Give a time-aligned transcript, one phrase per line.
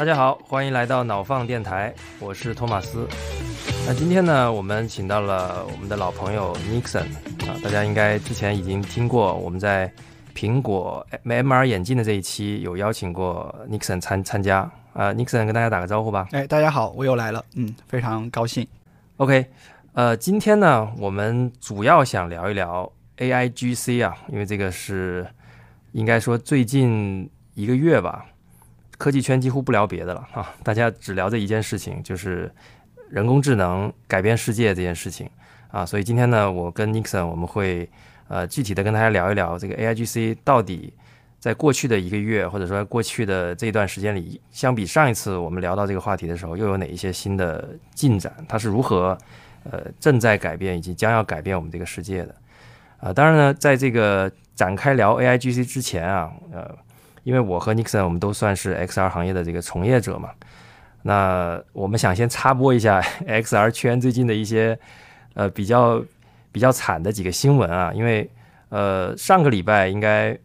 [0.00, 3.06] 大家好，欢迎来到脑放电台，我是托马斯。
[3.86, 7.04] 那今天呢，我们请到了我们的老朋友 Nixon
[7.46, 9.92] 啊，大家应该之前已经听过，我们在
[10.34, 14.60] 苹果 MR 眼镜的这一期有邀请过 Nixon 参参加
[14.94, 16.26] 啊，Nixon 跟大家打个招呼吧。
[16.32, 18.66] 哎，大家好，我又来了，嗯，非常高兴。
[19.18, 19.44] OK，
[19.92, 25.26] 呃，今天呢，我们主要想聊一聊 AIGC 啊，因为这个是
[25.92, 28.24] 应该说最近一个月吧，
[29.00, 32.52] 科技圈几乎不聊别的了啊，大家只聊这一件事情，就是
[33.08, 35.26] 人工智能改变世界这件事情
[35.70, 35.86] 啊。
[35.86, 37.88] 所以今天呢，我跟 Nixon 我们会
[38.28, 40.92] 呃具体的跟大家聊一聊这个 AIGC 到底
[41.38, 48.30] 在过去的一个月，或者说过去的这一段时间里，相比上一次我们聊到这个话题的时候，又有哪一些新的进展？
[48.46, 49.16] 它是如何
[49.64, 52.34] 呃正在改变以及将要改变我们这个世界的？
[52.98, 56.76] 啊，当然呢，在这个展开聊 AIGC 之前啊，呃，
[57.30, 60.30] 因为我和 Nixon 我们都算是 XR 行业的这个从业者嘛，
[61.02, 64.76] 那我们想先插播一下 XR 圈最近的一些
[65.34, 66.02] 呃比较
[66.50, 68.28] 比较惨的几个新闻啊，因为
[68.70, 70.36] 呃上个礼拜应该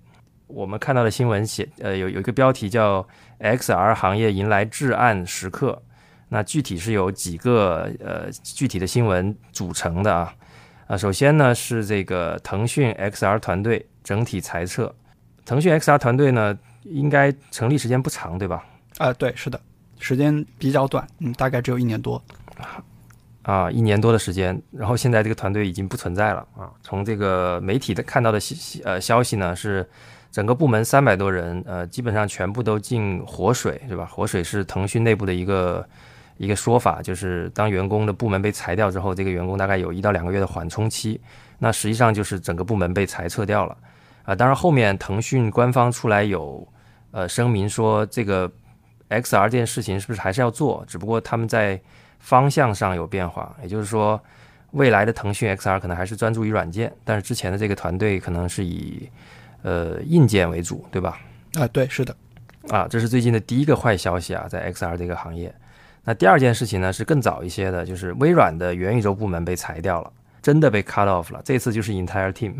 [0.45, 3.03] 我们看到的新闻写呃有有一个标题叫
[3.39, 5.81] XR 行业迎来至暗时刻，
[6.29, 10.31] 那具体是由几个呃具体的新闻组成的啊。
[10.85, 14.93] 啊，首先呢是这个腾讯 XR 团队整体裁撤。
[15.43, 18.63] 腾讯 XR 团队呢，应该成立时间不长，对吧？
[18.97, 19.59] 啊、对，是的，
[19.99, 22.21] 时间比较短，嗯，大概只有一年多。
[23.41, 26.71] 啊，一年多的时间，然后现在这个团队已经不存在了啊。
[26.81, 29.87] 从这个媒体的看到的消呃消息呢，是
[30.31, 34.05] 整个部门三百多人，呃，基本上全部都进活水，是吧？
[34.05, 35.87] 活水是腾讯内部的一个
[36.37, 41.21] 一个说法，就是当员工的部门被裁掉之后，这个员工大概有一到两个月的缓冲期，
[41.59, 43.77] 那实际上就是整个部门被裁撤掉了
[44.23, 44.33] 啊。
[44.33, 46.67] 当然后面腾讯官方出来有
[47.15, 48.51] 呃声明说，这个
[49.09, 51.79] XR 这件事情是不是还是要做，只不过他们在
[52.19, 54.21] 方向上有变化，也就是说，
[54.71, 59.09] 未来的腾讯 XR 可能还是专注于软件，但是之前的这个团队可能是以
[59.61, 61.17] 呃硬件为主，对吧？
[61.53, 62.13] 啊、对，是的，
[62.67, 65.55] 啊，这是最近的第一个坏消息啊，在 XR 这个行业。
[66.03, 70.11] 那第二件事情呢，是更早一些的，就是微软的元宇宙部门被裁掉了，
[70.41, 71.41] 真的被 cut off 了。
[71.45, 72.55] 这次就是 entire team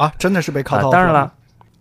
[0.00, 1.30] 啊，真的是被 cut 啊 off，当然了，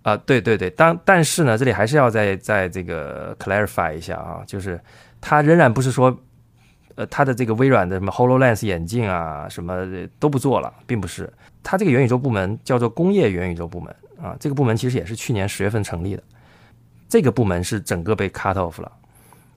[0.07, 4.79] 啊，对对对，当但是呢，这里还是要再再这个 clarify 一下啊，就是
[5.19, 6.17] 它仍然不是说，
[6.95, 9.85] 呃，它的这个微软的什么 Hololens 眼镜啊，什么
[10.17, 11.29] 都不做了，并不是。
[11.61, 16.23] 它这个元宇宙部门叫做工业元宇宙部门啊，这个部门其实也是去年十月份成立的，
[17.09, 18.89] 这个部门是整个被 cut off 了。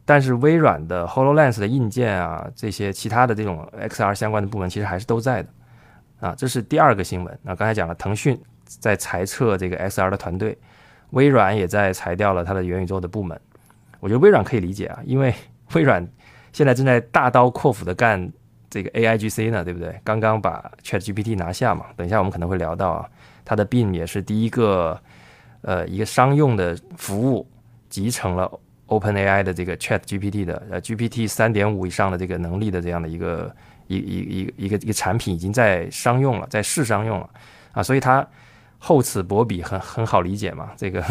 [0.04, 5.48] 但是微软的 Hololens 的硬件啊，这些其他的这种 XR 相关的部门其实还是都在的，
[6.18, 7.38] 啊，这是第二个新闻。
[7.44, 8.36] 那刚才讲了，腾讯
[8.78, 10.56] 在裁撤这个 XR 的团队，
[11.10, 13.38] 微软也在裁掉了它的元宇宙的部门。
[13.98, 15.34] 我觉得微软可以理解啊，因为
[15.74, 16.06] 微软
[16.52, 18.30] 现在正在大刀阔斧的干
[18.68, 19.98] 这个 AIGC 呢，对不对？
[20.04, 23.08] 刚刚把 ChatGPT 拿下嘛，等一下我们可能会聊到啊，
[23.44, 25.00] 它的 Bing 也是第一个
[25.62, 27.46] 呃一个商用的服务
[27.88, 28.50] 集成了
[28.86, 33.54] OpenAI 的这个 ChatGPT 的呃 GPT 三点五以上的这个能力的这样的一个
[33.88, 37.28] 一一一一个一个产品已经在商用了，在试商用了
[37.72, 38.26] 啊，所以它
[38.82, 41.04] 厚此薄彼很很好理解嘛，这个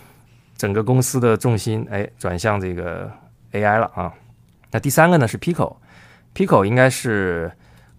[0.56, 3.10] 整个公司的重心哎转向这个
[3.52, 4.12] AI 了啊。
[4.70, 7.50] 那第三个呢是 Pico，Pico 应该是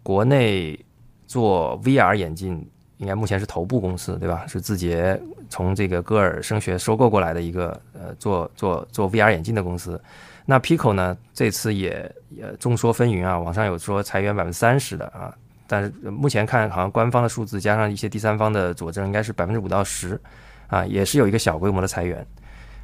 [0.03, 0.79] 国内
[1.25, 2.63] 做 VR 眼镜，
[2.97, 4.45] 应该目前是头部公司对吧？
[4.47, 9.99] 是字节从这个歌尔声学收购过来的一个呃做做做 VR 眼镜的公司。
[10.45, 15.33] 那 Pico 呢这次也也众说纷纭啊，网上有说裁员百分之三十的啊，
[15.67, 20.19] 但是目前看好像官方的数字加上一些第三方的佐证，应该是百分之五到十
[20.67, 22.25] 啊，也是有一个小规模的裁员。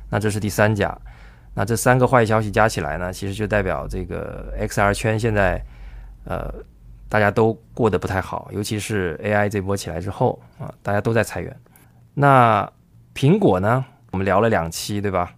[0.10, 0.96] 那这是第三家。
[1.56, 5.64] 那这三个坏消息加起来呢，其实就代表这个 XR 圈现在，
[6.26, 6.54] 呃，
[7.08, 11.56] 大家都过得不太好，尤其是 AI 这波起来之后啊，大家都在裁员。
[12.16, 12.68] 那
[13.14, 15.34] 苹果呢，我们聊了两期，对吧？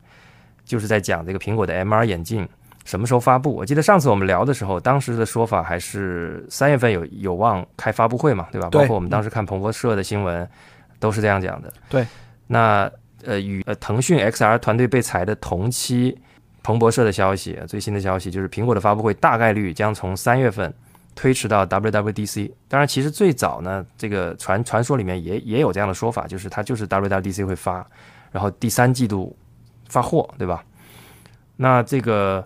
[0.63, 2.47] 就是在讲这个苹果的 MR 眼镜
[2.85, 3.53] 什么时候发布。
[3.53, 8.69] 我记得上次我们聊的时候，当时的说法还是三月份有有望开发布会嘛，对吧？
[8.69, 10.47] 对包括我们当时看彭博社的新闻，
[10.99, 11.73] 都是这样讲的。
[11.89, 12.07] 对，
[12.47, 12.89] 那
[13.25, 16.15] 呃，与呃腾讯 XR 团队被裁的同期，
[16.63, 20.71] 彭博社的消息，最新的消息就是苹果的发布会大概率将从三月份
[21.15, 22.51] 推迟到 WWDC。
[22.67, 27.85] 当然，其实最早呢，这个传传说里面也也有这样的说法，就是它就是 WWDC 会发，
[28.31, 29.35] 然后第三季度
[29.89, 30.63] 发货，对吧？
[31.55, 32.45] 那这个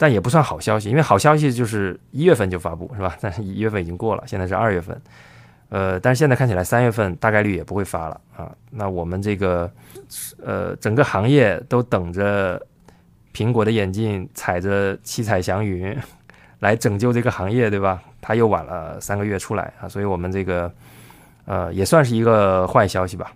[0.00, 3.14] 但也不算好消息，因为好消息就是一月份就发布，是吧？
[3.20, 4.98] 但是一月份已经过了，现在是二月份。
[5.68, 8.50] 呃，但是现在看起来三月份大概率也不会发了啊。
[8.70, 9.70] 那我们这个
[10.42, 12.58] 呃整个行业都等着
[13.34, 15.94] 苹果的眼镜踩着七彩祥云
[16.60, 18.02] 来拯救这个行业，对吧？
[18.22, 20.72] 它又晚了三个月出来啊，所以我们这个
[21.44, 23.30] 呃也算是一个坏消息吧。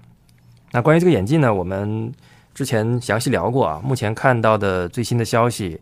[0.72, 2.11] 那关于这个眼镜呢，我们
[2.55, 5.78] 之前详细聊过啊，目前看到的最新的消息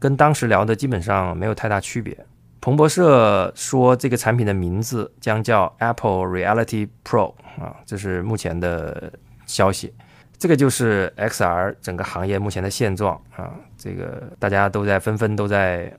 [0.00, 2.16] 跟当时聊的基本上没有太大区别。
[2.60, 9.12] 彭博社说，这个产品的名字将叫 Apple Reality Pro 啊，这是目前的
[9.46, 9.94] 消息。
[10.38, 15.92] 这个就是 XR 整个行业目前的现状啊，这个大家都在纷纷都在，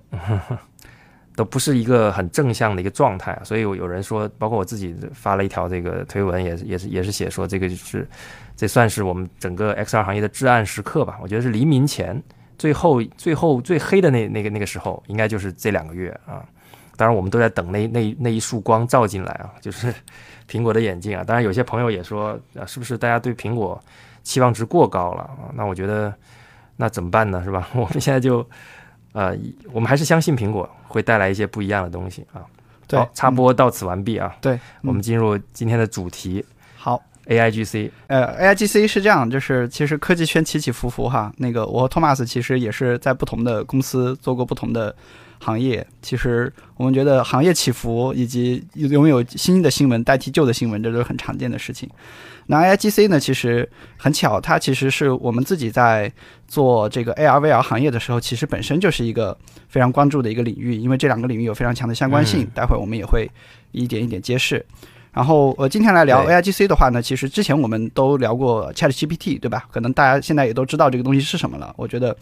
[1.36, 3.39] 都不是一个很正向的一个状态。
[3.44, 8.07] 所以有人说，包括我自己发了一条这个推文，也是也是也是写说，这个就是
[8.56, 11.19] 这算是我们整个 XR 行业的至暗时刻吧。
[11.21, 12.21] 我觉得是黎明前。
[12.62, 16.46] 最后，最后最黑的那那个那个时候，应该就是这两个月啊。
[16.96, 19.92] 当然，我们都在等那那那一束光照进来啊，就是
[20.48, 21.24] 苹果的眼镜啊。
[21.24, 23.84] 当然，有些朋友也说啊，是不是大家对苹果
[24.22, 25.50] 期望值过高了啊？
[25.56, 26.13] 那我觉得，
[26.75, 27.44] 那怎么办呢？
[27.44, 27.68] 是吧？
[27.74, 28.48] 我们现在就
[29.14, 29.36] 呃，
[29.74, 32.46] 我们还是相信苹果会带来一些不一样的东西啊。
[32.86, 34.38] 对，插播到此完毕啊。
[34.40, 36.46] 对，我们进入今天的主题。
[36.46, 36.61] 好。
[37.27, 41.31] A I G C，呃，A I G C 是这样，就是其实科技圈起起伏伏哈。
[41.38, 44.95] 那个我和托马斯其实也是在不同的公司做过不同的
[45.39, 45.85] 行业。
[46.01, 51.88] 其实我们觉得行业起伏以及拥有新的新闻代替旧的新闻，这都是很常见的事情。
[52.47, 56.12] 那 A I G C 呢，其实很巧，它其实是我们自己在
[56.47, 59.38] 做这个 A R V R 行业的时候，其实本身就是一个
[59.69, 62.50] 非常关注的一个领域，因为这两个领域有非常强的相关性。
[62.53, 63.29] 待会儿我们也会
[63.71, 64.65] 一点一点揭示。
[65.12, 69.66] 然后呃，今天来聊 A I G C 的话呢，其实之前我们都聊过 Chat G P T，对吧？
[69.69, 71.74] 可能大家现在也都知道这个东西是什么了。
[71.75, 72.16] 我觉得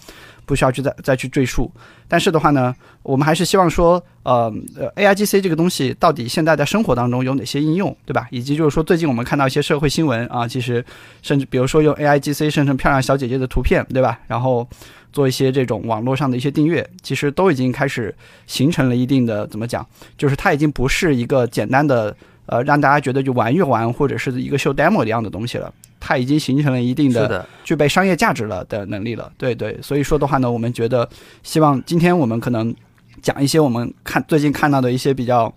[0.45, 1.71] 不需要去再再去赘述。
[2.07, 4.51] 但是的话呢，我们还是希望说，呃
[4.95, 8.27] ，A I G C 这个东西到底现在在生活当中有哪些应用，对吧？
[8.31, 10.83] 以及就是说，最近我们看到一些社会新闻啊，其实
[11.21, 14.19] 甚至比如说用 A I G C 生成漂亮小姐姐的图片，对吧？
[14.25, 14.67] 然后
[15.13, 18.15] 做一些这种网络上的一些订阅，其实都已经开始
[18.47, 19.85] 形成了一定的怎么讲？
[20.17, 22.15] 就是它已经不是一个简单的。
[22.51, 29.31] 呃，让大家觉得就玩一玩，或者是一个秀 demo 一样的东西了，它已经形成了一定的具备商业价值了的能力了。
[29.37, 31.07] 对对，所以说的话呢，我们觉得
[31.43, 32.73] 希望今天我们可能
[33.21, 35.53] 讲一些我们看最近看到的一些比较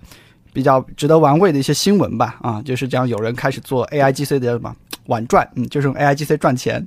[0.52, 2.38] 比较值得玩味的一些新闻吧。
[2.42, 6.86] 啊，就是这样，有人开始做 AI GC 的什么玩转，嗯，就是用 AI GC 赚钱。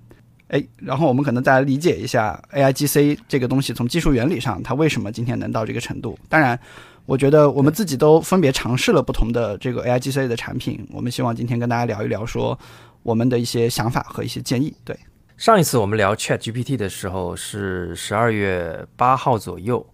[0.49, 6.15] 哎，然后我们可能再来理解一下 AI GC 这个东西从技术原理上它为什么今天能到这个程度。
[6.29, 6.59] 当然。
[7.05, 12.57] 我觉得我们自己都分别尝试了不同的这个 A I G C 的产品，我们希望今天跟大家聊一聊，说
[13.03, 14.73] 我们的一些想法和一些建议。
[14.83, 14.97] 对，
[15.37, 19.85] 上一次我们聊 Chat G P T 的时候是十二月八号左右，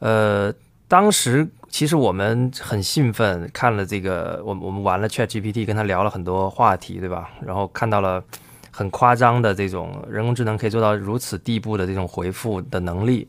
[0.00, 0.52] 呃，
[0.88, 7.30] 当时其实我们很兴奋，看了这个，我我们玩了 Chat G P T，跟他聊了很多话题，对吧？
[7.40, 8.22] 然后看到了
[8.70, 13.26] 很夸张的这种人工智能可以做到如此地步的这种回复的能力。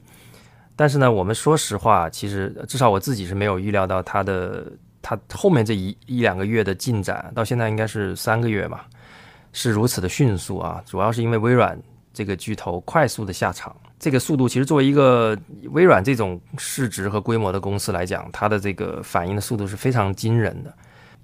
[0.75, 4.65] 但是呢，我们说实话，其实至少我自己是没有预料到它的
[5.01, 8.81] 它后面这一一两个月的进展，到现在应该是三个月嘛，
[9.51, 10.81] 是如此的迅速啊！
[10.85, 11.79] 主要是因为微软
[12.11, 15.37] 这个巨头快速的下场，这个速度其实作为一个
[15.69, 20.73] 微软这种市值和规模的公司来讲，它的这个反应的速度是非常惊人的。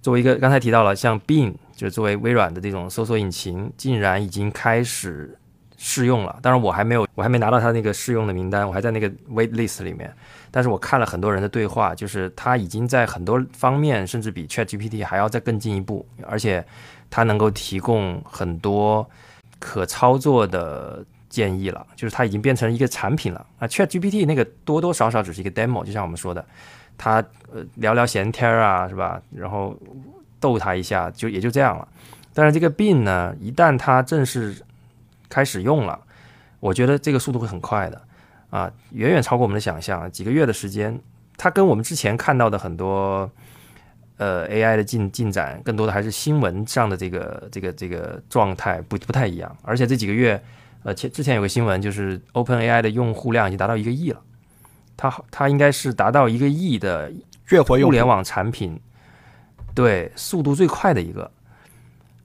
[0.02, 5.36] 作为一个刚才提到了像 Bing，就是作为微软的这种搜索引擎，竟然已经开始。
[5.82, 10.14] 试用了，当然我还没有，我还没拿到他那个试用的名单，我还在那个 wait list 里面。
[10.52, 16.66] 但是我看了很多人的对话，就是他已经在很多方面，甚至比 Chat GPT 还要再更进一步，而且
[17.10, 19.10] 他能够提供很多
[19.58, 23.46] 可操作的建议了，就是它已经变成一个产品了。
[23.58, 26.46] 啊，Chat GPT 那个多多少少只是一个 demo，就像我们说的，
[26.98, 29.22] 他呃聊聊闲天儿啊，是吧？
[29.34, 29.74] 然后
[30.42, 31.88] 逗他一下，就也就这样了。
[32.34, 34.56] 但是这个病呢，一旦它正式
[35.30, 36.02] 开始用了，
[36.60, 38.02] 我觉得这个速度会很快的，
[38.50, 40.12] 啊，远远超过我们的想象。
[40.12, 41.00] 几个月的时间，
[41.38, 43.32] 它跟我们之前看到的很多
[44.18, 49.56] 呃 AI 的进进展，更多的还是新闻上的这个这个这个状态不不太一样。
[49.62, 50.44] 而且这几个月，
[50.84, 54.20] 呃，前之前有个新闻，就是 OpenAI 的用户量已经达到一个亿了，
[54.98, 57.14] 它它应该是达到一个亿的
[57.50, 58.80] 月活互联网产品，
[59.76, 61.32] 对，速度最快的一个，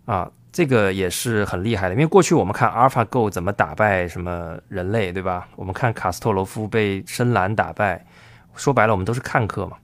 [0.06, 0.30] 啊。
[0.54, 5.48] 这个也是很厉害的，因为过去我们看 AlphaGo 怎么打败什么人类，对吧？
[5.56, 8.06] 我们看卡斯特罗夫被深蓝打败，
[8.54, 9.76] 说白了我们都是看客嘛。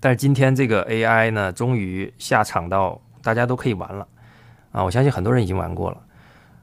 [0.00, 4.04] 但是今天这个 AI 呢，终于下场到大家都可以玩了
[4.72, 4.82] 啊！
[4.82, 6.02] 我相信很多人已经玩过了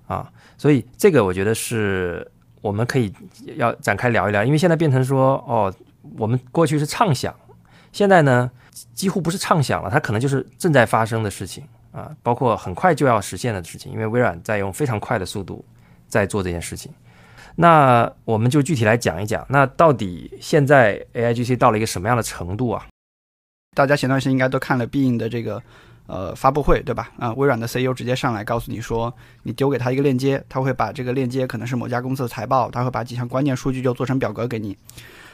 [0.07, 3.13] 啊，所以这个我觉得是我们可以
[3.55, 5.73] 要展开聊一聊，因为现在变成说哦，
[6.17, 7.33] 我们过去是畅想，
[7.93, 8.51] 现在呢
[8.93, 11.63] 几乎不是畅想了，它可能就是正在发生的事情。
[11.93, 15.63] 啊，包括很快就要实现的事情，因为微软在用非常快的速度
[16.07, 16.91] 在做这件事情。
[17.55, 22.87] 那我们就具体来讲一讲，那到底现在 AIGC 到了一个什么样的程度啊？
[23.75, 25.61] 大家前段时间应该都看了必应的这个
[26.07, 27.11] 呃发布会，对吧？
[27.19, 34.75] 啊，微软的 CEO 直接上来告诉你说，你丢给他一个链接，他会把这个链接可能是某家公司的财报，他会把几项关键数据就做成表格给你。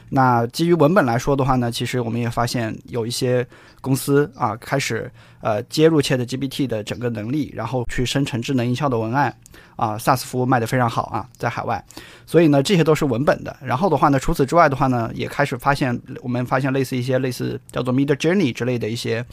[0.09, 3.45] 那基于文本来说的话呢，其实我们也发现有一些
[3.81, 5.11] 公司啊开始
[5.41, 9.33] 呃接入 Chat GPT 的整个能力，然后去生成智能营销的文案
[9.75, 11.83] 啊，SaaS 服务卖得非常好啊，在海外。
[12.25, 13.55] 所以呢，这些都是文本的。
[13.61, 19.23] 然后的话呢，除此之外的话呢，也开始发现我们发现类似一些类似叫做 Mid Journey 之类的一些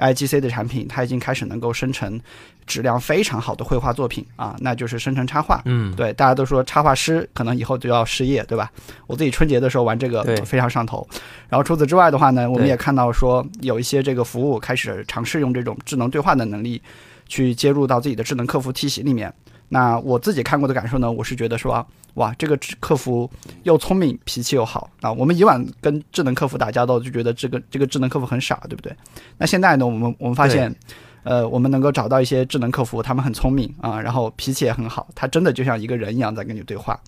[0.00, 2.20] IGC 的产品，它已经开始能够生成。
[2.66, 5.60] 质量非常好的绘画作品啊，那就是生成插画。
[5.64, 8.70] 嗯，对，大家都说插画师可能以后就要失业，对吧？
[9.08, 11.04] 我自己春节的时候玩这个非常上头。
[11.48, 16.80] 然后除此之外的话呢，我们也看到说有一些这个服务开始尝试用这种智能对话的能力
[17.26, 19.34] 去接入到自己的智能客服体系里面。
[19.70, 23.30] 那我自己看过的感受呢，我是觉得说，哇，这个客服
[23.62, 25.12] 又聪明，脾气又好啊。
[25.12, 28.94] 我们以往跟智能客服打交道，就觉得这个这个智能客服很傻，对不对？
[29.38, 30.74] 那现在呢，我们我们发现。
[31.22, 36.98] 呃，我们能够找到一些智能客服，他们很聪明啊，然后脾气也很好，他真的就像一个人一样在跟你对话。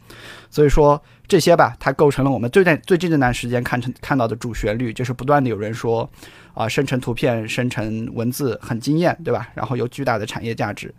[0.51, 6.07] 所以说这些吧，它构成了我们最近最近这段时间看成看到的主旋律，就是不断的有人说
[6.53, 9.49] 啊，生成图片、生成文字很惊艳，对吧？
[9.55, 10.95] 然后有巨大的产业价值。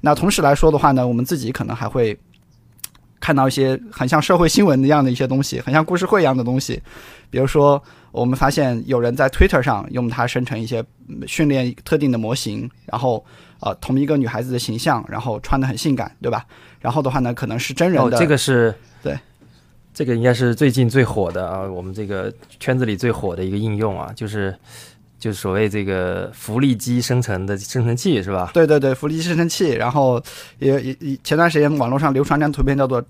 [0.00, 2.18] 那同时来说的话呢，我们自己可能还会
[3.26, 6.80] 看到一些很像社会新闻一样的一些东西，很像故事会一样的东西，
[7.28, 7.82] 比如说。
[8.12, 10.82] 我们发现有人在 Twitter 上用它生成一些
[11.26, 13.22] 训练特定的模型，然后
[13.60, 16.46] 呃同一个女孩子的形象，然后穿的很性感，对吧？
[16.80, 18.16] 然后的话呢，可能是真人的。
[18.16, 19.18] 哦，这个是对，
[19.92, 24.56] 这个应该是最近最火的啊，我们这个圈子里最火的一个应用啊，就是
[25.18, 28.50] 就是所谓这个福利机生成的生成器是吧？
[28.54, 29.72] 对对对，福利机生成器。
[29.72, 30.22] 然后
[30.58, 33.04] 也也前段时间网络上流传张图片叫做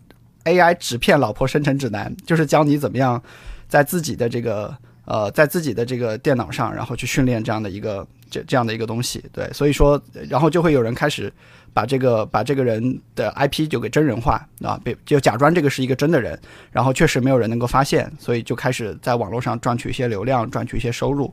[0.46, 3.22] AI 纸片老婆生成指南，就是教你怎么样
[3.68, 4.74] 在自己的这个。
[5.08, 11.32] 呃，在自己的这个电脑上，然后去训练这样的一个这这样的一个东西，对，所以说，然后就会有人开始
[11.72, 16.36] 把这个把这个人的 IP 就给真人化啊，被就假装这个是一个真的人，
[16.72, 21.32] 然后确实没有人能够发现，所以就开始在网络上赚取一些流量，赚取一些收入，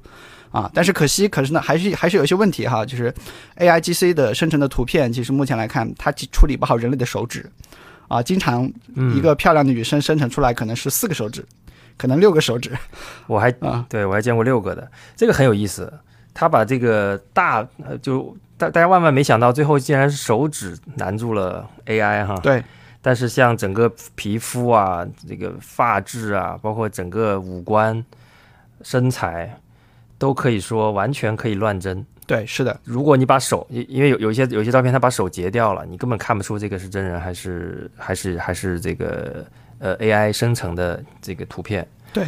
[0.52, 3.12] 啊，但是可惜，可是呢，还是还是有一些问题哈，就是
[3.58, 7.50] AIGC 的生成的图片，其实目前来看，它处理不好人类的手指，
[8.14, 8.72] 啊，经常
[9.16, 11.46] 一个漂亮的女生生成出来可能是四个手指。
[11.96, 12.72] 可能六个手指，
[13.28, 15.94] 我还啊，对我还见过六个的，这个很有意思。
[16.34, 17.66] 他把这个大
[18.02, 22.36] 就大大家万万没想到，最后竟然是手指难住了 AI 哈。
[22.42, 22.64] 对，
[23.00, 28.04] 但是像整个皮肤啊，这个发质啊，包括整个五官、
[28.82, 29.60] 身材，
[30.18, 32.04] 都可以说完全可以乱真。
[32.26, 32.80] 对，是的。
[32.84, 39.46] 如果你把手，因为有有一些有些照片，他把手截掉了，你根本看不出这个是真人还是还是还是这个。
[39.80, 42.26] 呃，AI 生成的这个图片，对，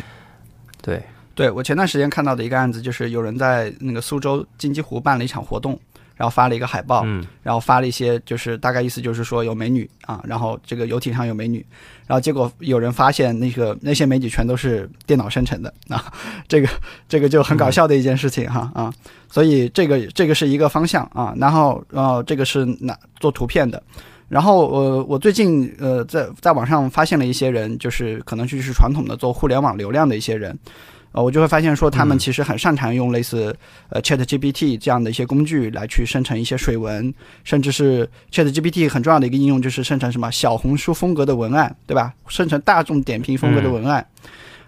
[0.81, 1.01] 对，
[1.33, 5.79] 对我前段时间看到的一个案子，就是有人在那个苏州金鸡湖办了一场活动，
[6.15, 11.65] 然后发了一个海报，嗯，然后发了一些，就是大概意思就是说有美女啊，然后这个游艇上有美女，
[12.07, 16.11] 然后结果有人发现那个那些美女全都是电脑生成的啊，
[16.49, 16.67] 这个
[17.07, 18.93] 这个就很搞笑的一件事情哈啊，
[19.35, 23.83] 所以这个这个是一个方向啊，然后呃这个是拿做图片的。
[24.29, 30.57] 然后呃，我最近呃在在网上发现了一些人，就是可能就是传统的做互联网流量的一些人，
[31.11, 33.53] 呃，我就会发现说他们其实很擅长用类似
[33.89, 37.13] 呃 Chat GPT 这样的一些工具来去生成一些水文，
[37.43, 42.13] 甚至是 Chat GPT 很重要的一个应用就是生成什么小红书风格的文案，对吧？
[42.29, 44.07] 生成大众点评风格的文案。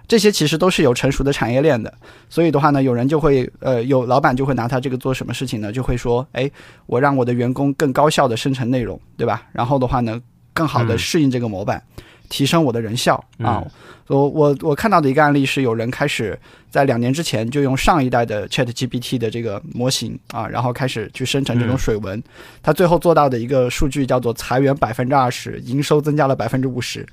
[0.08, 1.94] 这些其实都是有成熟的产业链的，
[2.30, 5.72] 所以的话呢，有人就会，呃，有老板就会拿它这个做什么事情呢？
[5.72, 6.50] 就会说，哎，
[6.86, 9.44] 我让我的员工更高效的生成内容，对吧？
[9.52, 10.22] 然后的话呢，
[10.54, 11.84] 更好的适应这个模板，
[12.30, 13.62] 提升我的人效啊。
[14.08, 22.24] 我我我看到的一个案例是，有人开始在两年之前就用上一代的 Chat GPT 的这个模型啊，然后开始去生成这种水文，
[22.64, 27.06] 他最后做到的一个数据叫做裁员百分之二十，营收增加了百分之五十。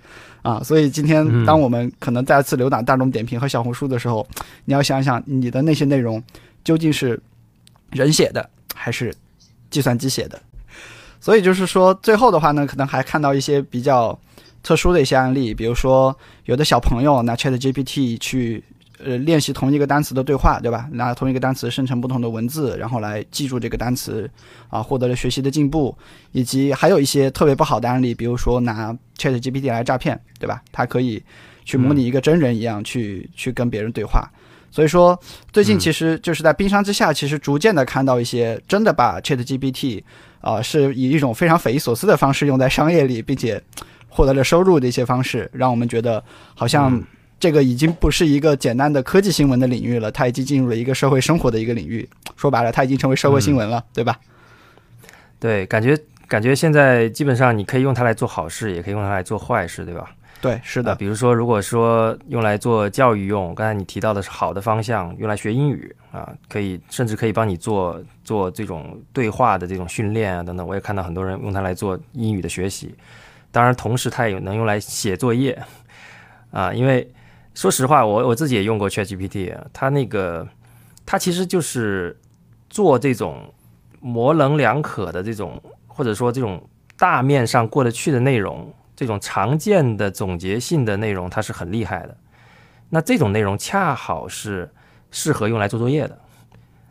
[0.44, 4.24] 啊，所以今天当我们可能再次浏览大众点评和小红书的时候，
[4.66, 6.22] 你要想想你的那些内容
[6.62, 7.18] 究竟是
[7.90, 9.12] 人写的还是
[9.70, 10.38] 计算机写的。
[11.18, 14.16] 所以就是说，最后的话呢，可能还看到一些比较
[14.62, 18.62] 特殊的一些案例，比如说有的小朋友拿 Chat GPT 去。
[19.02, 20.88] 呃，练习同一个单词的对话，对吧？
[20.92, 24.30] 拿同一个单词生成不同的文字，然后来记住这个单词，
[24.68, 25.96] 啊，获得了学习的进步。
[26.32, 30.62] 以及还有一些特别不好的案例，比如说拿 Chat GPT 来诈骗，对吧？
[30.70, 31.22] 它可以
[31.64, 34.30] 去模拟一个真人一样去去跟别人对话。
[34.70, 35.18] 所以说，
[35.52, 40.02] 最近其实就是在冰山之下，其实逐渐的看到一些真的把 Chat GPT
[40.40, 43.62] 啊，是以一种非常匪夷所思的方式用在商业里，并且。
[44.16, 46.22] 获得了收入的一些方式，让我们觉得
[46.54, 47.02] 好像
[47.44, 52.08] 这个已经不是一个简单的科技新闻的领域了，它已经进入了一个社会生活的一个领域。
[52.36, 54.18] 说白了，它已经成为社会新闻了，对吧？
[55.38, 55.94] 对，感觉
[56.26, 60.10] 感觉现在基本上你可以用它来做好事，也可以用它来做坏事，对吧？
[60.40, 60.94] 对，是的。
[60.94, 70.66] 比如说，如果说用来做教育用，刚才你提到的是好的方向，用来学英语啊，可以甚至可以帮你做做这种对话的这种训练啊等等。
[70.66, 72.94] 我也看到很多人用它来做英语的学习。
[73.52, 75.62] 当然，同时它也能用来写作业
[76.50, 77.06] 啊，因为
[77.54, 80.46] 说实话，我我自己也用过 ChatGPT，它那个
[81.06, 82.16] 它其实就是
[82.68, 83.52] 做这种
[84.00, 92.16] 模棱两可的这种，或者说这种大面上过得去的内容，这种常见的总结性的内容，它是很厉害的。
[92.90, 94.70] 那这种内容恰好是
[95.10, 96.18] 适合用来做作业的，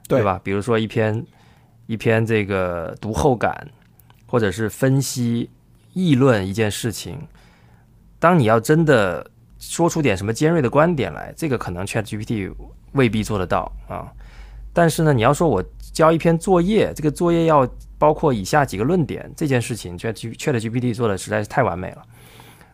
[0.07, 0.39] 对吧？
[0.43, 1.25] 比如说一篇
[1.87, 3.69] 一篇这个读后感，
[4.25, 5.49] 或者是分析。
[5.95, 7.19] 议论一件事情，
[8.17, 9.29] 当你要真的
[9.69, 12.53] 说出点什么尖锐的观点来，这个可能 Chat GPT
[12.91, 14.11] 未必做得到啊。
[14.73, 17.67] 但是呢，你要说我交一篇作业，这个作业要
[17.97, 22.01] 包括以下几个论点，这件事情 ChatGPT 做的实在是太完美了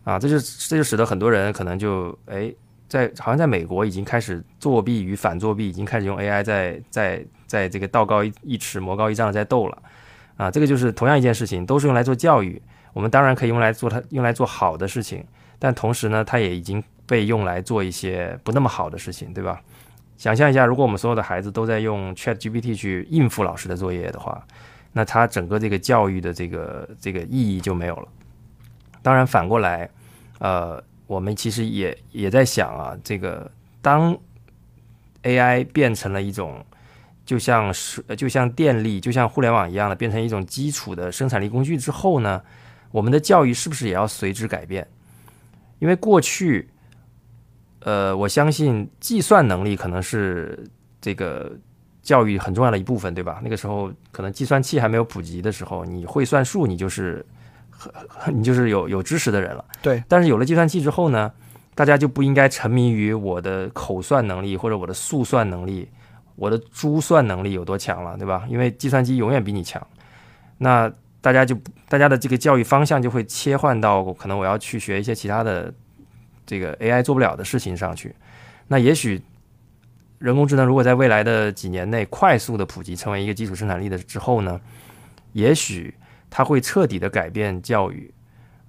[0.03, 0.17] 啊！
[0.17, 2.51] 这就这就使得很多人可能就哎，
[2.87, 9.77] 在好像在美国已经开始作弊与反作弊，已经开始用 AI 在在在这个道高一尺魔高一丈的在斗了
[10.37, 10.49] 啊！
[10.49, 12.61] 这个就是同样一件事情，都是用来做教育。
[12.93, 15.23] 我们当然可以用来做它，用来做好的事情，
[15.59, 19.61] 但同时呢，它也已经被用来做一些不那么好的事情，对吧？
[20.17, 24.41] 想象一下，如果我们所有的孩子都在用 Chat GPT 去应付老师的作业的话，
[24.93, 28.07] 那它整个这个教育的这个这个意义就没有了。
[29.01, 29.89] 当然，反过来，
[30.39, 33.49] 呃，我们其实也也在想啊，这个
[33.81, 34.17] 当
[35.23, 36.65] AI 变成了一种
[37.25, 42.41] 就像是就像电力、就像互联网一样的，变成一种基础的生产力工具之后呢？
[42.91, 44.87] 我们的教育是不是也要随之改变？
[45.79, 46.69] 因为过去，
[47.81, 50.67] 呃，我相信计算能力可能是
[51.01, 51.51] 这个
[52.01, 53.39] 教育很重要的一部分，对吧？
[53.43, 57.25] 那个时候可能计算器还没有普及的时候，你会算数，你就是
[58.33, 59.63] 你就是有有知识的人了。
[59.81, 60.03] 对。
[60.07, 61.31] 但是有了计算器之后呢，
[61.75, 65.87] 大家就不应该沉迷于我的口算能力或者我的速算能力，
[66.35, 68.45] 我的珠算能力有多强了，对吧？
[68.49, 69.85] 因为计算机永远比你强。
[70.57, 75.73] 那大家就大家的这个教育方向就会切换到可能我要去学一些其他的
[76.45, 78.15] 这个 AI 做不了的事情上去。
[78.67, 79.21] 那也许
[80.17, 84.61] 人工智能如果在未来的几年内快速的普及，成为一个基础生产力的之后呢，
[85.33, 85.93] 也许
[86.29, 88.13] 它会彻底的改变教育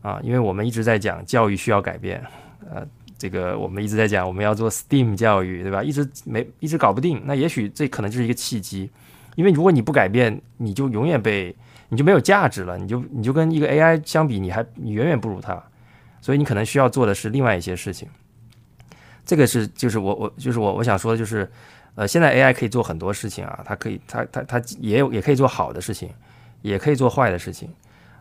[0.03, 2.21] 啊，因为我们一直在讲教育需要改变，
[2.69, 2.85] 呃，
[3.17, 5.85] 这个我们一直在讲我们要做 STEAM 教育，对吧？
[5.85, 8.91] 一直没一直搞不定，那也许这可能就是一个契机，
[9.37, 11.55] 因为如果你不改变，你就永远被。
[11.91, 15.61] 你就没有价值了，你就你就跟一个 AI 相比，你还远远不如它，
[16.21, 18.09] 所以你可能需要做的是另外一些事情。
[19.27, 21.51] 这个是就是我我就是我我想说的就是，
[21.97, 26.09] 呃，现在 AI 可以做很多事情啊，它可以它它它也有也可以做好的事情，
[26.63, 27.69] 也可以做坏的事情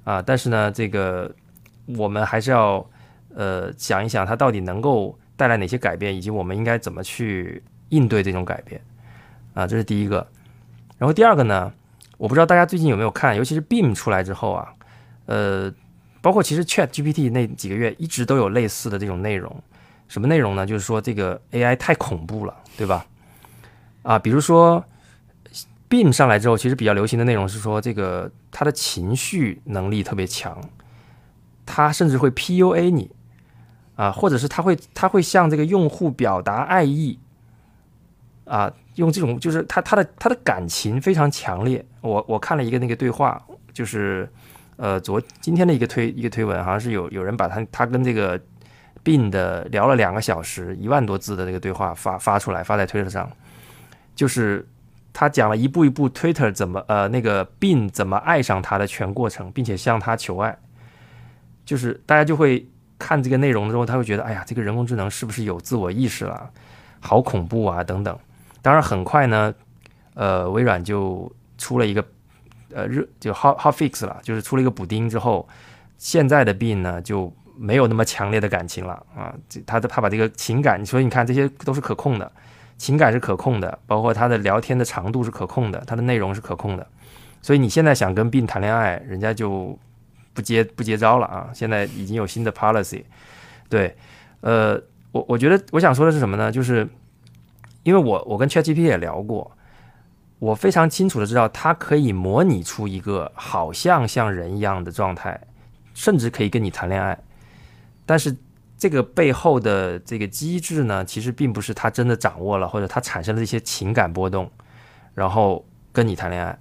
[0.03, 0.21] 啊。
[0.21, 1.31] 但是呢，这个
[1.97, 2.83] 我们还是要
[3.35, 8.81] 呃想一想，它到底能够带来哪些改变，以及我们应该怎么去应对这种改变
[9.53, 9.67] 啊。
[9.67, 10.27] 这是第一个，
[10.97, 11.71] 然后第二个呢？
[12.19, 14.67] 我不知道大家最近有没有看，尤其是 Beam 出来之后啊，
[15.25, 15.73] 呃，
[16.21, 19.63] 包括其实 Chat GPT 那几个月一直都有类似的这种内容。
[20.09, 20.65] 什么内容呢？
[20.65, 23.05] 就是说这个 AI 太恐怖了，对吧？
[24.03, 24.83] 啊，比如说
[25.89, 30.59] Beam 上来之后，其实比较流行的内容是说这个他的情绪能力特别强，
[31.65, 33.09] 他甚至会 PUA 你
[33.95, 37.17] 啊，或者是他会他会向这个用户表达爱意
[38.43, 38.73] 啊。
[38.99, 41.83] 用这种就是他他的他的感情非常强烈。
[42.01, 43.41] 我我看了一个那个对话，
[43.73, 44.29] 就是
[44.75, 48.39] 呃昨今天的一个推一个推文，好像是有有人把他他跟这个
[49.01, 53.29] 病的聊了两个小时，一万多字的那个对话发发出来，发在推特上。
[54.15, 54.67] 就是
[55.13, 60.57] 他讲了一步一步 Twitter 怎么呃那个病怎么爱上他的全过程，并且向他求爱。
[61.63, 66.49] 就是大家就会看这个内容的时候，他会觉得哎呀，这个人工智能是不是有自我意识了？
[66.99, 68.19] 好恐怖啊，等等。
[68.61, 69.53] 当然，很快呢，
[70.15, 72.03] 呃，微软就出了一个
[72.73, 75.47] 呃热就 hot hot fix 了，就是出了一个补丁之后，
[75.97, 82.29] 现在的病呢就没有那么强烈的感情了啊，这他的他把这个情感，所以你看这些都是可控的，
[82.77, 86.85] 情感是可控的，包括他的聊天的长度是可控的，他的内容是可控的，
[87.41, 89.77] 所以你现在想跟病谈恋爱，人家就
[90.33, 93.03] 不接不接招了啊，现在已经有新的 policy，
[93.69, 93.95] 对，
[94.41, 94.81] 呃，
[95.13, 96.51] 我我觉得我想说的是什么呢？
[96.51, 96.85] 就是。
[97.83, 99.51] 因为我我跟 ChatGPT 也聊过，
[100.37, 105.39] 我非常清楚的知道它可以模拟出一个好像像人一样的状态，
[105.93, 107.17] 甚至可以跟你谈恋爱。
[108.05, 108.35] 但是
[108.77, 114.49] 这个背后的这个机制呢，其实并不是他真的掌握了，或者他产生了一些情感波动，
[115.13, 116.57] 然后跟你谈恋爱，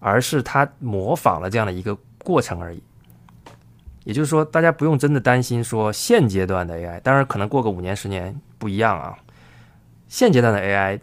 [0.00, 2.82] 而是他模仿了这样的一个过程而已。
[4.04, 9.16] 也就是说，大家不用真的担心说现阶段的 AI，当然可能过个五年十年不一样啊。
[10.08, 11.00] 现阶段的 AI，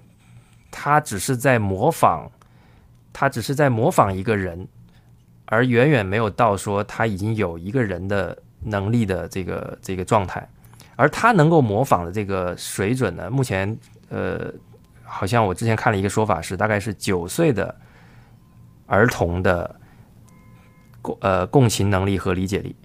[0.70, 2.30] 它只是在模仿，
[3.12, 4.68] 它只是在模仿一个人，
[5.46, 10.48] 而远远没有到说他已经有一个人的能力的这个这个状态。
[10.96, 13.76] 而他能够模仿的这个水准呢，目前
[14.10, 14.54] 呃，
[15.04, 17.76] 好像我之前看了一个说法是，大概是九岁的
[18.86, 19.76] 儿童的
[21.02, 22.76] 共呃共情能力和理解力。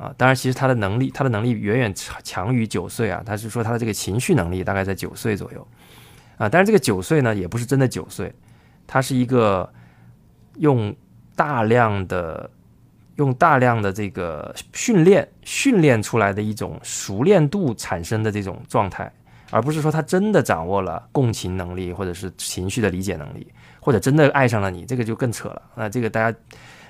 [0.00, 3.22] 啊，当然，其实他的能力，他的能力远远强于九岁啊。
[3.26, 5.68] 他是说他的这个情绪能力大概在九岁左右，
[6.38, 8.34] 啊，但是这个九岁呢，也不是真的九岁，
[8.86, 9.70] 他是一个
[10.56, 10.96] 用
[11.36, 12.50] 大量的、
[13.16, 19.12] 用大量的这个训练训练出来的一种熟练度产生的这种状态，
[19.50, 23.46] 而不是说他真的掌握了共情能力或者是情绪的理解能力，
[23.78, 25.60] 或者真的爱上了你，这个就更扯了。
[25.74, 26.38] 那这个大家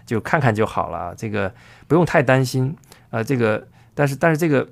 [0.06, 1.52] 就看看就好了，这个
[1.88, 2.72] 不用太担心。
[3.10, 4.66] 啊，这个，但是，但是这个，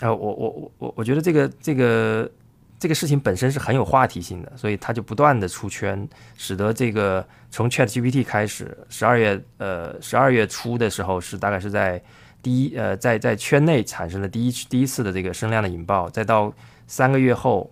[0.00, 2.30] 啊，我我我我我觉得这个这个
[2.78, 12.02] 这个事情本身是很有话题性的，所以它就不断的出圈，使得这个从 Chat GPT 开始，十二月呃十二月初的时候是大概是在
[12.42, 16.52] 第一呃在在圈内产生了第一第一次的这个声量的引爆，再到
[16.86, 17.70] 三个月后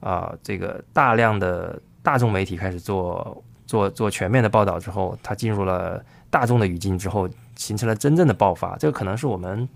[0.00, 7.30] 啊这个大量的大众媒体开始做做做全面的报道之后，它进入了大众的语境之后。
[7.54, 9.68] 形成了真正的爆发，这个可能是我们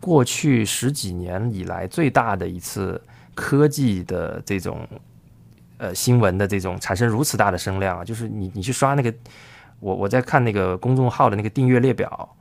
[0.00, 2.98] 过去十几年以来最大的一次
[3.34, 4.88] 科技的这种
[5.76, 8.04] 呃新闻的这种产生如此大的声量啊！
[8.04, 9.12] 就是你你去刷那个，
[9.80, 12.36] 我我在看那个公众号的那个订阅列表，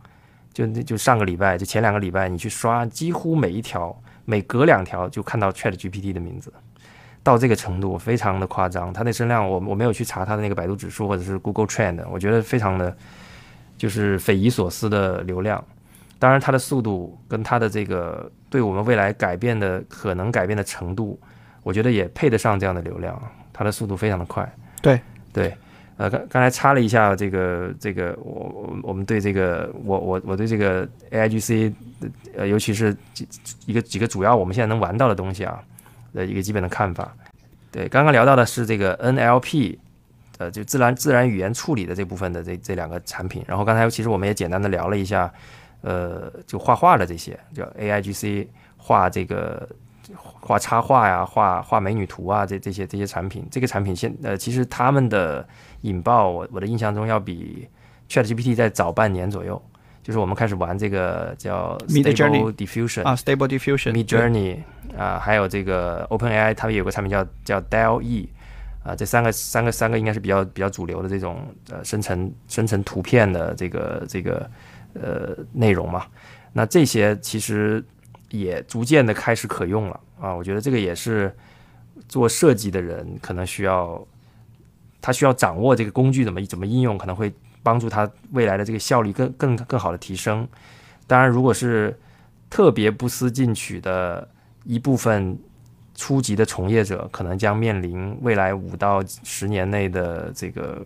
[0.53, 6.53] 就那就上个礼拜就前两个礼拜你去刷，几乎每一条每隔两条就看到 Chat GPT 的名字，
[7.27, 8.93] 到这个程度非常的夸张。
[8.93, 12.95] 它那声量我我没有去查它的那个百度指数或者是 Google Trend，我觉得非常的。
[13.77, 15.63] 就是匪夷所思的流量，
[16.17, 21.19] 当然它的速度跟它的这个对我们未来改变的可能改变的程度，
[21.61, 23.15] 我觉得也配得上这样的流量。
[23.53, 24.51] 它的速度非常的快。
[24.81, 24.99] 对
[25.31, 25.55] 对，
[25.97, 31.73] 呃，刚刚才插了一下这个这个，我我我们对这个我我我对这个 A I G C，
[32.35, 33.27] 呃，尤其是几
[33.67, 35.63] 一个几个主要我们现在能玩到的东西啊
[36.13, 37.15] 的一个基本的看法。
[37.72, 39.80] 对，刚刚聊到的是这个 N L P。
[40.39, 45.34] 呃，就自然自然语言处理的这部分的这这两个产品，然后刚才其实我们也简单的聊了一下，
[45.82, 49.67] 呃，就画画的这些，叫 A I G C 画这个
[50.15, 55.43] 画插画呀，画画美女图啊，这这些这些产品，这个产品现呃，其实他们的
[55.82, 57.67] 引爆，我我的印象中要比
[58.08, 59.60] Chat G P T 在早半年左右，
[60.08, 64.60] 就是我们开始玩这个叫 Stable Diffusion 啊，Stable Diffusion，Mid Journey
[64.98, 68.30] 啊，还有这个 Open A I，他们有个产品叫叫 d e l E。
[68.86, 74.50] 啊，这三个三个三个应该是比较比较主流的这种呃生成生成图片的这个这个
[74.93, 76.06] 呃内容嘛。
[76.54, 77.84] 那这些其实
[78.30, 80.34] 也逐渐的开始可用了啊。
[80.34, 81.36] 我觉得这个也是
[82.08, 84.02] 做设计的人可能需要
[85.02, 87.30] 他需要掌握这个工具怎么怎么应用，可能会
[87.67, 90.47] 帮助他未来的这个效率更更更好的提升。
[91.06, 91.97] 当然，如果是
[92.49, 94.27] 特别不思进取的
[94.63, 95.38] 一部分。
[95.99, 100.86] 初级的从业者可能将面临未来五到十年内的这个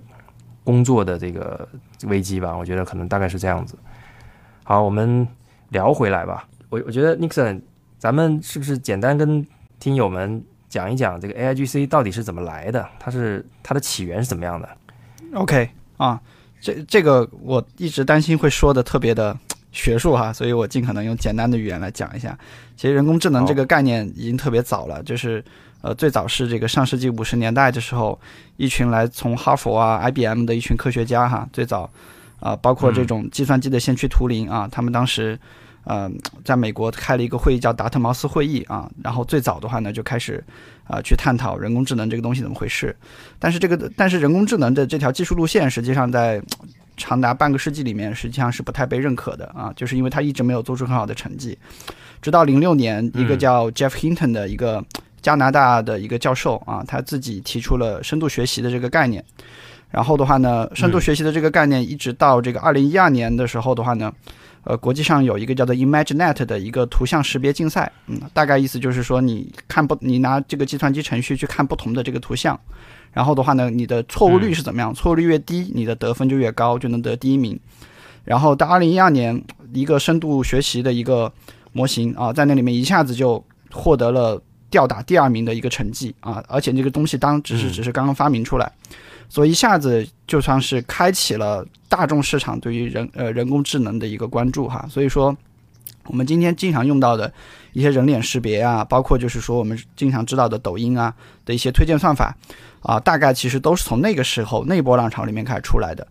[0.64, 1.68] 工作的这个
[2.06, 3.78] 危机吧，我觉得可能大概是这样子。
[4.64, 5.28] 好，我们
[5.68, 6.48] 聊回来吧。
[6.70, 7.60] 我我觉得 Nixon，
[8.00, 9.46] 咱们是不是简单跟
[9.82, 12.88] 听友们讲一讲这个 A I G C 到底是怎么来的？
[12.98, 14.70] 它是它的起源是怎么样的
[15.34, 16.22] ？OK 啊，
[16.62, 19.38] 这这个我一直担心会说的特别的。
[19.74, 22.38] 学术哈，所以我尽可能用简单的语言来讲一下。
[22.76, 25.42] 其实人工智能这个概念已经特别早了，就是
[25.80, 28.20] 呃最早是这个上世纪五十年代的时候，
[28.58, 31.90] 一群来从哈佛啊、IBM 的一群科学家哈，最早
[32.42, 35.40] 啊包括这种计算机的先驱图灵啊，他们当时
[35.84, 36.10] 呃
[36.44, 40.44] 在美国开了一个会议叫达特茅斯会议啊，然后最早的话呢就开始
[40.86, 42.96] 啊去探讨人工智能这个东西怎么回事。
[43.40, 46.42] 但是这个但是人工智能的这条技术路线实际上在
[46.98, 51.58] 长达半个世纪里面，实际上是不太被认可的啊，就是因为他一直没有做出很好的成绩。
[52.22, 54.84] 直到零六年，一个叫 Jeff Hinton 的一个
[55.20, 59.24] 加拿大的一个教授啊，他自己提出了深度学习的这个概念。
[59.90, 64.14] 然后的话呢，深度学习的这个概念一直到这个二零一二年的时候的话呢，
[64.64, 72.60] 呃，国际上有一个叫做 ImageNet 的一个图像识别竞赛，嗯，大概意思就是说，你看不，你拿这个计算机程序去看不同的这个图像。
[73.12, 74.94] 然后的话呢，你的错误率是怎么样？
[74.94, 77.60] 错误率越低，你的得分就越高，就能得第一名。
[78.24, 79.44] 然后到二零一二年，
[79.74, 81.32] 一个深度学习的一个
[81.74, 88.72] 模型啊，在那里面一下子就获得了吊打第二名的一个成绩啊，而且这个东西当只是只是刚刚发明出来，
[89.32, 95.34] 所以一下子就算是开启了大众市场对于人呃人工智能的一个关注哈，所以说
[96.08, 97.32] 我们今天经常用到的
[97.72, 101.14] 一些人脸识别啊，包括就是说我们经常知道的抖音啊
[101.46, 102.36] 的一些推荐算法
[102.82, 106.06] 啊，大概其实都是从那个时候那波浪潮里面开始出来的。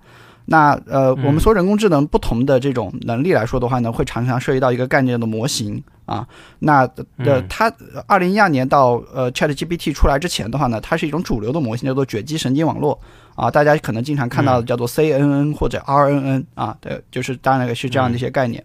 [0.53, 6.27] 那呃，我们说人工智能不同的这种能力来说的话呢，会常常涉及到一个概念的模型啊。
[6.59, 6.81] 那
[7.19, 7.73] 呃，它
[8.09, 13.01] 二零一二年到呃 Chat GPT 出来之前的话呢，它是一种主流的模型，叫做卷积神经网络
[13.37, 13.49] 啊。
[13.49, 18.65] 大家可能经常看到的叫做 CNN 或者 RNN 啊，对，就是当然是这样的一些概念。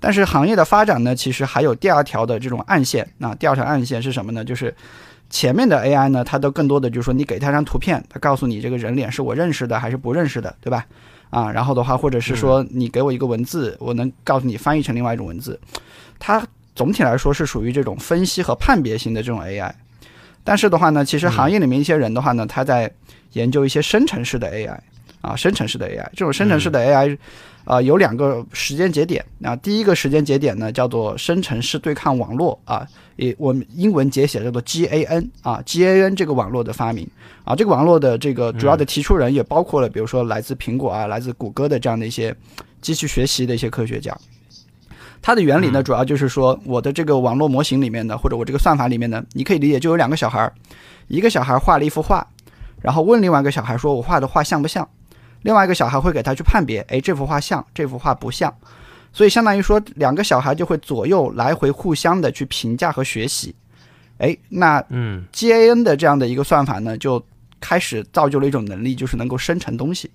[0.00, 3.08] 但是行业的发展呢，其实还有第二条的这种暗线。
[3.18, 4.44] 那第二条暗线是什么呢？
[4.44, 4.74] 就是
[5.30, 10.84] 前面的 AI 呢，它都更多的就是说，你给它张图片，它告诉你这个人脸是我认识的还是不认识的，对吧？
[11.32, 15.58] 啊，然后的话，或者是说你给我一个文字，我能告诉你翻译成另外一种文字。
[16.18, 19.72] 它总体来说是属于这种分析和判别型的这种 AI。
[20.44, 22.92] 但是的话呢，其实行业里面一些人的话呢，他在
[23.32, 24.78] 研究一些生成式的 AI
[25.22, 26.06] 啊，生成式的 AI。
[26.14, 27.16] 这种生成式的 AI。
[27.64, 29.24] 啊，有两个时间节点。
[29.40, 37.08] 啊第一个时间节点呢，叫做生成式对抗网络啊，也我们英文简写叫做 GAN 啊，GAN 这个网络的发明
[37.44, 42.34] 啊，这个网络的这个主要的提出人也包括了，比如说来自苹果啊、来自谷歌的这样的一些
[42.80, 44.12] 机器学习的一些科学家。
[45.22, 50.52] 它的原理呢，主要就是说，我的这个网络模型里面呢，或者我这个算法里面呢，你可以理解就有两个小孩儿，
[51.06, 52.26] 一个小孩画了一幅画，
[52.80, 54.88] 然后问另外一个小孩说：“我画的画像不像？”
[55.42, 58.52] 另外一个小孩会给他去判别，哎，这幅画像，这幅画不像，
[59.12, 63.54] 所以相当于说两个小孩就会左右来回互相的去评价和学习，
[64.18, 67.22] 哎，那嗯，GAN 的这样的一个算法呢，就
[67.60, 70.10] 开始造就了一种能力，就是能够生成东西，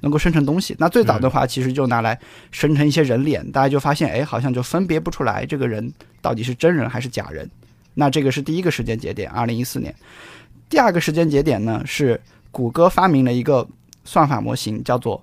[0.00, 0.74] 能够生成东西。
[0.78, 2.18] 那最早的话，其实就拿来
[2.50, 7.48] 生成一些人脸，大家就发现，哎，好像就分别不出来这个人到底是真人还是假人。
[7.94, 9.94] 那这个是第一个时间节点，二零一四年。
[10.68, 13.66] 第二个时间节点呢，是谷歌发明了一个。
[14.06, 15.22] 算法模型叫做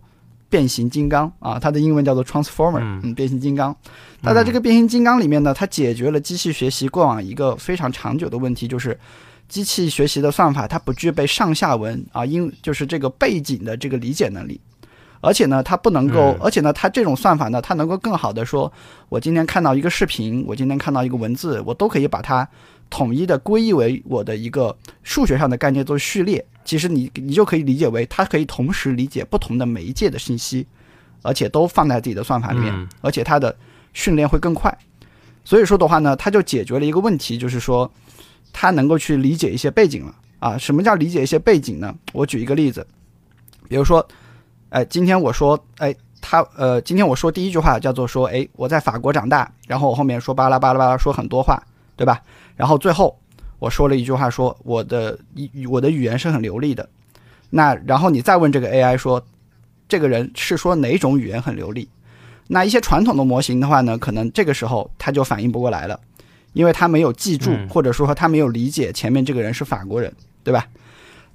[0.50, 3.76] 变形金刚啊，它的英文叫做 Transformer，嗯，变形金刚。
[4.22, 9.00] 那在这个变形金刚里面呢，它解决了机器学习过往一个非常长久的问题，就是
[9.48, 14.62] 机器学习的算法它不具备上下文啊，因就是这个背景的这个理解能力，
[15.22, 18.72] 而且呢，它不能够，而且呢，它这种算法呢，它能够更好的说，
[19.10, 22.48] 我今天看到一个视频，我今天看到一个文字，我都可以把它。
[22.90, 30.66] 统一的归一为我的一个数学上的概念做序列，其实你你就可以理解为它可以同时理解不同的媒介的信息，
[31.22, 33.56] 而且都放在自己的算法里面，而且它的
[33.94, 34.76] 训练会更快。
[35.46, 37.92] 所以说的话呢，它就解决了一个问题，就是说
[38.52, 40.58] 它能够去理解一些背景了啊。
[40.58, 41.94] 什么叫理解一些背景呢？
[42.14, 42.86] 我举一个例子，
[43.68, 44.08] 比如说，
[44.70, 51.62] 哎，今天我说，哎，他呃，今天我说第一句话叫做说，哎，我在法国长大，然后我后面说巴拉巴拉巴拉说很多话，
[51.98, 52.22] 对吧？
[52.56, 53.20] 然后最后
[53.64, 56.90] 我说了一句话，说我的语我的语言是很流利的。
[57.50, 59.26] 那然后你再问这个 AI 说，
[59.88, 61.88] 这个人是说哪种语言很流利？
[62.48, 65.98] 那一些传统的模型的话呢，可能这个时候他就反应不过来了，
[66.52, 70.68] 因为他没有记住，或者说他没有理解前面这个人是法国人，对吧？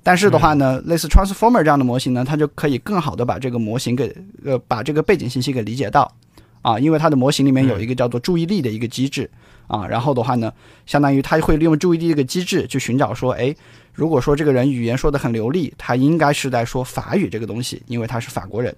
[0.02, 4.14] 但是的话呢，类似 Transformer 这样的模型呢，它就可以更好的把这个模型给
[4.44, 6.14] 呃把这个背景信息给理解到
[6.60, 9.30] 啊，因为它的模型里面有一个叫做注意力的一个机制。
[9.68, 10.52] 啊，然后的话呢，
[10.86, 13.54] 相当于他会利用注意力这个机制去寻找说，哎，
[13.92, 18.74] 如果说这个人语言说的很流利，他应该是在说法语这个东西，因为他是法国人。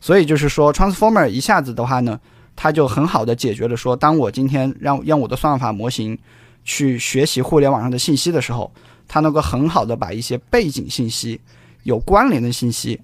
[0.00, 2.18] 所以就是说，Transformer 一下子的话呢，
[2.56, 6.18] 他就很好的解决了说，当我今天让让我的算法模型
[6.64, 8.72] 去学习互联网上的信息的时候，
[9.06, 11.40] 它能够很好的把一些背景信息、
[11.84, 13.00] 有关联的信息，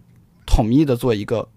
[0.46, 1.48] 统一的做一个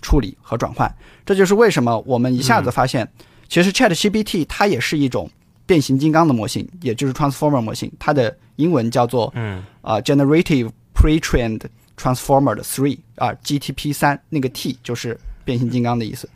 [0.00, 0.90] 处理和转换。
[1.26, 3.06] 这就是为什么我们一下子发现。
[3.54, 5.30] 其实 ChatGPT 它也是一种
[5.64, 7.88] 变形金刚的模型，也就是 Transformer 模型。
[8.00, 11.60] 它的英文叫做嗯啊 Generative Pre-trained
[11.96, 16.28] Transformer 的 Three 啊 GTP 三，那个 T 就是变形金刚的意思。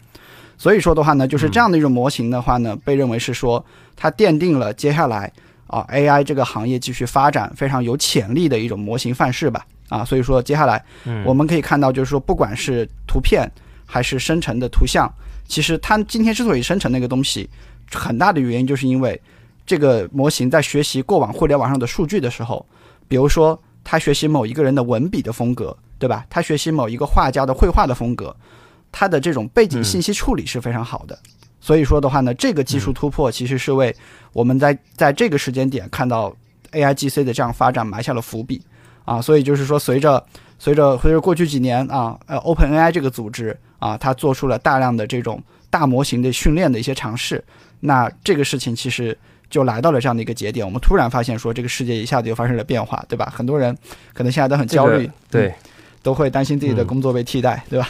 [0.57, 5.33] 所以说的话呢，就是这样的一种模型的话呢，被认为是说它奠定了接下来
[5.67, 9.67] 啊 AI 这个行业继续发展非常有潜力的一种模型范式吧。
[9.89, 10.85] 啊，所以说接下来
[11.25, 13.51] 我们可以看到，就是说不管是图片
[13.85, 15.13] 还是生成的图像。
[15.49, 17.49] 其实它今天之所以生成那个东西，
[17.91, 19.21] 很大的原因就是因为
[19.67, 22.65] 这个模型在学习过往互联网上的数据的时候，
[23.09, 26.25] 比如说它学习某一个人的文笔的风格，对吧？
[26.31, 28.37] 它学习某一个画家的绘画的风格，
[28.93, 31.19] 它的这种背景信息处理是非常好的。
[31.61, 33.95] 所以说的话呢，这个技术突破其实是为
[34.33, 36.35] 我们在在这个时间点看到
[36.71, 38.63] A I G C 的这样发展埋下了伏笔
[39.05, 40.25] 啊，所以就是说，随着
[40.59, 47.43] 随着随着过去几年啊，呃，OpenAI 这个组织啊，他做出了大量的这种大模型的训练的一些尝试，
[47.81, 49.17] 那这个事情其实
[49.49, 53.33] 就来到了这样的一个节点，我们突然发现说，这个世界一下子就发生了变化，对吧？
[53.35, 53.77] 很多人
[54.13, 55.55] 可能现在都很焦虑，这个对嗯，
[56.03, 57.89] 都会担心自己的嗯工作被替代，对吧？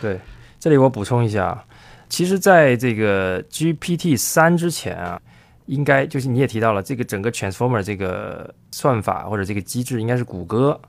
[0.00, 0.18] 对，
[0.58, 1.64] 这里我补充一下啊，
[2.08, 5.20] 其实在这个 GPT 三之前啊，
[5.66, 10.80] 应该就是你也提到了这个整个 Transformer 这个算法或者这个机制，应该是谷歌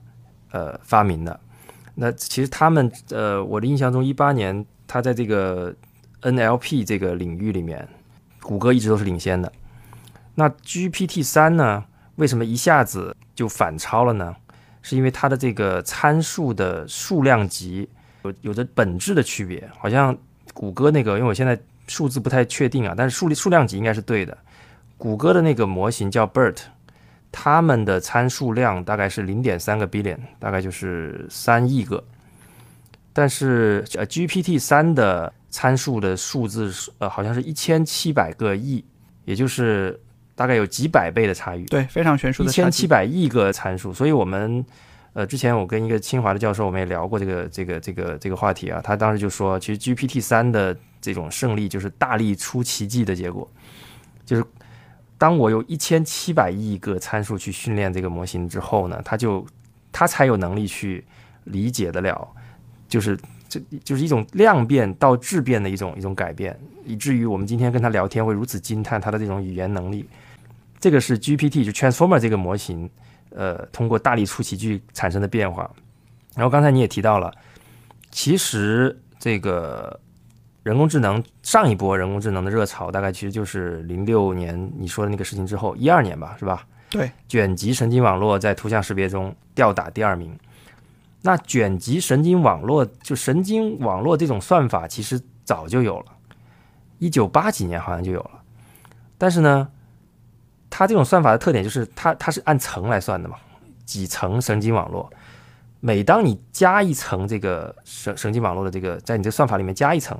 [0.50, 1.40] 呃发明的。
[1.94, 5.74] 那其实他们呃，我的印象中，一八年他在这个
[6.22, 7.88] NLP 这个领域里面，
[8.42, 9.52] 谷歌一直都是领先的。
[10.34, 11.84] 那 GPT 三呢，
[12.16, 14.34] 为什么一下子就反超了呢？
[14.82, 17.88] 是因为它的这个参数的数量级
[18.22, 20.14] 有有着本质的区别，好像
[20.52, 24.36] 谷歌那个，因为我现在数字不太确定啊，但是数数量级应该是对的。
[24.98, 26.56] 谷歌的那个模型叫 BERT，
[27.36, 32.02] 他们的参数量大概是零点三个 billion，大概就是三亿个。
[33.12, 38.84] 但是呃 GPT 三的参数的数字是呃好像是一千七百个亿，
[39.24, 40.00] 也就是
[40.36, 41.64] 大概有几百倍的差异。
[41.64, 42.54] 对，非常悬殊一的一。
[42.54, 44.64] 千七百亿个参数，所以我们
[45.12, 53.48] 呃之前我跟一个清华的教授，我们也聊过这个这个这个这个话题啊，他当时就说，其实 GPT 三的这种胜利就是大力出奇迹的结果，
[54.24, 54.44] 就是
[55.24, 59.42] 当我有一千七百亿个参数去训练这个模型之后呢，它就
[59.90, 61.02] 它才有能力去
[61.44, 62.28] 理解得了，
[62.86, 70.06] 就是这就是一种量变到质变的一种一种改变，以至于我们今天跟他聊天会如此惊叹他的这种语言能力。
[70.78, 72.90] 这个是 GPT 就 Transformer 这个模型，
[73.30, 75.70] 呃，通过大力出奇迹产生的变化。
[76.36, 77.32] 然后刚才你也提到了，
[78.10, 79.98] 其实这个
[80.64, 86.66] 人工智能上一波人工智能的热潮，大概其实就是零六年你说的那个事情之后，一二年吧，是吧？
[86.90, 90.36] 对，卷积神经网络在图像识别中吊打第二名。
[91.20, 96.06] 那卷积神经网络就神经网络这种算法，其实早就有了，
[96.98, 98.30] 一九八几年好像就有了。
[99.18, 99.68] 但是呢，
[100.70, 103.36] 它这种算法的特点就是它它是按层来算的嘛，
[103.84, 105.10] 几层神经网络。
[105.80, 110.18] 每当你加一层这个神神经网络的这个，在你这算法里面加一层，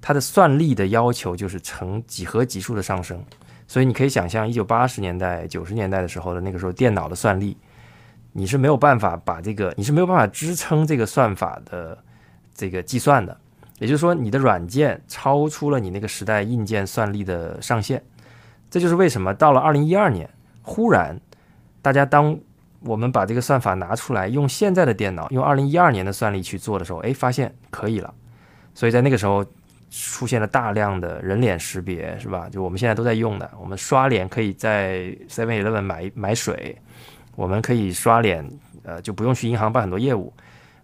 [0.00, 3.22] 它的算力的要求就是呈几何级数的上升。
[3.66, 7.56] 所以你可以想象，一九八十年代、九十年代的时候的那个时候，电脑的算力，
[8.32, 11.96] 你是没有办法把这个，你是没有办法支撑这个算法的
[12.52, 13.36] 这个计算的。
[13.78, 18.02] 也就是说，你的软件超出了你那个时代硬件算力的上限。
[18.68, 20.28] 这就是为什么到了二零一二年，
[20.62, 21.18] 忽然
[21.80, 22.38] 大家当
[22.80, 28.12] 我们把这个算法拿出来，用现在的电脑，用二零一二年的算力去做的时候，哎，发现可以了。
[28.74, 29.44] 所以在那个时候
[29.90, 32.48] 出现了大量的人脸识别，是吧？
[32.48, 36.76] 就我们现在都在用的，我们刷脸可以在 Seven Eleven 买买水，
[37.36, 38.48] 我们可以刷脸，
[38.84, 40.32] 呃，就不用去银行办很多业务。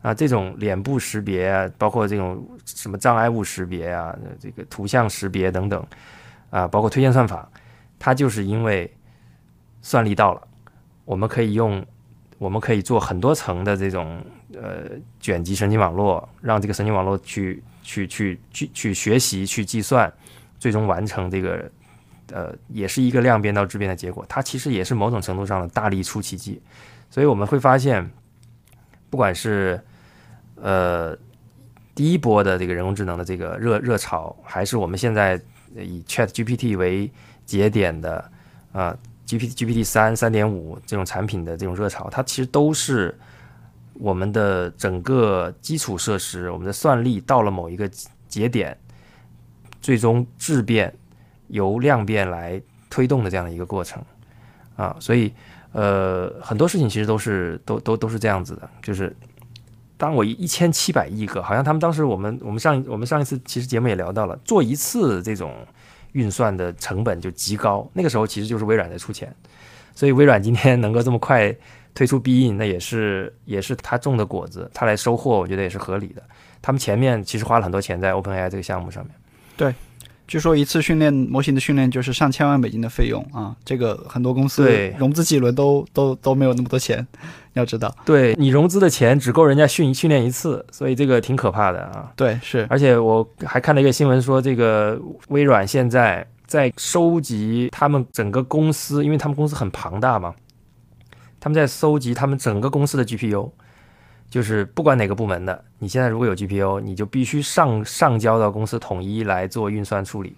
[0.02, 5.84] 啊，这种脸部识别啊，包括这种什么障碍物识别啊，这个图像识别等等，
[6.50, 7.48] 啊，包括推荐算法，
[7.98, 8.88] 它就是因为
[9.82, 10.42] 算力到了，
[11.04, 11.84] 我们可以用，
[12.38, 14.22] 我们可以做很多层的这种
[14.54, 20.12] 呃卷积神经网络，让这个神经网络去去去去去学习、去计算，
[20.58, 21.70] 最终完成这个
[22.32, 24.26] 呃，也是一个量变到质变的结果。
[24.28, 26.60] 它其实也是某种程度上的大力出奇迹，
[27.08, 28.10] 所以我们会发现，
[29.08, 29.80] 不管是
[30.56, 31.16] 呃
[31.94, 35.40] 第一波的这个人工智能的这个热热潮，还是我们现在
[35.76, 37.08] 以 Chat GPT 为
[37.44, 38.30] 节点的
[38.72, 43.16] 啊、GPT GPT 三三点五这种产品的这种热潮，它其实都是
[43.98, 47.90] 我们的整个基础设施，我们的算力到了某一个
[48.28, 48.76] 节点，
[49.80, 50.94] 最终质变
[51.48, 54.02] 由量变来推动的这样的一个过程。
[54.76, 55.32] 啊，所以
[55.72, 59.16] 呃很多事情其实都是都都都是这样子的，就是
[59.96, 65.54] 当我一千七百亿个，好像他们当时我们我们上我们上一次其实节目也聊到了，做一次这种
[66.12, 69.34] 运算的成本就极高，那个时候其实就是微软在出钱，
[69.94, 71.56] 所以微软今天能够这么快
[71.96, 76.22] 推出必应，那也是也是他种的果子，他来收获，我觉得也是合理的。
[76.60, 79.14] 他们前面其实花了很多钱在 OpenAI 这个项目上面。
[79.56, 79.74] 对
[80.28, 87.06] 据说一次训练模型的训练就是上千万美金的费用啊，这个很多公司对融资几轮都都都没有那么多钱，
[87.54, 87.94] 要知道。
[88.04, 92.12] 对你融资的钱只够人家训训练一次，所以这个挺可怕的啊。
[92.16, 100.34] 对，是而且我还看了一个新闻说，这个微软现在在收集他们整个公司，因为他们公司很庞大嘛，
[101.38, 103.50] 他们在搜集他们整个公司的 GPU，
[104.28, 110.34] 就是不管哪个部门的，你现在如果有 GPU，你就必须上上交到公司统一来做运算处理，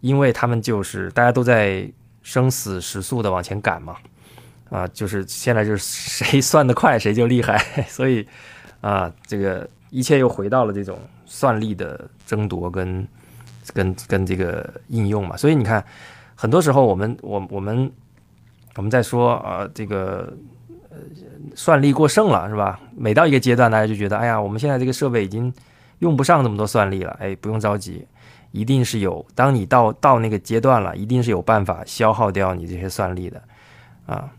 [0.00, 1.90] 因为他们就是大家都在
[2.22, 3.96] 生死时速的往前赶嘛，
[4.70, 7.58] 啊，就是现在就是谁算得快谁就厉害，
[7.88, 8.26] 所以
[8.80, 13.06] 啊，这个一切又回到了这种算力的争夺跟
[13.74, 15.36] 跟跟这个应用嘛。
[15.36, 15.84] 所以你看，
[16.34, 17.90] 很多时候我们我我们
[18.76, 20.32] 我们在说啊，这个
[20.90, 20.96] 呃
[21.54, 22.80] 算力过剩了是吧？
[22.96, 25.52] 每到一个阶段，大家就觉得哎呀，我们现在这个设备已经
[25.98, 27.16] 用不上那么多算力了。
[27.20, 28.06] 哎，不用着急，
[28.52, 29.24] 一定是有。
[29.34, 33.42] 当你到到那个阶段了，一定是有办法消耗掉你这些算力的
[34.06, 34.30] 啊。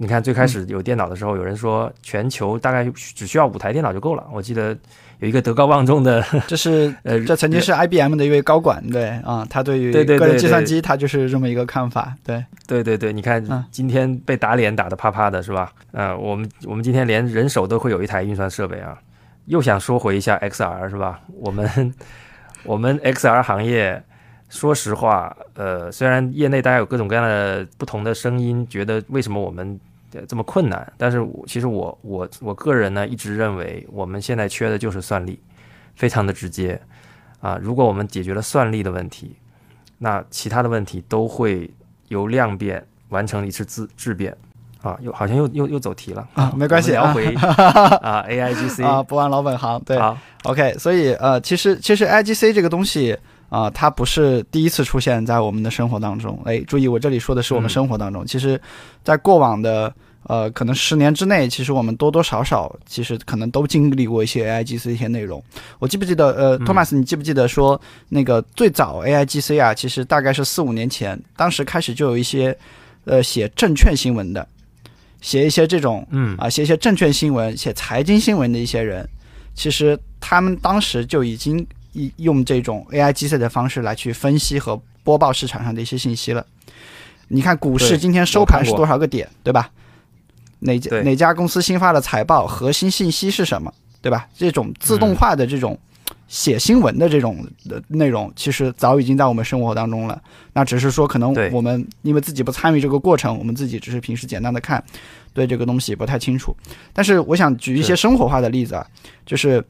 [0.00, 4.26] 你看，最开始有电脑的时候，有人说全球大概只需要五台电脑就够了。
[4.32, 4.76] 我记得
[5.20, 15.72] 有一个德高望重的， 这是呃，这曾经是 IBM 的一位高管，对啊，他对于个人计算机，他就是这么一个看法，对，对对对，你看嗯今天被打脸打得啪啪的是吧？
[15.92, 18.96] 呃，我们我们今天连人手都会有一台运算设备啊。
[19.46, 21.20] 又想说回一下 XR 是吧？
[21.40, 21.94] 我们
[22.64, 24.02] 我们 XR 行业，
[24.50, 29.87] 说实话，呃，虽然业内大家有各种各样的不同的声音，觉得为什么我们呃
[30.26, 35.40] 这么困难，但是我其实我我我个人呢一直认为，我们现在缺的就是算力，
[35.94, 36.80] 非常的直接
[37.40, 37.58] 啊。
[37.60, 39.36] 如果我们解决了算力的问题，
[39.98, 41.70] 那其他的问题都会
[42.08, 44.36] 由量变完成一次质质变
[44.82, 44.96] 啊。
[45.02, 53.18] 又好像又又又走题了啊没关系聊回 啊 AIGC 啊，不忘老本行，对好，OK，所以呃，其实其实 IGC 这个东西
[53.48, 56.38] 啊、它不是第一次出现在我们的生活当中。
[56.44, 58.26] 哎，注意，我这里说的是我们嗯生活当中。
[58.26, 58.60] 其实，
[59.02, 59.92] 在过往的
[60.24, 65.42] 呃，可能十年之内，其实我们多多少少其实可能都经历过一些 AIGC 一些内容。
[65.78, 67.80] 我记不记得呃，嗯托马斯，你记不记得说
[68.10, 72.54] 那个最早 AIGC 啊，其实大概是四五年前，当时开始就有一些
[73.04, 74.46] 呃写证券新闻的，
[75.22, 79.08] 写一些这种嗯啊，写一些证券新闻、写财经新闻的一些人，
[79.54, 81.64] 其实他们当时就已经一
[82.16, 86.44] 用这种 AI 机械的方式来去分析和播报市场上的一些信息了。
[87.28, 89.70] 你看股市今天收盘是多少个点，对吧？
[90.60, 94.28] 哪家哪家公司新发的财报，核心信息是什么，对吧？
[94.36, 95.78] 这种自动化的这种
[96.26, 100.20] 写新闻的这种的内容，其实早已经在我们生活当中了。
[100.52, 104.82] 那只是说，可能我们因为自己不参与这个过程，我们自己只是平时简单的看，
[105.32, 106.56] 对这个东西不太清楚。
[106.92, 108.86] 但是我想举一些生活化的例子啊，
[109.24, 109.64] 就是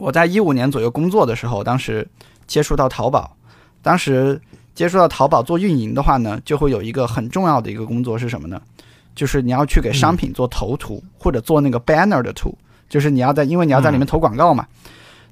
[0.00, 2.08] 我在一五年左右工作的时候，当时
[2.46, 3.36] 接触到淘宝，
[3.82, 4.40] 当时
[4.74, 8.58] 接触到淘宝做运营的话呢，就会有一个很重要的一个工作是什么呢？
[9.14, 12.56] 就是你要去给商品做头图、或者做那个 banner 的图，
[12.88, 14.66] 就是你要在，因为你要在里面投广告嘛。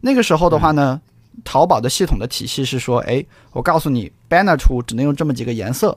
[0.02, 1.00] 那个时候的话呢，
[1.44, 5.96] 淘宝的系统的体系是说，哎，我告诉你，banner 图只能用这么几个颜色，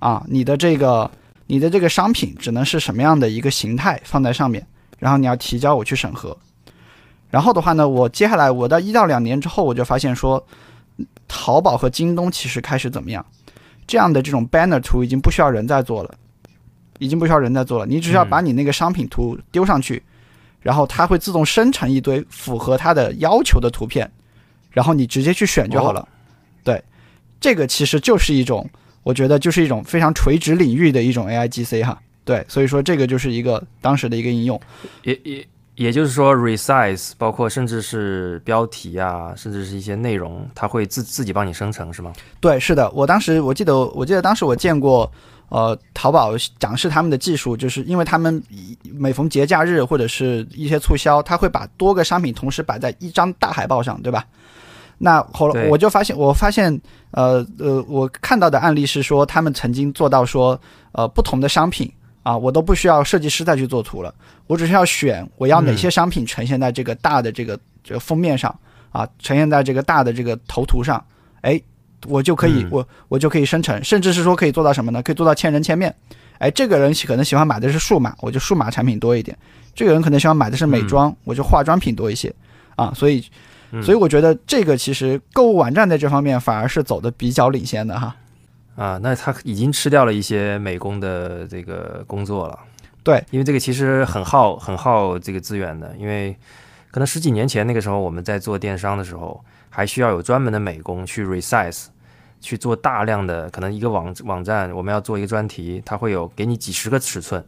[0.00, 1.10] 啊，你的这个
[1.46, 4.66] 你的这个商品只能是什么样的一个形态放在上面，
[4.98, 6.36] 然后你要提交我去审核。
[7.32, 10.46] 然后的话呢，我接下来我到一到两年之后，我就发现说，
[11.26, 13.24] 淘宝和京东其实开始怎么样？
[13.86, 16.14] 这样的这种 banner 图已经不需要人在做了，
[16.98, 20.02] 已经不需要人在做了，你只需要把你那个商品图丢上去，
[20.60, 24.08] 然后它会自动生成一堆符合它的要求的图片，
[24.70, 26.06] 然后你直接去选就好了。
[26.62, 26.84] 对，
[27.40, 28.68] 这个其实就是一种，
[29.02, 31.98] 我觉得就是一种非常垂直领域的一种 AIGC 哈。
[32.24, 34.60] 对，所以说这个就是一个当时的一个应用。
[35.02, 35.44] 也也
[35.76, 42.12] 也就是说，resize 包括甚至是标题啊，甚至是一些内容，它会自自己帮你生成，是吗？
[42.40, 45.10] 对，是的，我当时我记得，我记得当时我见过，
[45.48, 54.24] 呃，淘宝展示他们的技术，就是因为他们以每逢节假日或者是一些促销，他会把多个商品同时摆在一张大海报上，对吧？
[54.98, 60.60] 那后来我就发现，我发现，呃呃，我看到的案例是说，他们曾经做到说，
[60.92, 61.90] 呃，不同的商品
[62.22, 64.14] 啊，我都不需要设计师再去做图了，
[64.46, 68.54] 我只需要选我要哪些商品呈现在这个大的这个这个封面上
[68.90, 71.04] 啊，呈现在这个大的这个头图上，
[71.40, 71.60] 哎，
[72.06, 75.02] 我就可以，嗯我我就可以生成，甚至是说可以做到什么呢？
[75.02, 75.94] 可以做到千人千面。
[76.38, 79.36] 哎，这个人可能喜欢买的是数码，我就数码产品多一点；
[79.74, 82.34] 这个人可能喜欢买的是美妆，我就化妆品多一些
[82.74, 82.92] 啊。
[82.94, 83.24] 所以，
[83.70, 88.14] 嗯所以我觉得这个其实购物网站在这方面反而是走的比较领先的哈。
[88.74, 92.58] 啊，那他已经吃掉了一些美工的这个工作了。
[93.02, 96.36] 对，因为这个其实很耗很耗这个资源的，因为
[96.90, 101.86] 可能十几年前那个时候我们在做电商的时候，还需要有专门的美工去 resize，
[102.40, 107.44] 去做大量的可能一个网网站我们要做一个专题，它会有给你几十个尺寸，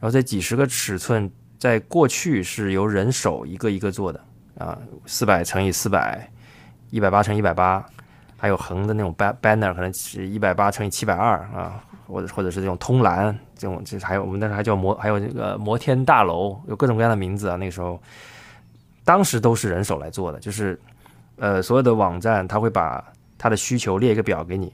[0.00, 4.20] 然后这几十个尺寸在过去是由人手一个一个做的
[4.58, 6.28] 啊，四百乘以四百，
[6.90, 7.86] 一百八乘一百八。
[8.40, 17.56] 还有横的那种 banner，可能是一百八乘以七百二啊，或者或者是这种通栏这种，这还有我们那时候还叫摩，还有那个摩天大楼，有各种各样的名字啊。
[17.56, 18.00] 那个时候，
[19.04, 20.78] 当时都是人手来做的，就是
[21.36, 23.04] 呃所有的网站它会把
[23.36, 24.72] 它的需求列一个表给你，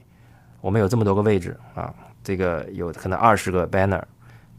[0.61, 1.93] 我们有这么多个位置啊，
[2.23, 4.03] 这个有可能二十个 banner，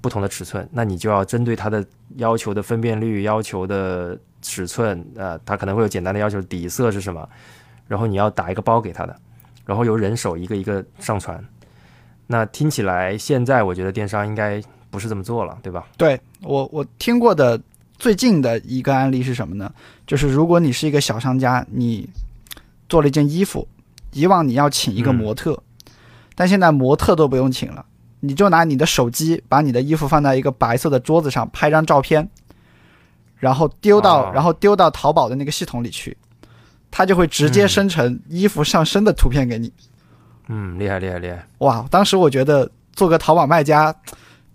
[0.01, 1.85] 不同的尺寸，那你就要针对它的
[2.15, 7.27] 要求的分辨率、要求的尺寸，呃，它可能会有简单的要求，底色是什么，
[7.87, 9.15] 然后你要打一个包给他的，
[9.65, 11.43] 然后由人手一个一个上传。
[12.27, 15.85] 那听起来现在我觉得电商应该不是这么做了，对吧？
[15.97, 17.61] 对我我听过的
[17.97, 19.71] 最近的一个案例是什么呢？
[20.07, 22.09] 就是如果你是一个小商家，你
[22.89, 23.67] 做了一件衣服，
[24.11, 25.61] 以往你要请一个模特，
[26.33, 27.85] 但现在模特都不用请了，
[28.21, 32.27] 你就拿你的手机把你的衣服放在一个白色的桌子上，拍张照片，
[33.37, 36.17] 然后丢到哦然后丢到淘宝的那个系统里去，
[36.97, 39.69] 它就会直接嗯生成衣服上身的图片给你。
[40.47, 41.45] 嗯，厉害厉害厉害。
[41.57, 43.93] 哇，当时我觉得做个淘宝卖家，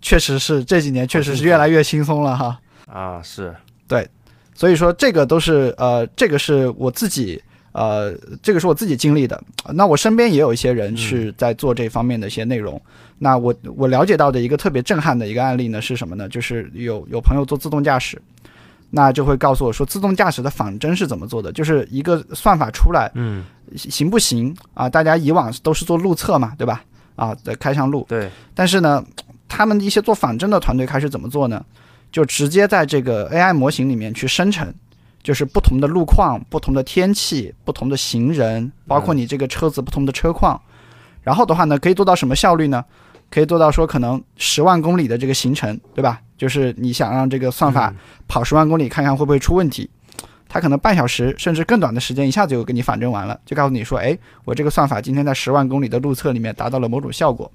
[0.01, 2.59] 确实是这几年确实是越来越轻松了哈。
[2.87, 3.55] 啊，是
[3.87, 4.09] 对，
[4.55, 7.39] 所以说这个都是呃，这个是我自己
[7.73, 8.11] 呃，
[8.41, 9.39] 这个是我自己经历的。
[9.75, 12.81] 那我身边也有一些人是在做这方面的一些内容。
[13.19, 16.27] 那我我了解到的一个特别震撼的一个案例呢是什么呢？
[16.27, 18.19] 就是有有朋友做自动驾驶，
[18.93, 23.43] 那就会告诉我说，自动驾驶的仿真是怎么做的，就是一个算法出来嗯，
[23.75, 24.89] 行不行啊？
[24.89, 26.83] 大家以往都是做路测嘛，对吧？
[27.15, 29.03] 啊，在开上路，对，但是呢，
[29.47, 31.63] 他们一些做仿真的团队开始怎么做呢？
[32.11, 34.73] 就直接在这个 AI 模型里面去生成，
[35.23, 40.59] 就是不同的路况、不同的天气、不同的行人，包括你这个车子不同的车况。
[41.21, 42.83] 然后的话呢，可以做到什么效率呢？
[43.31, 46.21] 可以做到说可能十万公里的这个行程，对吧？
[46.37, 47.95] 就是你想让这个算法嗯
[48.27, 49.89] 跑十万公里，看看会不会出问题。
[50.49, 57.49] 它可能半小时甚至更短的时间，一下子就给你反正完了，就告诉你说，哎，我这个算法今天在十万公里的路测里面达到了某种效果。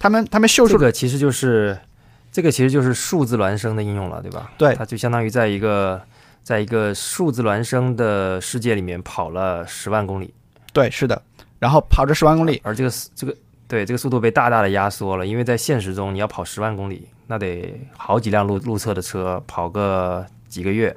[0.00, 1.78] 他们他们秀出这个其实就是
[2.32, 4.50] 这个其实就是数字孪生的应用了，对吧？
[4.58, 6.02] 对它就相当于在一个
[6.42, 10.34] 在一个数字孪生的世界里面跑了十万公里，
[10.72, 11.22] 对，是的。
[11.60, 13.34] 然后跑这十万公里，而这个速这个
[13.74, 20.96] 对这个速度被大大的压缩了，因为在现实中你要跑十万公里，那得好几辆路路测的车跑个几个月，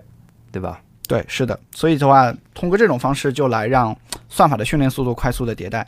[0.51, 0.79] 对吧？
[1.07, 1.59] 对，是的。
[1.73, 3.97] 所以的话，通过这种方式就来让
[4.29, 5.87] 算法的训练速度快速的迭代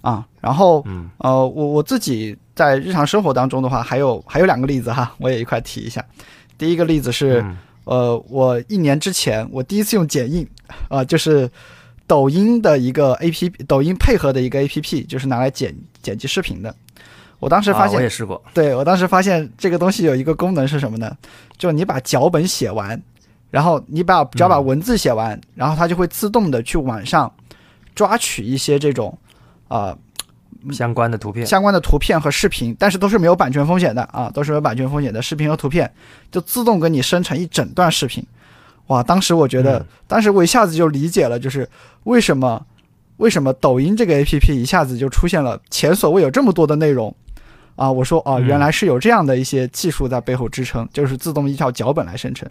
[0.00, 0.26] 啊。
[0.40, 6.04] 然后嗯呃，我我自己在日常生活当中的话，还有还有两个例子哈，我也一块提一下。
[6.58, 10.44] 第一个例子是，嗯呃，我一年之前我第一次用剪映，
[10.88, 11.48] 啊、就是
[12.06, 16.74] 抖音的一个 A P P，抖音配合的一个 A P P，就是拿来剪剪辑视频的。
[17.38, 21.14] 我当时发啊，现我也试过，对我当时发现这个东西有一个功能是什么呢？
[21.58, 23.00] 就你把脚本写完，
[23.50, 27.30] 然后你把只要把文字写完，然后它就会自动的去网上
[27.94, 29.16] 抓取一些这种
[29.68, 29.94] 啊、
[30.72, 35.92] 相关的图片，相关的图片和视频，但是都是没有版权风险的啊，都是没有版权风险的视频和图片，
[36.30, 38.24] 就自动给你生成一整段视频。
[38.88, 41.68] 哇，当时我觉得，嗯当时我一下子就理解了，就是
[42.04, 42.64] 为什么
[43.16, 47.14] 为什么抖音这个 A P P 一下子就出现了前所未有这么多的内容
[47.74, 47.90] 啊！
[47.90, 52.48] 我说哦，嗯原来是有这样的一些技术在背后支撑，就是自动依照脚本来生成。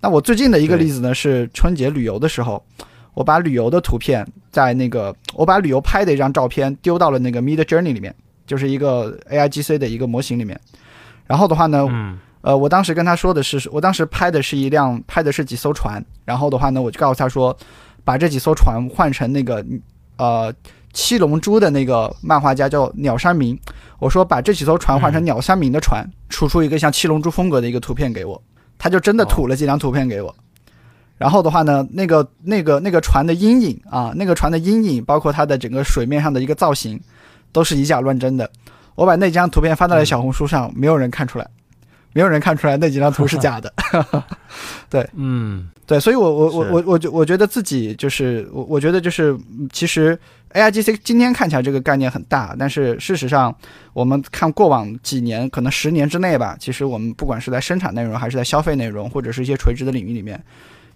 [0.00, 2.64] 那我最近的一个例子呢，是春节旅游的时候，
[3.14, 8.14] 我把旅游的图片在那个我把旅游拍的一张照片丢到了那个 Mid Journey 里面，
[8.46, 10.58] 就是一个 AI GC 的一个模型里面。
[11.26, 17.56] 然后的话呢，嗯呃，我当时跟他说的是，我当时拍的是一辆，拍的是几艘船，然后的话呢，我就告诉他说，
[18.04, 19.64] 把这几艘船换成那个
[20.16, 20.52] 呃
[20.92, 23.58] 七龙珠的那个漫画家叫鸟山明，
[23.98, 25.24] 我说把这几艘船换成嗯。
[25.24, 28.42] 鸟山明的船，出出一个像七龙珠风格的一个图片给我，
[28.78, 30.34] 他就真的吐了几张图片给我。
[31.18, 36.98] 然后的话呢，那个那个那个船的阴影啊，那个船的阴影，包括它的整个水面上的一个造型，
[37.52, 38.50] 都是以假乱真的。
[38.94, 41.46] 我把那张图片发到了小红书上，没有人看出来，
[42.12, 43.72] 没有人看出来那几张图是假的。
[44.88, 45.08] 对。
[45.14, 45.68] 嗯。
[45.86, 50.16] 对，所以我我我我我觉我觉得自己就是我我觉得就是嗯其实
[50.52, 53.52] AIGC 今天看起来这个概念很大，但是事实上
[53.92, 60.40] 我们看过往几年，可能十年之内吧，其实我们不管是在生产内容，还是在消费内容，或者是一些垂直的领域里面，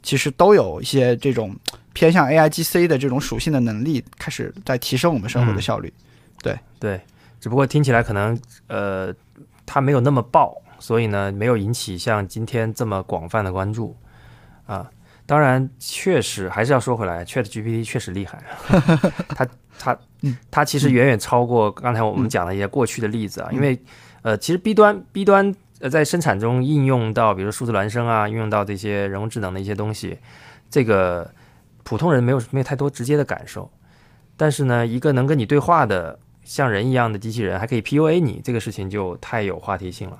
[0.01, 1.53] 其实都有一些这种
[1.93, 5.93] 偏向 AIGC 的这种属性的能力，开始在提升我们生活的嗯效率。
[6.41, 6.57] 对。
[6.79, 7.01] 对，
[7.41, 8.39] 只不过听起来可能
[8.69, 9.13] 呃
[9.67, 13.97] 它没有那么爆，所以呢没有引起像今天这么广泛的关注。
[14.67, 14.91] 啊。
[15.27, 18.45] 当然，确实还是要说回来，Chat GPT 确实厉害，
[19.35, 19.49] 它
[19.79, 20.37] 它嗯。
[20.51, 23.83] 它其实远远超过刚才我们讲的一些过去的例子啊，因为
[24.21, 30.19] 呃其实 B 端 B 端呃在生产中应用到比如数字孪生啊，应用到这些人工智能的一些东西，
[30.69, 31.33] 这个
[31.85, 33.71] 普通人没有没有太多直接的感受，
[34.37, 40.19] 但是呢，一个能跟你对话的像人一样的机器人，还可以 PUA 你，这个事情就太有话题性了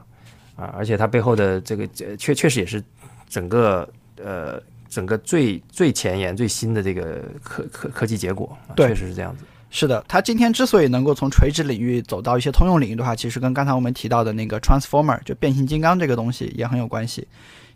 [0.57, 0.73] 啊！
[0.77, 2.83] 而且它背后的这个呃确确实也是
[3.29, 9.45] 整个呃整个最最前沿、最新的这个科科科技结果，啊确实是这样子。
[9.71, 17.27] 是的，它今天之所以能够从垂直领域走到一些通用领域的话，其实跟刚才我们提到的那个 transformer 就变形金刚这个东西也很有关系，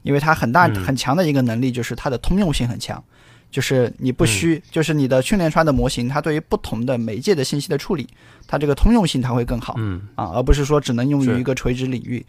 [0.03, 3.03] 因为它很大嗯很强的一个能力就是它的通用性很强，
[3.51, 8.07] 就是你不需，就是你的训练出来的模型，它对于不同的媒介的信息的处理，
[8.47, 9.75] 它这个通用性它会更好。
[9.79, 12.25] 嗯啊，而不是说只能用于一个垂直领域。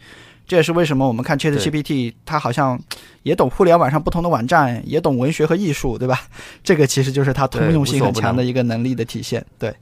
[0.50, 2.76] 这也是为什么我们看 ChatGPT，它好像
[3.22, 6.22] 也懂互联网上不同的网站，也懂文学和艺术，对吧？
[6.64, 9.46] 这个其实就是它通用性很强的一个能力的体现。
[9.60, 9.72] 对，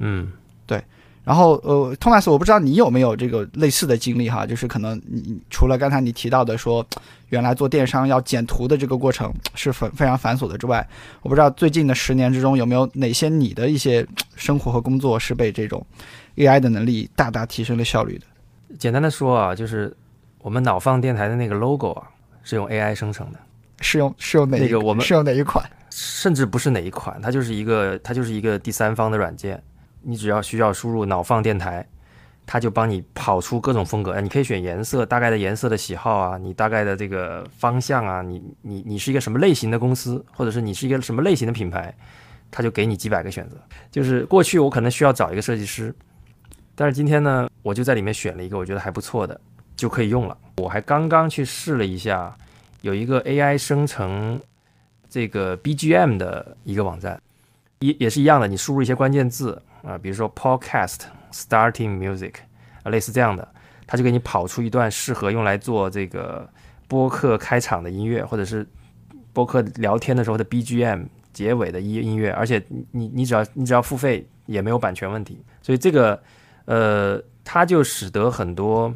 [0.00, 0.32] 嗯，
[0.66, 0.82] 对
[1.22, 6.84] 然后呃，托马斯，我不知道你有没有这个类似的经历哈，就是可能你你除了刚才你提到的说，
[7.28, 10.84] 原来做电商要剪图的这个过程是非非常繁琐的之外，
[11.22, 14.04] 我不知道最近的十年之中有没有哪些你的一些
[14.34, 15.86] 生活和工作是被这种
[16.34, 18.26] AI 的能力大大提升了效率的。
[18.78, 19.96] 简单的说啊，就是
[20.38, 22.08] 我们脑放电台的那个 logo 啊，
[22.42, 23.38] 是用 AI 生成的，
[23.80, 25.64] 是用是用哪个我们是用哪一款？
[25.90, 29.60] 甚至不是哪一款，它就是一个它就是一个第三方的软件，
[30.02, 31.84] 你只要需要输入脑放电台，
[32.46, 41.92] 它就帮你跑出各种风格，哎，你可以选颜色，大概的颜色的喜好啊，你大概的这个方向啊，你你你是一个什么类型的公司，或者是你是一个什么类型的品牌，
[42.50, 43.56] 它就给你几百个选择。
[43.90, 45.92] 就是过去我可能需要找一个设计师，
[46.80, 49.38] 但是今天呢，我就在里面选了一个我觉得还不错的，
[49.74, 50.38] 就可以用了。
[50.58, 52.32] 我还刚刚去试了一下，
[52.82, 54.40] 有一个 AI 生成
[55.10, 57.20] 这个 BGM 的一个网站，
[57.80, 60.98] 也也是一样的，你输入一些关键字啊、比如说 podcast
[61.32, 62.34] starting music
[62.84, 63.48] 啊，类似这样的，
[63.84, 66.48] 它就给你跑出一段适合用来做这个
[66.86, 68.64] 播客开场的音乐，或者是
[69.32, 72.62] 播客聊天的时候的 BGM 结尾的音音乐，而且
[72.92, 76.20] 你你只要你只要付费也没有版权问题，所以这个
[76.68, 78.92] 呃，它就使得很多。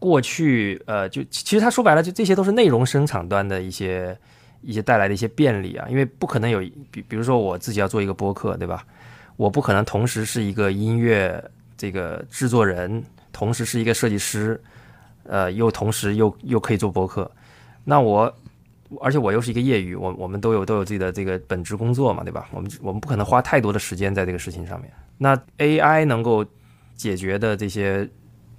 [0.00, 4.16] 过去，呃，就其实它说白了，就这些都是内容生产端的一些
[4.62, 6.60] 一些带来的一些便利啊，因为不可能有
[6.92, 8.84] 比比如说我自己要做一个播客，对吧？
[9.36, 11.42] 我不可能同时是一个音乐
[11.76, 14.60] 这个制作人，同时是一个设计师，
[15.24, 17.28] 呃，又同时又又可以做播客。
[17.82, 18.32] 那我，
[19.00, 22.46] 而且我又是一个业余，我我们都有都有自己的这个本职工作嘛，对吧？
[22.52, 24.88] 我们我们不可能花太多的时间在这个事情上面。
[25.16, 26.44] 那 AI 能够
[26.98, 28.06] 解决的这些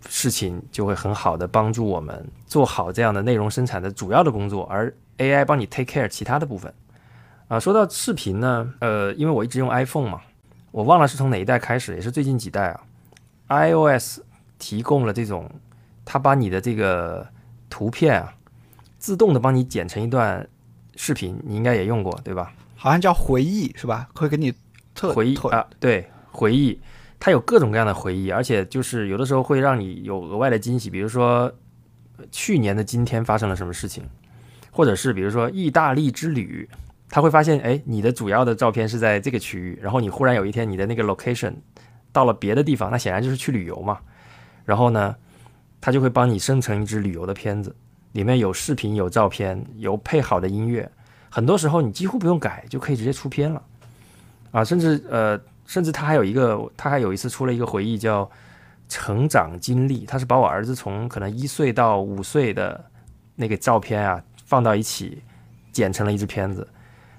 [0.07, 6.73] 事情，就会很好的帮助我们做好这样的内容生产的主要的工作，而 AI 帮你 take care 其他的部分。
[7.49, 10.21] 啊，说到视频呢，呃，因为我一直用 iPhone 嘛，
[10.71, 12.81] 我忘了是从哪一代开始，也是最近几代啊
[13.49, 14.21] ，iOS
[14.57, 15.49] 提供了这种，
[16.05, 17.27] 它把你的这个
[17.69, 18.33] 图片啊，
[18.97, 20.47] 自动的帮你剪成一段
[20.95, 22.53] 视频，你应该也用过对吧？
[22.77, 24.07] 好像叫回忆是吧？
[24.15, 24.51] 会给你
[24.95, 26.79] 特特回忆啊，对，回忆，
[27.20, 31.51] 它有各种各样的回忆，而且就是有的时候会让你有额外的惊喜，比如说
[32.32, 34.03] 去年的今天发生了什么事情，
[34.72, 36.67] 或者是比如说意大利之旅，
[37.09, 41.53] 他会发现，哎，你的主要的照片是在这个区域，然后你忽然有一天你的那个 location
[42.11, 43.99] 到了别的地方，那显然就是去旅游嘛，
[44.63, 45.15] 然后呢，
[45.82, 47.76] 他就会帮你生成一支旅游的片子，
[48.13, 50.89] 里面有视频、有照片、有配好的音乐，
[51.30, 53.61] 很多时候你几乎不用改就可以直接出片了。
[54.51, 55.39] 啊，甚至呃，
[55.70, 58.28] 甚至他还有一个，他还有一次出了一个回忆叫
[58.88, 62.84] 成长经历，他是把我儿子从可能一岁到五岁的
[63.36, 65.22] 那个照片啊放到一起，
[65.72, 66.67] 剪成了一支片子，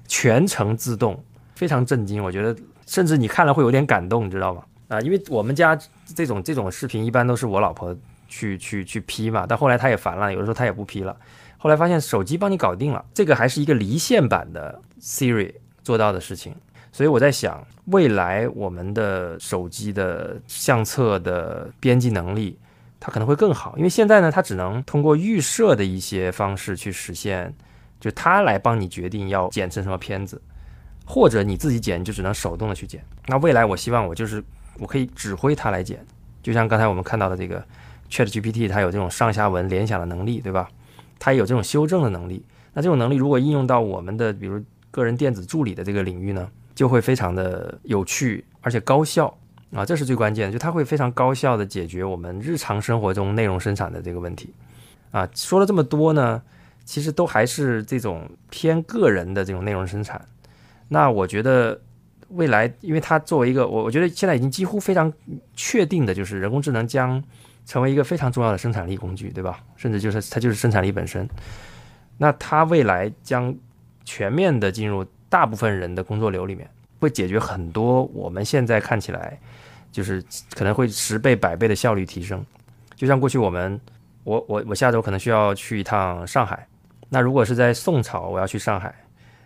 [0.08, 1.22] 全程自动，
[1.54, 4.64] 非常震惊，我觉得甚至你看了会有点感动，你知道吗？
[4.88, 7.96] 啊，因为我们家这种这种视频一般都是我老婆
[8.26, 11.16] 去去去 P 嘛，但后来她也烦了，有的时候她也不 P 了，
[11.56, 16.52] 后来发现手机帮你搞定了，这个还是一个离线版的 Siri 做到的事情。
[17.00, 22.58] 所以我在想，未来我们的手机的相册的编辑能力，
[23.00, 27.54] 它可能会更好，因为现在呢，它只能通过预设的一些方式去实现，
[27.98, 30.38] 就它来帮你决定要剪成什么片子，
[31.06, 33.02] 或者你自己剪，你就只能手动的去剪。
[33.28, 34.44] 那未来我希望我就是
[34.78, 36.04] 我可以指挥它来剪，
[36.42, 37.64] 就像刚才我们看到的这个
[38.10, 40.68] Chat GPT，它有这种上下文联想的能力，对吧？
[41.18, 42.44] 它也有这种修正的能力。
[42.74, 46.46] 那这种能力如果应用到我们的比如个人电子助理的这个领域呢？
[46.80, 49.36] 就会非常的有趣，而且高效
[49.70, 54.54] 啊，这是最关键的，就它会非常高效的解决我们日常生活中内容生产的这个问题
[55.10, 55.28] 啊。
[55.34, 56.40] 说了这么多呢，
[56.86, 60.24] 其实都还是这种偏个人的这种内容生产。
[60.88, 61.78] 那我觉得
[62.30, 65.12] 未来，因为它作为一个，我我觉得现在已经几乎非常
[65.52, 67.22] 确定的，就是人工智能将
[67.66, 69.62] 成为一个非常重要的生产力工具，对吧？
[69.76, 71.28] 甚至就是它就是生产力本身。
[72.16, 73.54] 那它未来将
[74.02, 75.04] 全面的进入。
[75.30, 76.68] 大部分人的工作流里面
[76.98, 79.38] 会解决很多我们现在看起来
[79.90, 80.22] 就是
[80.54, 82.44] 可能会十倍百倍的效率提升。
[82.94, 83.80] 就像过去我们，
[84.24, 86.66] 我我我下周可能需要去一趟上海，
[87.08, 88.94] 那如果是在宋朝我要去上海，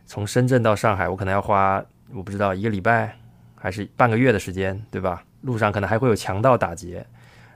[0.07, 1.81] 从深圳到上海，我可能要花
[2.13, 3.17] 我不知道一个礼拜
[3.55, 5.23] 还是半个月的时间，对吧？
[5.43, 7.07] 路上可能还会有强盗打劫，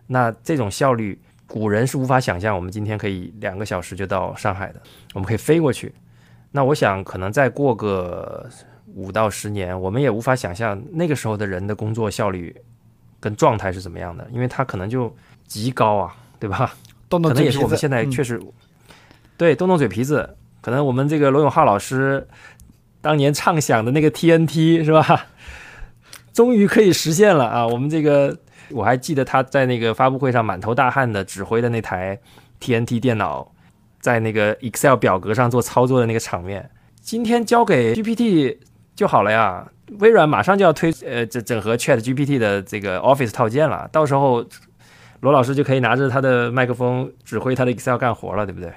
[0.07, 2.55] 那这种效率，古人是无法想象。
[2.55, 4.81] 我们今天可以两个小时就到上海的，
[5.15, 5.93] 我们可以飞过去。
[6.51, 8.49] 那我想，可能再过个
[8.95, 12.55] 五到十年，我们也无法想象那个时候的人的工作效率
[13.21, 15.15] 跟状态是怎么样的，因为他可能就
[15.47, 16.75] 极高啊，对吧？
[17.09, 18.41] 动动可能也是我们现在确实，
[19.37, 22.27] 对，动动嘴皮子，可能我们这个罗永浩老师
[23.01, 25.27] 当年畅想的那个 TNT 是吧？
[26.33, 27.67] 终于可以实现了啊！
[27.67, 28.39] 我们这个
[28.71, 32.19] 我还记得他在那个发布会上满头大汗的指挥的那台
[32.61, 33.51] TNT 电脑，
[34.01, 36.71] 在那个 Excel 表格上做操作的那个场面，
[37.01, 38.57] 今天交给 GPT
[38.95, 39.67] 就好了呀。
[40.01, 44.45] 微软马上就要推呃整整合 Chat GPT 的这个 Office 套件了，到时候
[45.21, 48.71] 罗老师就可以拿着他的麦克风指挥他的 Excel 干活了，对不对？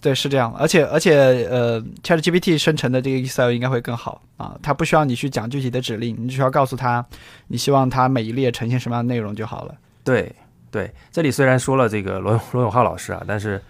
[0.00, 7.04] 对，是这样，而且而且呃，ChatGPT 生成的这个 Excel 应该会更好啊，它不需要你去讲具体的指令，你只需要告诉他
[7.48, 9.74] 你希望它每一列呈现什么样的内容就好了。
[10.02, 10.32] 对
[10.70, 13.60] 对，这里虽然说了这个罗罗永浩老师啊，但是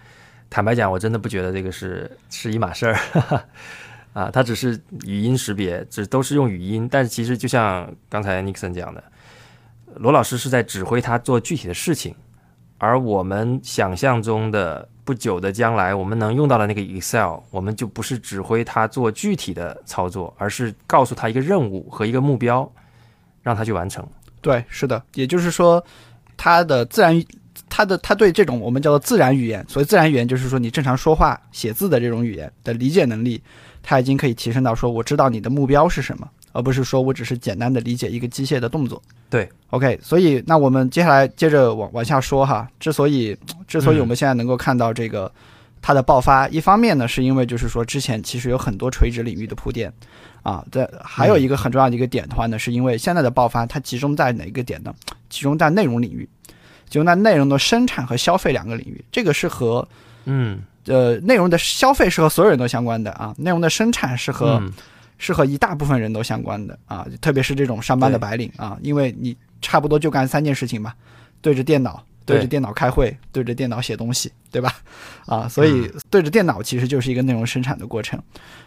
[0.53, 2.99] 坦白讲，我真的不觉得这个是是一码事儿
[4.13, 9.03] 啊，它只是语音识别，只都是用语音，但是其实就像刚才 Nixon 讲的，
[9.97, 12.15] 罗老师是在指挥他做具体的事情，
[12.77, 14.87] 而我们想象中的。
[15.05, 22.73] 不久的将来，我们能用到的那个 Excel，我们就不是指挥它做具体的操作，而是告诉他一个任务和一个目标，
[23.43, 24.09] 让他去完成。
[24.41, 25.85] 对，是的，也就是说，
[26.37, 27.21] 它的自然，
[27.75, 33.41] 它的他对这种我们叫做自然语言，所谓自然语言，就是说你正常说话、写字的这种语言的理解能力，
[33.83, 36.29] 它已经可以提升到说我知道你的目标是什么。
[36.55, 39.01] 而不是说我只是简单的理解一个机械的动作。
[39.31, 42.69] 对，OK，所以那我们接下来接着往往下说哈。
[42.79, 43.35] 之所以
[43.67, 45.33] 之所以我们现在能够看到这个
[45.81, 49.91] 它的爆发，一方面呢是因为就是说之前其实有很多垂直领域的铺垫
[50.43, 50.63] 啊。
[50.71, 54.95] 在还有一个很重要的一个点的话呢，是因为现在的爆发它集中在哪一个点呢？
[55.31, 56.29] 集中在内容领域，
[56.93, 59.03] 集中在内容的生产和消费两个领域。
[59.11, 59.89] 这个是和
[60.27, 64.63] 嗯呃内容的消费是和所有人都相关的啊，内容的生产是和。
[65.19, 70.93] 是和一大部分人都相关的啊，特别是这种上班的白领啊，因为你差不多就干三件事情嘛，
[71.41, 74.75] 对着电脑，对着电脑开会，对着电脑写东西，对吧？
[75.27, 78.21] 啊，所以对着电脑其实就是一个内容生产的过程。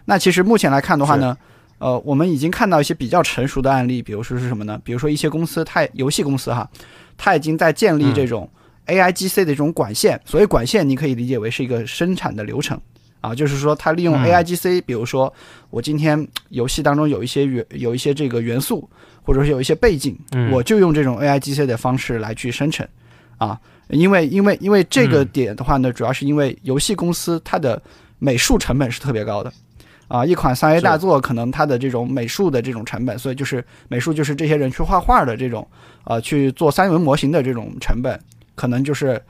[0.06, 1.38] 那其实目前来看的话呢，
[1.78, 4.80] 呃，我们已经看到一些比较成熟的案例，比如说是什么呢？
[4.84, 6.70] 比如说一些公司，它游戏公司哈，
[7.18, 8.50] 它已经在建立这种
[8.88, 10.20] AIGC 的这种管线。
[10.26, 12.80] 所谓管线，你可以理解为是一个生产的流程。
[13.22, 15.34] 啊，就是说，它利用 A I G C，比如说，
[15.72, 18.88] 我今天游戏当中有一些元，有一些这个元素，
[19.24, 20.16] 或者是有一些背景，
[20.52, 22.88] 我就用这种 A I G C 的方式来去生成。
[23.38, 23.60] 啊，
[23.90, 27.82] 因为因为因为这个点的话呢，主要是因为游戏公司它的
[28.20, 29.52] 美术成本是特别高的。
[30.08, 35.68] 啊，一款三 A 大作可能它的这种美术的这种成本，所以就是美术就是这些人去画画的这种，
[36.04, 38.20] 呃，去做三维模型的这种成本，
[38.56, 39.22] 可能就是。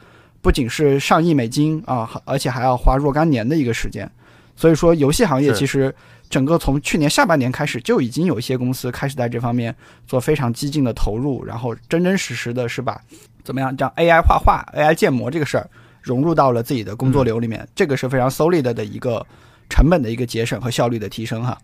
[0.42, 4.08] 不仅是上亿美金啊，而且还要花若干年的一个时间，
[4.56, 5.92] 所以说游戏行业其实
[6.30, 13.02] 整个从去年下半年开始就已经有一些公司开始在这方面做非常激进的投入，然后真真实实的是把
[13.44, 15.68] 怎么样将 AI 画画、AI 建模这个事儿
[16.00, 19.26] 融入到了自己的工作流里面，这个是非常 solid 的一个
[19.70, 21.58] 成本的一个节省和效率的提升哈。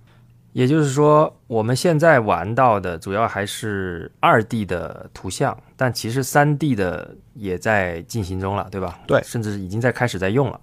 [0.54, 9.00] 也就是说，我们现在玩到的主要还是二 D 的图像，但其实三 D 的也在进行中了，对吧？
[9.08, 10.60] 对，甚至已经在开始在用了。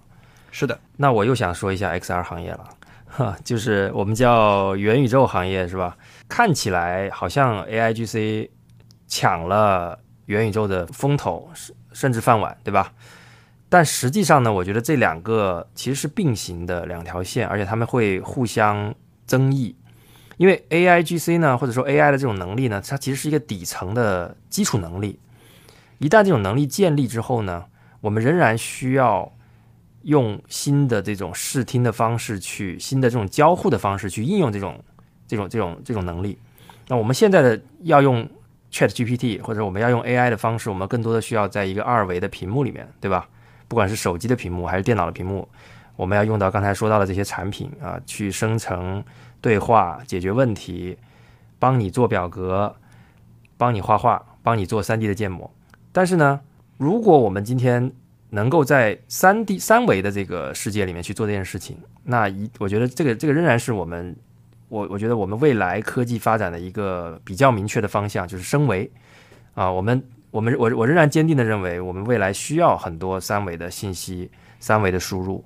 [0.51, 0.79] 是的。
[0.95, 2.69] 那我又想说一下 XR 行业了，
[3.07, 5.97] 哈，就是我们叫元宇宙行业，是吧？
[6.27, 8.47] 看起来好像 AIGC
[9.07, 12.93] 抢了元宇宙的风头，甚甚至饭碗，对吧？
[13.69, 18.93] 但实际上呢，我觉得这两个其实是并行的两条线，而且他们会互相
[19.27, 19.75] 增益。
[20.37, 25.19] 因为 A I G C 呢，或者说 A I 的这种能力呢，它其实是一个底层的基础能力。
[25.99, 27.65] 一旦这种能力建立之后呢，
[28.01, 29.31] 我们仍然需要
[30.03, 34.83] 用新的这种视听的方式去，新的这种交互的方式去应用这种
[35.27, 36.39] 这种这种这种能力。
[36.87, 38.27] 那我们现在的要用
[38.71, 43.27] Chat G P T，或者我们要用 A I 的方式，我们更多的需要在一个二维的屏幕里面，对吧？
[43.69, 45.47] 不管是手机的屏幕还是电脑的屏幕，
[45.95, 49.01] 我们要用到刚才说到的这些产品啊，去生成。
[49.41, 50.97] 对话解决问题，
[51.59, 52.75] 帮你做表格，
[53.55, 55.49] 帮你画画，帮你做三 D 的建模。
[55.93, 56.41] 但是呢，
[56.75, 57.89] 如果我们今天
[58.31, 64.13] 能够在三 D 三维的这个世界里面去做这件事情，那一我觉得这个这个仍然是我们
[64.67, 68.91] 我我觉得我们未来科技发展的一个比较明确的方向，就是升维
[69.53, 69.71] 啊。
[69.71, 75.43] 我们我们我我仍然坚定的认为，我们未来需要很多三维的信息，三维的输入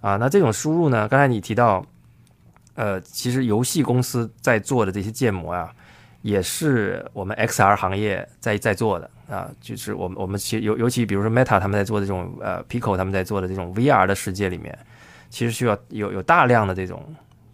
[0.00, 0.16] 啊。
[0.16, 1.84] 那这种输入呢，刚才你提到。
[2.76, 5.72] 呃，其实游戏公司在做的这些建模啊，
[6.22, 14.76] 也是我们 XR 行业在在做的啊，就是我们我们其尤尤其比如说 Meta 他们在做的这种呃 Pico 他们在做的这种 VR 的世界里面，
[15.30, 17.00] 其实需要有有大量的这种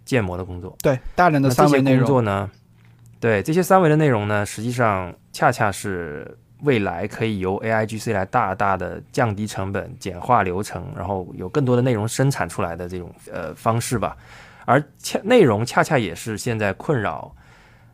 [0.07, 0.75] 建模的工作。
[0.81, 2.51] 对，大量的三维内容工作呢，
[3.21, 14.17] 对这些三维的内容呢，实际上恰恰是未来可以由 AIGC 来大大的降低成本、简化流程，然后有更多的内容生产出来的这种呃方式吧。
[14.65, 17.35] 而恰内容恰恰也是现在困扰。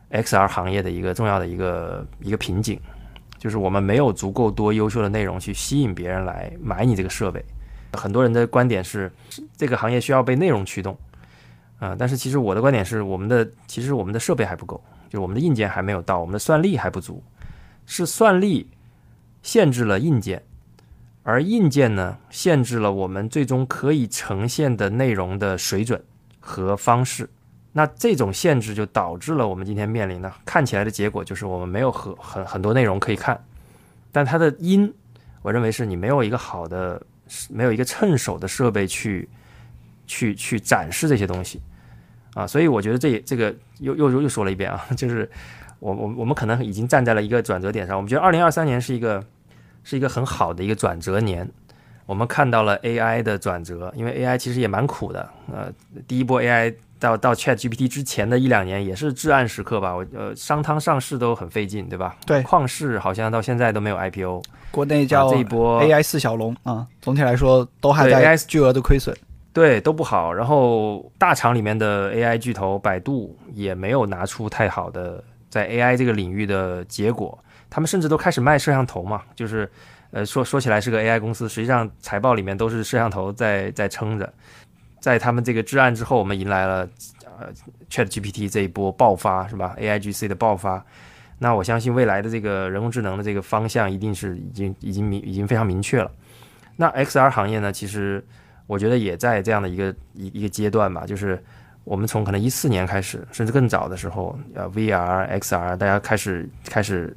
[0.09, 2.79] XR 行业的一个重要的一个一个瓶颈，
[3.37, 7.43] 就是我们没有足够多优秀的内容去吸引别人来买你这个设备。
[7.91, 9.11] 很多人的观点是，
[9.57, 10.97] 这个行业需要被内容驱动，
[11.77, 17.21] 啊，但是其实我的观点是，我们的其实我们的设备还不够，就我们的硬件还没有到，我们的算力还不足，
[17.87, 18.69] 是算力
[19.41, 20.43] 限制了硬件，
[21.23, 26.03] 而硬件呢，限制了我们最终可以呈现的内容的水准
[26.39, 27.27] 和方式。
[27.71, 33.39] 那这种限制就导致了我们今天面临的看起来的结果，就是我们没有很很很多内容可以看，
[34.11, 34.91] 但它的因，
[35.41, 37.01] 我认为是你没有一个好的，
[37.49, 39.29] 没有一个趁手的设备去
[40.07, 41.61] 去去展示这些东西
[42.33, 45.29] 啊，所以我觉得这这个又又又又说了一遍啊，就是
[45.79, 49.23] 我我我们可能已经站在了一个转折点上，我们觉得二零二三年是一个
[49.83, 51.49] 是一个很好的一个转折年，
[52.05, 55.71] 我们看到了 AI 的转折，因为 AI 其实也蛮苦的，呃，
[56.07, 56.73] 第一波 AI。
[56.99, 62.17] 到到 Chat GPT 之前的一两年也是至暗时刻吧，我呃商汤上市都很费劲，对吧？
[62.25, 69.15] 对，旷视好像到现在都没有 IPO，国内叫这一波 AI 四小龙啊，总体来说都还在 AI 巨额的亏损，
[69.53, 70.33] 对，都不好。
[70.33, 75.23] 然后大厂里面的 AI 巨头百度也没有拿出太好的
[75.57, 77.37] 在 AI 这个领域的结果，
[77.67, 79.67] 他们甚至都开始卖摄像头嘛，就是
[80.11, 84.31] 呃说说起来是个 AI 公司，实际上财报里面都是摄像头在在撑着。
[84.99, 86.87] 在他们这个至暗之后，我们迎来了
[87.39, 87.47] 呃
[87.89, 90.85] Chat GPT 这一波爆发，是吧？AIGC 的爆发，
[91.39, 96.11] 那我相信未来的这个人工智能的这个方向一定是已经已经明已经非常明确了。
[96.75, 98.23] 那 XR 行业呢，其实
[98.65, 101.41] 我觉得也在这样的一个一一个阶段吧，就是
[101.87, 107.15] 我们从可能一四年开始，甚至更早的时候，呃 VR、XR 大家开始开始，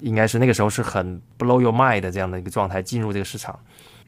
[0.00, 3.58] 应该是那个时候是很 blow your mind 的这样的一个状态进入这个市场，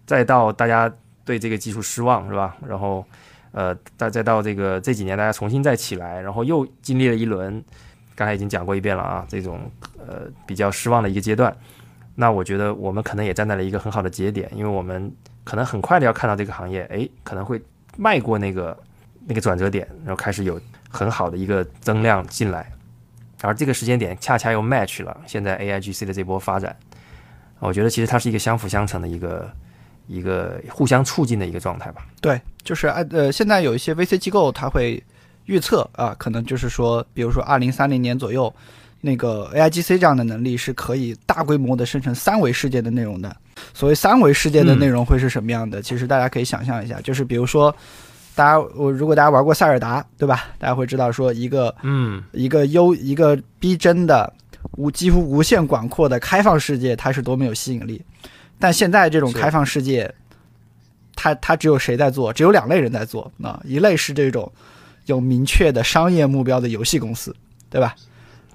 [0.04, 0.92] 再到大家。
[1.28, 2.56] 对这个技术失望是吧？
[2.66, 3.04] 然后，
[3.52, 7.62] 呃，再再到这个这几年，大家重新再起来，然后又经历了一轮，
[8.16, 11.54] 刚才已经讲过一遍了啊，这种呃比较失望的一个阶段。
[12.14, 15.14] 那我觉得我们可能也站在了一个很好的节点，因为我们
[15.44, 17.60] 可能很快的要看到这个行业，哎，可能会
[17.98, 18.74] 迈过那个
[19.28, 22.68] 那个转折点，然后开始有很好的一个增量进来。
[23.42, 26.74] 而这个时间点恰恰又 match 了现在 AIGC 的这波发展，
[27.60, 29.48] 我觉得其实它是一个相辅相成的一个。
[30.10, 32.06] 一个互相促进的一个状态吧。
[32.22, 35.04] 对，就是按呃，现在有一些 VC 机构，它会
[35.44, 38.50] 预测啊，可能就是说，比如说二零三零年左右，
[39.02, 43.36] 那个 AIGC 这样的能力是可以大规模的生成三维世界的内容的。
[43.74, 45.82] 所谓三维世界的内容会是什么样的？
[45.82, 47.76] 其实大家可以想象一下，就是比如说，
[48.38, 50.44] 大家我如果大家玩过塞尔达，对吧？
[50.60, 54.32] 大家会知道说一个嗯一个优一个逼真的
[54.76, 58.00] 无几乎无限广阔的开放世界，它是多么有吸引力。
[58.60, 60.14] 但现在这种开放世界，
[61.16, 62.32] 它它只有谁在做？
[62.32, 64.52] 只有两类人在做啊，一类是这种
[65.06, 67.34] 有明确的商业目标的游戏公司，
[67.68, 67.96] 对吧？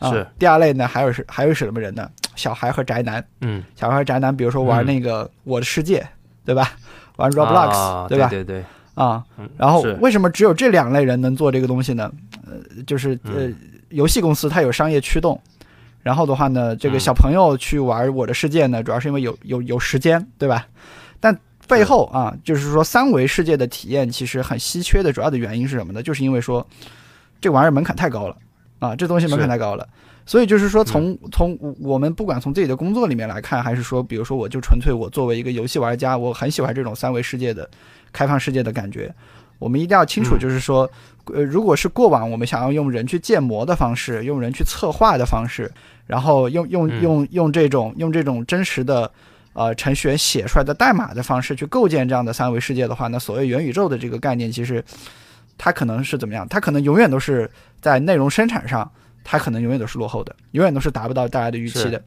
[0.04, 0.26] 是。
[0.40, 2.10] 第二类呢，还有是还有什么人呢？
[2.38, 3.22] 小孩和宅男。
[3.42, 3.62] 嗯。
[3.76, 6.00] 小孩和宅男，比如说玩那个《我的世界》，
[6.46, 6.72] 对吧？
[7.18, 8.30] 玩 Roblox，对吧？
[8.30, 8.64] 对对。
[8.96, 9.24] 啊。
[9.58, 12.12] 然后为什么只有这两类人能做这个东西呢？
[12.46, 13.50] 呃，就是呃，
[13.90, 15.40] 游戏公司它有商业驱动。
[16.02, 20.68] 然后的话呢，这个小朋友去玩《我的世界》呢，主要是因为有有有时间，对吧？
[21.20, 26.04] 但背后啊，就是说三维世界的体验其实很稀缺的，主要的原因是什么呢？
[26.04, 26.68] 就是因为说
[27.40, 28.36] 这玩意儿门槛太高了
[28.80, 29.88] 啊，这东西门槛太高了。
[30.26, 37.70] 所以就是说，从从我们不管从自己的工作里面来看，还是说，比如说我就纯粹我作为一个游戏玩家，我很喜欢这种三维世界的
[38.14, 39.14] 开放世界的感觉。
[39.60, 40.90] 我们一定要清楚，就是说，
[41.34, 45.70] 呃，如果是过往我们想要用人去建模的方式，用人去策划的方式。
[46.06, 49.10] 然后用用用用这种用这种真实的，
[49.54, 54.84] 呃，程序员写出来的代码的方式去构建这样的三维世界的话，那所谓元宇宙的这个概念，其实
[55.58, 56.46] 它可能是怎么样？
[56.50, 57.50] 它可能永远都是
[57.80, 58.92] 在内容生产上，
[59.24, 62.04] 它可能永远都是落后的，永远都是达不到大家的预期的。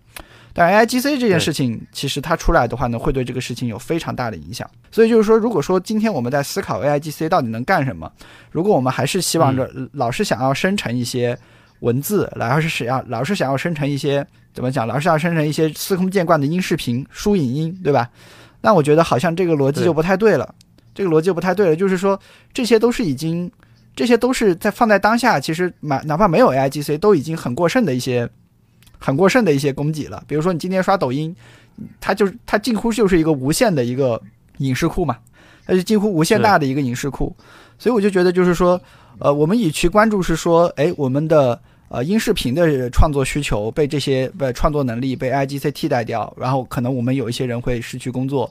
[0.56, 4.68] 但 AIGC 这件事情，其实它出来的话呢，会对这个事情有非常大的影响。
[4.90, 8.10] 所以就是说，如果说今天我们在思考 AIGC 到底能干什么，
[8.50, 11.38] 如果我们还是希望着老是想要生成一些。
[11.80, 14.86] 文字，然后是想要老是想要生成一些怎么讲？
[14.86, 18.08] 老是要生成一些司空见惯的音视频、输影音，对吧？
[18.62, 20.54] 那我觉得好像这个逻辑就不太对了。
[20.94, 22.18] 这个逻辑就不太对了，就是说
[22.54, 23.52] 这些都是已经
[23.94, 28.26] 这些都是在放在当下，其实哪哪怕没有 AIGC，都已经很过剩的一些
[28.98, 30.22] 很过剩的一些供给了。
[30.26, 31.34] 比如说你今天刷抖音，
[32.00, 34.20] 它就是它近乎就是一个无限的一个
[34.58, 35.16] 影视库嘛，
[35.66, 37.34] 它就近乎无限大的一个影视库。
[37.78, 38.80] 所以我就觉得就是说，
[39.18, 48.50] 呃，我们与其关注是说，哎，我们的呃音视频的创作需求被这些被创作能力被 AIGC 替代掉，然后可能我们有一些人会失去工作。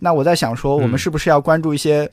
[0.00, 2.10] 那我在想说，我们是不是要关注一些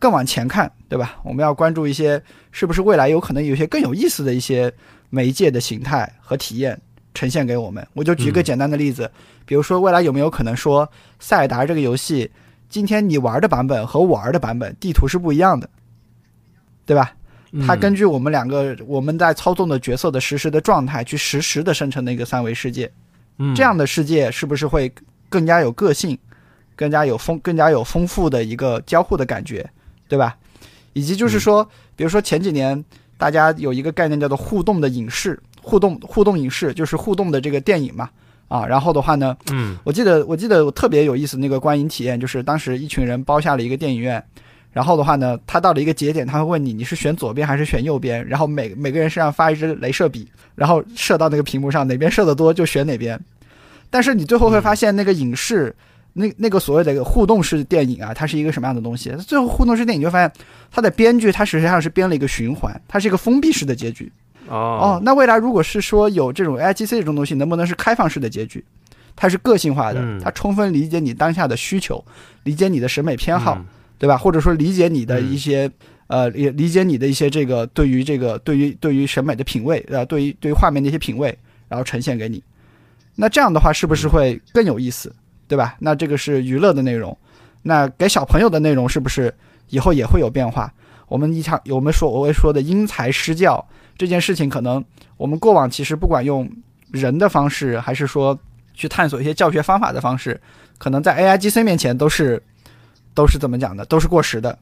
[0.00, 1.20] 更往前看，对吧？
[1.22, 2.20] 我们要关注一些
[2.50, 4.70] 是不是未来有可能有些更有意思的一些
[5.10, 6.78] 媒介的形态和体验
[7.14, 7.86] 呈现给我们？
[7.94, 9.10] 我就举个简单的例子，
[9.44, 12.30] 比如说未来有没有可能说，塞尔达这个游戏，
[12.68, 15.68] 今天你玩的版本和我玩的版本地图是不一样的，
[16.86, 17.14] 对吧？
[17.66, 22.90] 它根据我们两个我们在操纵的角色的实时的状态去实时的生成的一个三维世界，
[23.56, 24.92] 这样的世界是不是会
[25.28, 26.18] 更加有个性？
[26.76, 29.68] 更加有丰、更加有丰富的一个交互的感觉，
[30.08, 30.34] 对吧？
[30.94, 32.82] 以及就是说，比如说前几年
[33.18, 35.38] 大家有一个概念叫做互动的影视，
[35.70, 38.10] 互动互动影视就是互动的这个电影嘛，
[38.48, 44.22] 啊，然后的话呢，嗯，我记得我记得我特别有意思那个观影体验，就是当时一群人包下了一个电影院，
[44.72, 53.18] 然后的话呢，他到了一个节点，他会问你你是选左边还是选右边，然后每每个人身上发一支镭射笔，然后射到那个屏幕上，哪边射的多就选哪边，
[53.88, 55.74] 但是你最后会发现那个影视。
[56.12, 59.14] 那那个所谓的互动式电影啊，它是一个什么样的东西？
[59.28, 60.32] 最后互动式电影就发现，
[60.68, 64.10] 它的编剧它实际上是编了一个循环，它是一个封闭式的结局。
[64.48, 68.64] 哦哦，那未来如果是说有这种 AIGC 这种东西，能不能是开放式的结局？
[69.16, 72.02] 它是个性化的，它充分理解你当下的需求，
[72.44, 73.62] 理解你的审美偏好，
[73.98, 74.16] 对吧？
[74.16, 75.70] 或者说理解你的一些
[76.06, 81.36] 呃，也理解你的一些这个对于这个对于对于审美的品味，呃，对于对于画面的一些品味，
[81.68, 82.42] 然后呈现给你。
[83.14, 85.14] 那这样的话是不是会更有意思？
[85.46, 85.76] 对吧？
[85.80, 87.16] 那这个是娱乐的内容，
[87.62, 89.34] 那给小朋友的内容是不是
[89.68, 90.72] 以后也会有变化？
[91.08, 93.62] 我们一场我们说我会说的因材施教
[94.00, 94.82] 这件事情，可能
[95.18, 96.50] 我们过往其实不管用
[96.90, 98.38] 人的方式，还是说
[98.72, 100.40] 去探索一些教学方法的方式，
[100.78, 102.42] 可能在 AIGC 面前都是
[103.12, 103.84] 都是怎么讲的？
[103.84, 104.58] 都是过时的。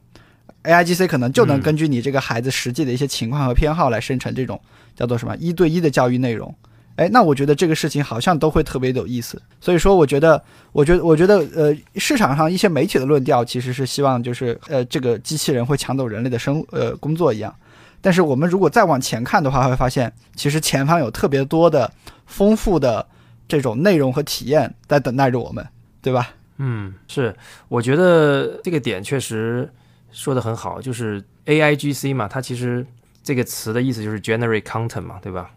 [0.63, 4.59] AIGC 可能就能根据你这个孩子实际的一些情况和偏好来生成这种
[4.93, 6.53] 叫做什么一对一的教育内容。
[6.97, 17.55] 哎，那我觉得这个事情好像都会特别有意思，所以说我觉得，我觉得，我觉得，呃，市场上一些媒体的论调其实是希望就是，呃，这个机器人会抢走人类的生呃工作一样，
[18.01, 21.91] 但是我们如果再往前看的话，会发现其实前方有特别多的
[22.25, 23.05] 丰富的
[23.47, 25.67] 这种内容和体验在等待着我们，
[26.01, 26.31] 对吧？
[26.57, 27.35] 嗯，是，
[27.67, 29.69] 我觉得这个点确实
[30.11, 32.85] 说的很好，就是 A I G C 嘛，它其实
[33.23, 35.49] 这个词的意思就是 generate content 嘛，对吧？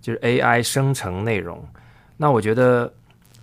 [0.00, 1.66] 就是 AI 生成内容，
[2.18, 2.92] 那我觉得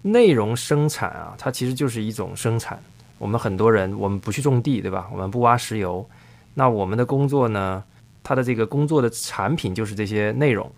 [0.03, 2.79] 内容生产啊，它其实就是一种生产。
[3.17, 5.07] 我们很多人，我们不去种地，对吧？
[5.11, 6.07] 我们不挖石油，
[6.53, 7.83] 那我们的工作呢？
[8.23, 10.71] 它的这个工作的产品就是这些内容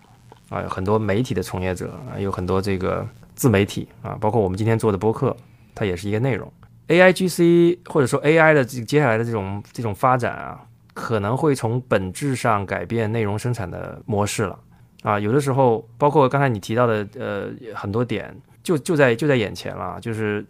[0.50, 0.64] 啊。
[0.70, 5.36] 很多媒体的从业者啊，有很多这个自媒体啊，包括我们今天做的播客，
[5.74, 6.52] 它也是一个内容。
[6.88, 10.62] AIGC 或者说 AI 的接下来的这种这种发展啊，
[10.94, 14.60] 可能会从本质上改变内容生产的模式了。
[15.02, 18.34] 啊，有的时候，包括刚才你提到的，呃，很多点
[18.64, 20.00] 就就在就在眼前了。
[20.00, 20.46] 就是，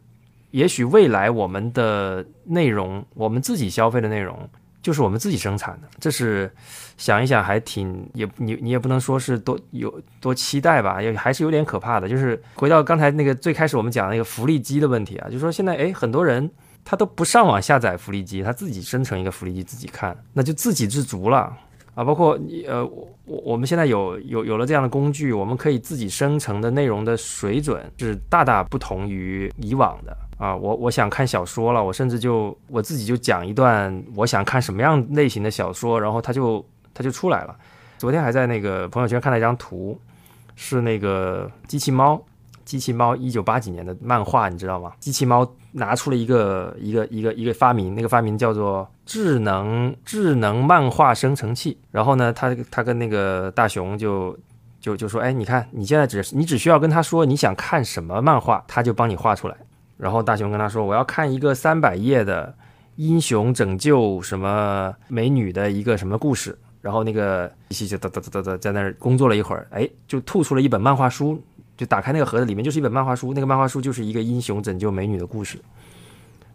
[0.52, 4.48] 也许未来我们的内容，我们自己消费的内容，
[4.84, 5.88] 就是我们自己生产的。
[6.00, 6.52] 这是
[6.98, 12.08] 想一想还挺也你你也不能说是多有多期待吧，也还是有点可怕的。
[12.08, 16.48] 就是回到刚才那个最开始我们讲那个福利机的问题啊，就是说现在哎，很多人
[16.86, 21.52] 他都不上网下载福利机，他自己生成一个福利机自己看，那就自给自足了。
[21.96, 30.56] 啊，包括你呃，我我们现在有有有了这样的工具，我们可以自己生成的内容的水准是大大不同于以往的啊。
[30.56, 37.56] 我我想看小说了，我甚至就我自己就讲一段我想看什么样类型的小说，然后它就它就出来了。
[37.98, 39.98] 昨天还在那个朋友圈看到一张图，
[40.56, 42.22] 是那个机器猫。
[42.66, 44.94] 机器猫一九八几年的漫画，你知道吗？
[44.98, 51.78] 机器猫拿出了一个一个一个一个发明，那个发明叫做智能智能漫画生成器。
[51.92, 54.38] 然后呢，他他跟那个大熊就
[54.80, 59.58] 就就说：“哎，你看，你现在只你只需要跟他说你想看什么漫画，他就帮你画出来。”
[60.04, 62.54] 然后大熊跟他说：“我要看一个三百页的
[62.98, 71.42] 英雄拯救什么美女的一个什么故事。”然后那个机器就哒哒哒哒哒在那儿工作了一会儿，哎，就吐出了一本漫画书。
[71.78, 73.34] 就打开那个盒子，里面就是一本漫画书。
[73.34, 75.58] 那个漫画书就是一个英雄拯救美女的故事。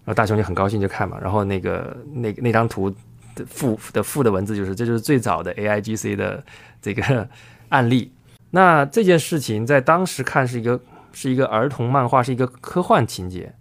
[0.05, 1.18] 然后大雄就很高兴就看嘛。
[1.18, 2.88] 然后那个那那张图
[3.34, 6.44] 的附的附的文字就是，这就是最早的 A I G C 的
[6.82, 7.26] 这个
[7.70, 8.12] 案例。
[8.51, 10.78] 那这件事情在当时看是一个
[11.12, 13.54] 是一个儿童漫画，是一个科幻情节。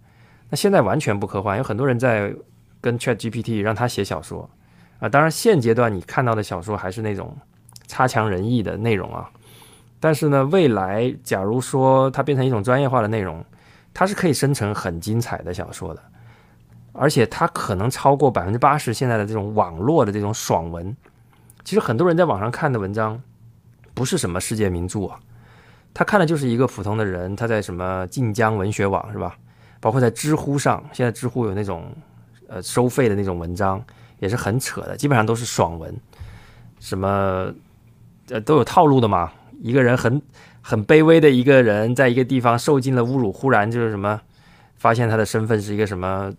[0.50, 2.34] 那现在完全不科幻，有很多人在
[2.80, 4.48] 跟 Chat G P T 让他写小说
[4.98, 5.08] 啊。
[5.08, 7.36] 当然，现阶段你看到的小说还是那种
[7.86, 9.28] 差强人意的内容啊。
[10.00, 13.44] 但是呢，未来假如说它变成一种专业化的内容，
[13.92, 16.02] 它是可以生成很精彩的小说的，
[16.92, 20.96] 而且它可能超过百分之八十现在的这种网络的这种爽文。
[21.64, 23.20] 其实很多人在网上看的文章，
[23.92, 25.18] 不是什么世界名著啊，
[25.98, 29.36] 他看的就是一个普通的人，他在什么晋江文学网是吧？
[29.80, 31.92] 包括在知乎上，现在知乎有那种
[32.46, 33.84] 呃收费的那种文章，
[34.20, 35.92] 也是很扯的，基本上都是爽文，
[36.78, 37.52] 什么
[38.28, 39.32] 呃都有套路的嘛。
[39.60, 40.22] 一个人很
[40.62, 44.20] 很卑微的一个人，在一个地方受尽了侮辱，忽然就是什么，
[44.76, 46.32] 发现他的身份是一个什么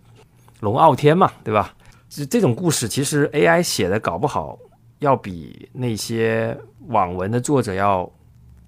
[0.60, 1.74] 龙傲天嘛，对吧？
[2.08, 4.58] 这这种故事其实 AI 写的搞不好，
[5.00, 8.10] 要比那些网文的作者要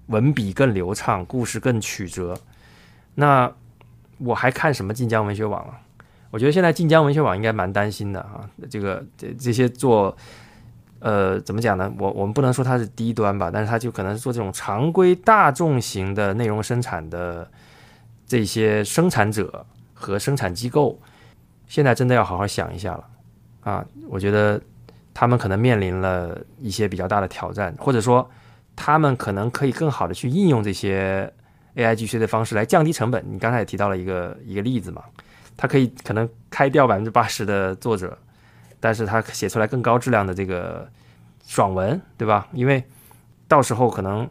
[0.07, 2.37] 文笔更流畅，故事更曲折。
[3.15, 3.51] 那
[4.17, 5.79] 我还看什么晋江文学网啊？
[6.31, 10.15] 我觉得现在晋江文学网应该蛮担心的啊，这个这这些做。
[10.99, 11.91] 呃，怎么讲呢？
[11.99, 17.45] 我我们不能说它是低端吧，但是它就可能是做这种常规大众型的内容生产的
[18.25, 20.97] 这些生产者和生产机构，
[21.67, 23.03] 现在真的要好好想一下了
[23.63, 23.85] 啊！
[24.07, 24.61] 我觉得
[25.13, 28.25] 他们可能面临了一些比较大的挑战，或者说
[28.75, 31.31] 他们可能可以更好的去应用这些
[31.75, 33.23] AI G C 的方式来降低成本。
[33.29, 35.03] 你刚才也提到了一个一个例子嘛，
[35.55, 38.17] 它可以可能开掉百分之八十的作者。
[38.79, 40.85] 但是他写出来更高质量的这个
[41.45, 42.45] 爽文，对吧？
[42.51, 42.83] 因为
[43.47, 44.29] 到时候可能，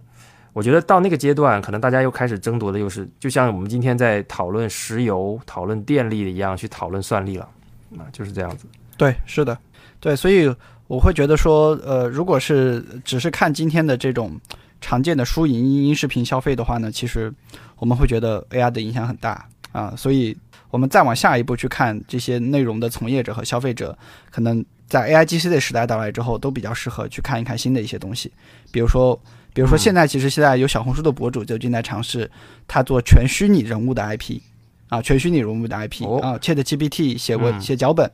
[0.53, 7.49] 我觉得到那个阶段，可能大家又开始争夺的又是，就像我们今天在讨论石油、讨论电力一样，去讨论算力了，
[7.97, 8.67] 啊，就是这样子。
[8.99, 9.57] 对，是的，
[9.99, 10.55] 对，所以
[10.93, 14.39] 我会觉得说，呃，如果是只是看今天的这种
[14.79, 17.33] 常见的输赢音视频消费的话呢，其实
[17.79, 20.37] 我们会觉得 AI 的影响很大啊，所以。
[20.73, 23.95] 我们再往下一步去看这些内容的从业者和消费者，
[24.31, 28.33] 可能在 A I G C 的时代到来之后，都比较适合去看一看新的一些东西。
[28.71, 29.15] 比如说，
[29.53, 32.31] 比如说现在其实现在有小红书的博主就正在尝试
[32.67, 34.41] 他做全虚拟人物的 I P，
[34.89, 38.11] 啊，全虚拟人物的 I P 啊，Chat G P T 写过写脚本，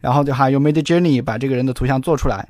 [0.00, 2.48] 然后的话用 Made Journey 把这个人的图像做出来，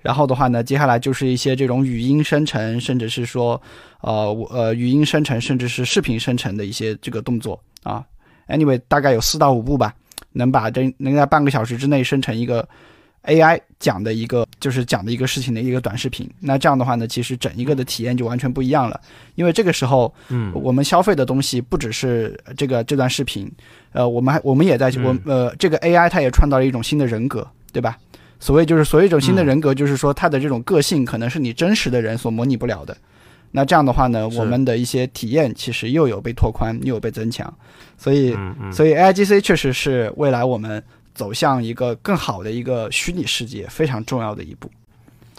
[0.00, 3.60] 然后的话呢，接下来就是一些这种语音生成，甚至是说
[4.00, 8.04] 呃呃语音生成，甚至是视频生成的一些这个动作啊。
[8.48, 9.94] Anyway，大概有四到五步吧，
[10.32, 12.66] 能把这能在半个小时之内生成一个
[13.26, 16.28] AI 讲的一个就是讲的一个事情的一个短视频。
[16.40, 19.00] 那这样的话呢，其实整一个的体验就完全不一样了。
[19.34, 23.50] 因为这个时候，嗯，我们消费的东西不只是这个这段视频，
[23.92, 27.98] 呃，我们还我们也在我呃这个 AI 它也创造了一种新的人格，对吧？
[28.38, 32.96] 所谓就是所谓一种新的人格，就是说它的这种个性可能是你真实的人所模拟不了的。
[33.52, 37.50] 那这样的话呢，我们的一些体验其实又有被拓宽，又有被增强，
[37.96, 38.36] 所以，
[38.70, 40.82] 所以 A I G C 确实是未来我们
[41.16, 44.70] 走向一个更好的一个虚拟世界非常重要的一步。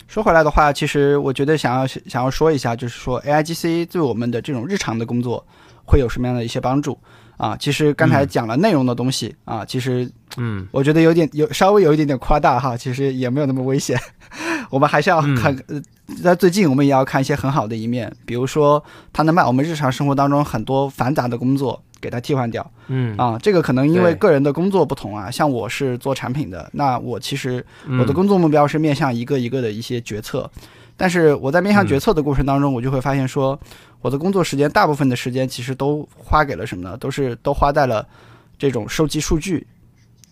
[0.07, 5.45] 说回来的话，其实我觉得想要想要说一下，就是说 A I G C 对我们的这种日常的工作
[5.85, 6.97] 会有什么样的一些帮助
[7.35, 7.55] 啊？
[7.57, 13.99] 其实刚才讲了内容的东西啊，其实，嗯，我觉得有点有稍微有一点点夸大哈，其实也没有那么危险。
[14.71, 15.81] 我们还是要看，呃，
[16.23, 22.71] 在最近我们也要看一些很好的一面，比如说它能把我们日常生活当中很多繁杂的工作给它替换掉。
[22.87, 23.15] 嗯。
[23.17, 27.65] 啊，这个可能因为个人的工作不同啊，像我是做产品的，那我其实
[27.99, 30.49] 我的工作目标是面向一个一个的一些决策，
[30.95, 33.59] 但是我在面向决策的过程当中，我就会发现说，
[34.01, 36.95] 我的工作时间大部分的时间其实都花给了什么呢？
[36.97, 38.07] 都是都花在了
[38.57, 39.65] 这种收集数据、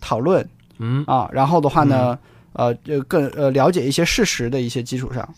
[0.00, 0.48] 讨论，
[0.78, 1.04] 嗯。
[1.06, 2.18] 啊，然后的话呢。
[2.58, 5.28] 呃，就更呃了解一些事实的一些基础上，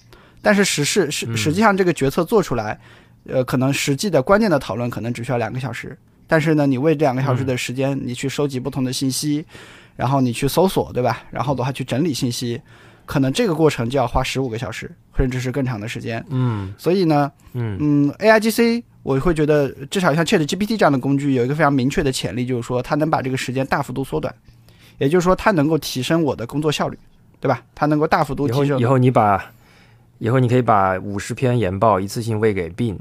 [0.40, 2.78] 但是实事实实际上这个决策做出来，
[3.26, 5.98] 呃，可能实际的关键的讨论可能只需要两个小时，
[6.28, 9.44] 但是呢，你为这两个小时的时间，你去收集不同的信息，
[9.96, 11.24] 然后你去搜索，对吧？
[11.32, 12.60] 然后的话去整理信息，
[13.04, 16.24] 可能这个过程就要花十五个小时，甚至是更长的时间。
[16.30, 24.32] 嗯，所以呢，嗯嗯，A I G C 我会觉得至少像 Chat G P T 这样的工具有一个非常明确的潜力，就是说它能把这个时间大幅度缩短，
[24.98, 26.98] 也就是说它能够提升我的工作效率。
[27.40, 27.62] 对吧？
[27.72, 28.80] 它能够大幅度提升。
[28.80, 29.52] 以后你把，
[30.18, 32.96] 以后你可以把五十篇研报一次性喂给 Bing，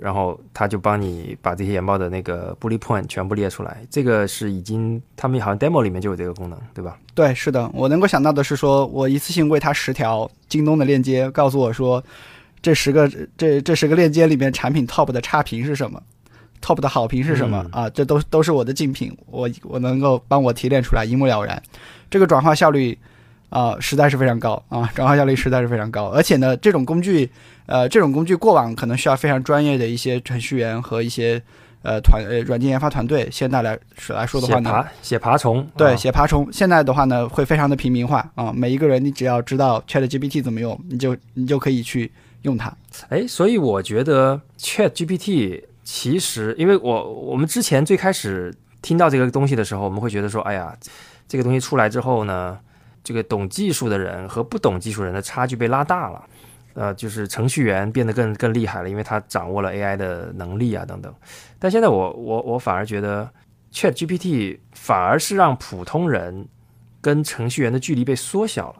[0.00, 3.78] 然后他就帮你把这些研报的那个 bullet point 全部列出来。
[3.90, 6.98] 这个是已经他们好像 demo 里面就有这个功能，对吧？
[7.14, 7.70] 对，是的。
[7.74, 12.02] 我能够想到的是说，我一次性喂他十条京东的链接，告诉我说，
[12.62, 16.02] 这十个这这十个链接里面产品 top 的差评是什么
[16.62, 17.90] ，top 的好评是什么啊？
[17.90, 21.62] 这都都是我的竞品，我我能够帮我提炼出来，一目了然。
[22.10, 22.98] 这个转化效率。
[23.50, 27.30] 啊，实在是非常高啊，转化效率实在是非常高，而且呢，这种工具，
[27.66, 31.42] 呃，这种工具过往可能需要非常专业的一些程序员和一些
[31.82, 36.48] 呃团呃软件研发团队，现在来是来说的话呢，写爬写爬虫，对，啊写爬虫。
[36.52, 42.12] 现在的话呢，会非常的平民化啊、每一个人你只要知道 Chat GPT 怎么用，你就你就可以去
[42.42, 42.70] 用它。
[43.08, 50.76] 哎，所以我觉得 Chat GPT 其实，因为我我们之前最开始听到这个东西的时候，我们会觉得说，哎呀，
[51.26, 52.58] 这个东西出来之后呢，
[53.08, 56.22] 这个懂技术的人和不懂技术人的差距被拉大了。
[56.74, 61.10] 呃，就是程序员变得更更厉害了，因为他掌握了 AI 的能力啊等等。
[61.58, 63.26] 但现在我我我反而觉得
[63.72, 66.46] Chat GPT 反而是让普通人
[67.00, 68.76] 跟程序员的距离被缩小了。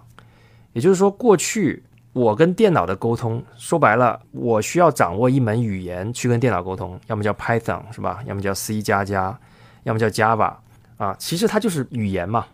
[0.75, 1.83] 也就是说，过去
[2.13, 8.21] 我跟电脑的沟通，说白了，我需要掌握一门语言去跟电脑沟通，要么叫 Python 是吧？
[8.27, 9.37] 要么叫 C 加加，
[9.85, 10.55] 要么叫 Java
[10.99, 11.17] 啊。
[11.19, 12.47] 其实它就是语言嘛，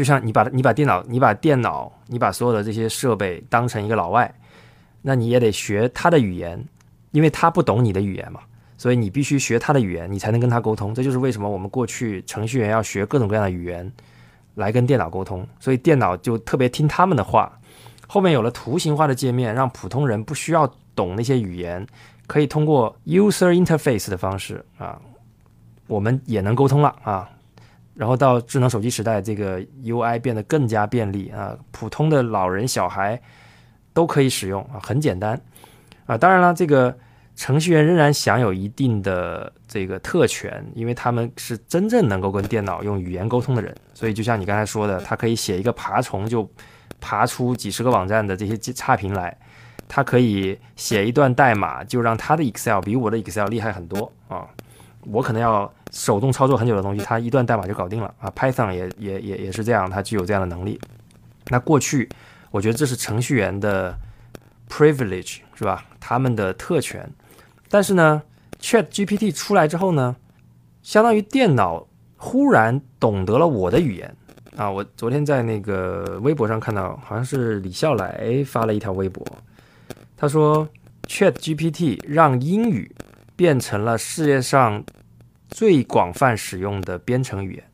[0.00, 4.34] 就像你把你把电脑你把电脑你把所有的这些设备当成一个老外，
[5.02, 6.58] 那你也得学他的语言，
[7.10, 8.40] 因为他不懂你的语言嘛，
[8.78, 10.94] 所以你必须学他的语言，你才能跟他沟通。
[10.94, 13.92] 这就是为什么我们过去程序员要学各种各样的语言
[14.54, 17.52] 来跟电脑沟通，所以电脑就特别听他们的话。
[18.08, 21.86] 后面有了图形化的界面，让普通人不需要懂那些语言，
[22.26, 24.98] 可以通过 user interface 的方式啊，
[25.88, 27.28] 我们也能沟通了啊。
[28.00, 33.20] 然后到智能手机时代，这个 UI 变得更加便利啊，普通的老人、小孩
[33.92, 35.38] 都可以使用啊，很简单
[36.06, 36.16] 啊。
[36.16, 36.96] 当然了，这个
[37.36, 46.50] 程序员仍然享有一定的这个特权，因为他们是真正能够跟电脑用语言沟通的人，所以就像你刚才说的，他可以写一个爬虫就
[47.02, 49.36] 爬出几十个网站的这些差评来，
[49.86, 54.48] 他可以写一段代码就让他的 Excel 比我的 Excel 厉害很多啊。
[55.04, 58.30] 我可能要手动操作很久的东西，它一段代码就搞定了啊。
[58.36, 60.80] Python 也也也也是这样，它具有这样的能力。
[61.48, 62.08] 那过去
[62.50, 63.98] 我觉得这是程序员的
[64.68, 65.84] privilege 是吧？
[65.98, 67.10] 他们的特权。
[67.68, 68.22] 但是呢
[68.60, 70.16] ，Chat GPT 出来之后呢，
[70.82, 71.86] 相当于电脑
[72.16, 74.16] 忽然懂得了我的语言
[74.56, 74.70] 啊。
[74.70, 79.24] 我昨天在那个微博上看到，好像是李笑来发了一条微博，
[80.16, 80.68] 他说
[81.06, 82.94] Chat GPT 让英语
[83.36, 84.84] 变成了世界上
[85.50, 87.64] 最广泛使用的编程语言。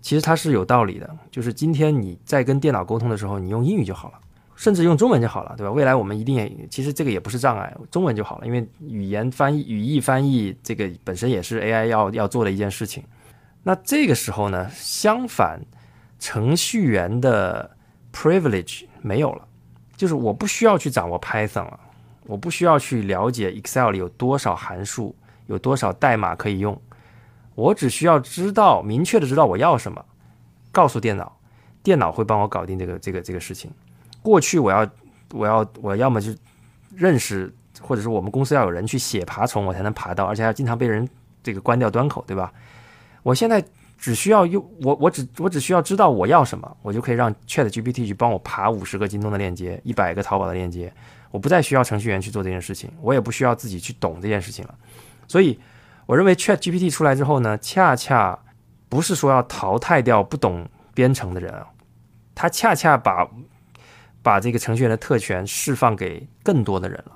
[0.00, 4.18] 其实它是有道理的，就是今天你在跟电脑沟通的时候，你用英语就好了，
[4.54, 5.72] 甚至用中文就好了，对吧？
[5.72, 13.02] 未来我们一定也，其实这个也不是障碍，中文就好了，因为语言翻译、语义翻译这个本身也是 AI 要要做的一件事情。
[13.62, 15.60] 那这个时候呢，相反，
[16.18, 17.70] 程序员的
[18.12, 19.46] privilege 没有了，
[19.96, 21.80] 就是我不需要去掌握 Python 了。
[22.24, 25.14] 我不需要去了解 Excel 里有多少函数，
[25.48, 26.80] 有多少代码可以用，
[27.54, 30.04] 我只需要知道明确的知道我要什么，
[30.70, 31.36] 告诉电脑，
[31.82, 33.70] 电脑会帮我搞定这个这个这个事情。
[34.22, 34.88] 过去我要
[35.32, 36.32] 我要我要么就
[36.94, 41.08] 认识，或者是我们公司要有人去写爬虫，我才能爬到，而且还要经常被人
[41.42, 42.52] 这个关掉端口，对吧？
[43.22, 43.64] 我现在
[43.96, 50.92] 只需要用我我只我只需要知道我要什么，我就可以让 Chat GPT 去帮我爬五十个京东的链接，一百个淘宝的链接。
[51.30, 54.74] 我不再需要程序员去做这件事情，我也不需要自己去懂这件事情了。
[55.28, 55.60] 所以，
[56.06, 58.38] 我认为 Chat GPT 出来之后呢，恰恰
[58.88, 61.66] 不是说要淘汰掉不懂编程的人啊，
[62.34, 63.28] 它恰恰把
[64.22, 67.12] 把这个程序员的特权释放给更多的人了。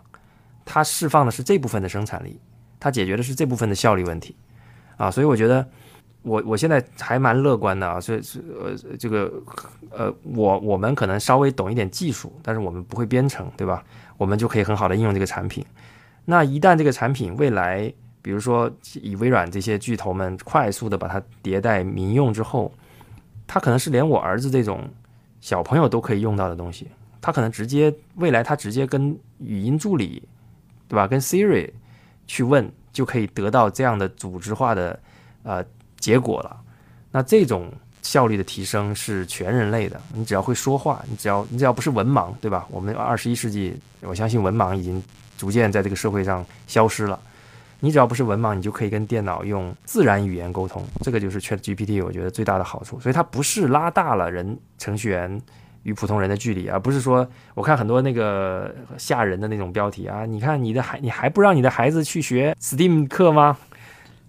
[0.65, 2.39] 它释放的是这部分的生产力，
[2.79, 4.37] 它解决的是这部分的效率问题
[4.97, 5.11] 啊。
[5.11, 5.67] 所以我觉得
[6.23, 7.99] 我我现在还蛮乐观的啊。
[7.99, 9.33] 所以是呃这个
[9.91, 13.83] 呃我我们可能稍微懂一点技术，但是我们不会编程，对吧？
[14.19, 15.65] 我们就可以很好的应用这个产品。
[16.25, 17.93] 那一旦这个产品未来，
[18.23, 22.73] 比如说以微软这些巨头们快速的把它迭代民用之后，
[23.47, 24.89] 它可能是连我儿子这种
[25.41, 26.87] 小朋友都可以用到的东西。
[27.21, 30.23] 它可能直接未来它直接跟语音助理，
[30.89, 31.07] 对吧？
[31.07, 31.71] 跟 Siri
[32.27, 34.99] 去问就可以得到这样的组织化的
[35.43, 35.65] 呃
[35.99, 36.61] 结果了。
[37.11, 37.73] 那这种
[38.03, 40.01] 效率的提升是全人类的。
[40.13, 42.67] 你只要会说话，你只要你只要不是文盲，对吧？
[42.71, 45.03] 我们二十一世纪，我相信文盲已经
[45.37, 47.21] 逐渐在这个社会上消失了。
[47.85, 50.87] 你只要不是文盲，你就可以跟电脑用自然语言沟通。
[51.01, 53.01] 这个就是 Chat GPT 我觉得最大的好处。
[53.01, 55.43] 所以它不是拉大了人程序员
[55.83, 63.59] 与普通人的距离，而不是说我看很多那个吓人的那种标题啊，你看你的孩你还不让你的孩子去学 STEAM 课吗？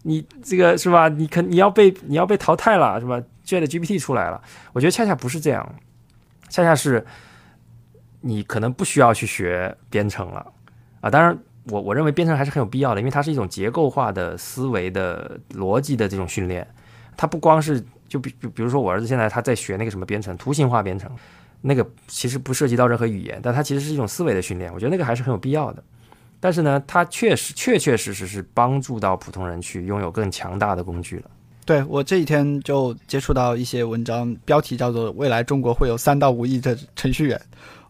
[0.02, 1.08] 你这个是吧？
[1.08, 4.42] 你肯你要被你要被淘汰了是吧？Chat GPT 出来了，
[4.74, 5.76] 我觉得恰恰不是这样，
[6.50, 7.06] 恰恰是
[8.22, 10.52] 你可能不需要去学编程了
[11.02, 11.10] 啊。
[11.12, 16.68] 当然，我我认为编程还是很有必要的，因为它是一种结构化的思维的逻辑的这种训练。
[17.16, 21.10] 它不光是就比比比如说我儿子现在他在学那个什么编程，图形化编程，
[21.62, 24.74] 那个其实不涉及到任何语言，但它其实是一种思维的训练。
[24.74, 25.84] 我觉得那个还是很有必要的。
[26.40, 31.32] 但是呢，它确实确确实实是帮助到普通人去拥有更强大的工具了。
[31.66, 37.40] 对我这几天就接触到一些文章，标题叫做“未来中国会有三到五亿的程序员”。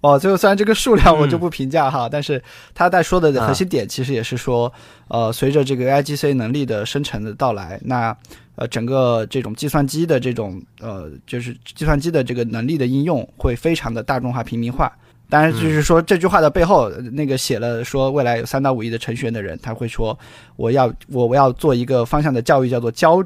[0.03, 2.41] 哦，最后虽然这个数量我就不评价哈，但是
[2.75, 4.71] 他在说的核心点其实也是说，
[5.07, 8.13] 呃，随着这个 AIGC 能力的生成的到来，那
[8.55, 14.91] 呃整个这种计算机的这种呃就是计算机的这个能力的应用会非常的大众化、平民化。
[15.29, 20.19] 当然，就是说这句话的背后，那个写了说未来有三到五亿的程序员的人，他会说
[20.57, 23.23] 我要我我要做一个方向的教育，叫做教。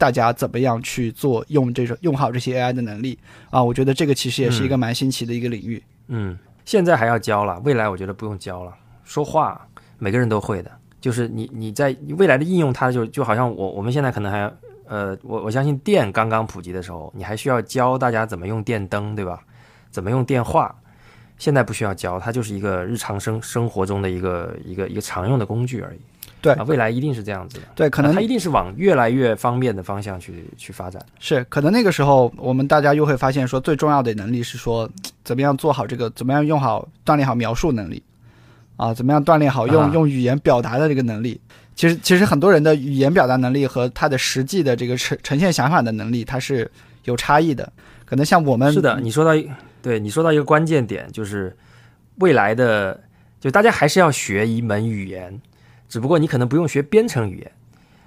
[0.00, 3.18] 大家怎么样去做用这种用好这些 AI 的能力
[3.50, 3.60] 啊？
[3.60, 5.82] 我觉得这个其实也是一个蛮新奇的一个领域。
[5.82, 8.74] 嗯，嗯现在还要教了，未来我觉得不用教了。
[9.04, 9.66] 说话
[9.98, 10.70] 每个人都会的，
[11.00, 14.52] 就是你你在未来的应用，它就就好像我我们现在可能还
[14.86, 19.42] 呃，我我相信电刚刚普及的时候，你还需要教大家怎么用电灯，对吧？
[19.90, 20.74] 怎么用电话？
[21.38, 26.00] 现在不需要教，它就是一个日常生生活中的一个一个一个常用的工具而已。
[26.40, 27.66] 对，未来一定是这样子的。
[27.74, 31.04] 对，可能它一定是往越来越方便的方向去去发展。
[31.18, 34.88] 是，可能那个时候我们大家又会发现，说最重要的能力是说，
[35.24, 38.02] 怎么样做好这个，怎么样用好锻炼好描述能力，
[38.76, 41.40] 啊，怎么样锻炼好用用语言表达的这个能力。
[41.74, 46.70] 其实，其实很多人的语言表达能力和他的实际的这个呈呈现想法的能力，它是
[47.04, 47.72] 有差异的。
[48.04, 49.30] 可能像我们是的，你说到
[49.82, 51.56] 对你说到一个关键点，就是
[52.16, 53.00] 未来的，
[53.40, 55.40] 就大家还是要学一门语言。
[55.88, 57.52] 只不过你可能不用学编程语言，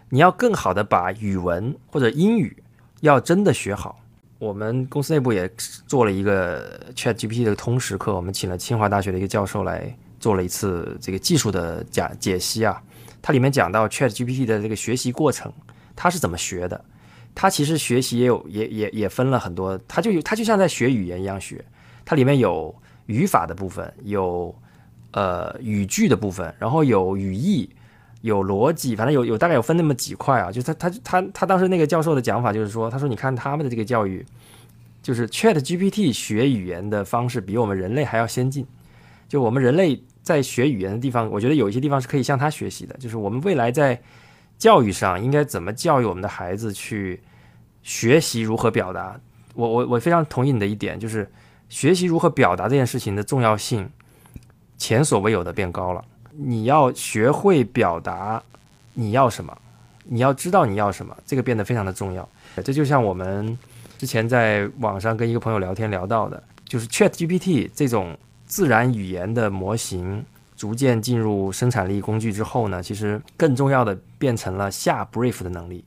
[0.09, 2.55] 你要更好的把语文或者英语
[2.99, 3.99] 要真的学好。
[4.37, 5.49] 我们公司内部也
[5.87, 12.81] 做了一个 Chat GPT 的通识课，我们请了清华大学的一个教授来做了一次这个技术的讲解析啊。
[13.21, 15.51] 它里面讲到 Chat GPT 的这个学习过程，
[15.95, 16.83] 它是怎么学的？
[17.33, 21.63] 它其实学习也有也也也分了很多，它就它就像在学语言一样学，
[22.03, 22.75] 它里面有
[23.05, 24.53] 语法的部分，有。
[25.11, 27.69] 呃，语句的部分，然后有语义，
[28.21, 30.51] 有逻辑，反正有有大概有分那么几块啊。
[30.51, 34.25] 就他他他他当时那个教授的讲法就是说，他说你看他们的这个教育，
[35.01, 38.65] 就是 Chat GPT 学语言的方式比我们人类还要先进。
[39.27, 42.95] 就我们人类在学语言的地方，我觉得有一些地方是可以向他学习的。
[42.97, 44.01] 就是我们未来在
[44.57, 47.19] 教育上应该怎么教育我们的孩子去
[47.81, 49.19] 学习如何表达。
[49.55, 51.29] 我我我非常同意你的一点，就是
[51.67, 53.89] 学习如何表达这件事情的重要性。
[54.81, 56.03] 前所未有的变高了。
[56.31, 58.41] 你要学会表达
[58.95, 59.55] 你要什么，
[60.05, 62.27] 你要知道你要什么，这个变得非常的重要。
[62.63, 63.55] 这就像我们
[63.99, 68.17] 之前在网上跟一个朋友聊天聊到的，就是 Chat GPT 这种
[68.47, 70.25] 自然语言的模型
[70.57, 75.85] 逐渐进入生产力工具之后呢，其实更重要的变成了下 brief 的能力。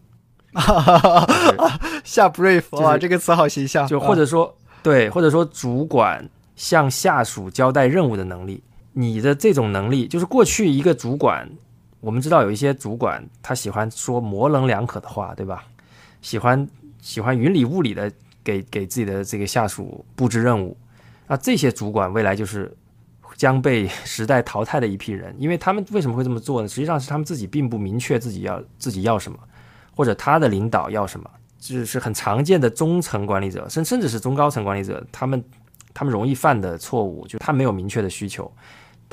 [2.05, 3.89] 下 brief 哇，这个词好形象。
[3.89, 8.63] 就或者说对，或者说主管向下属交代任务的能力。
[8.95, 11.49] 你的这种能力，就是过去一个主管，
[12.01, 15.65] 我们知道有一些主管，他喜欢说模棱两可的话，对吧？
[16.23, 16.67] 喜欢
[17.01, 18.11] 喜欢云里雾里的
[18.43, 20.77] 给给自己的这个下属布置任务，
[21.27, 22.75] 那这些主管未来就是
[23.37, 26.69] 将被 时代淘汰的一批人，因为他们为什么会这么做呢？
[26.69, 29.39] 实际上是他们自己并不明确自己要自己要什么，
[29.95, 35.43] 或者他的领导要什么，就是很常见的中层管理者，甚甚至是中高层管理者，他们
[35.93, 38.51] 他们容易犯的错误，就他没有明确的需求。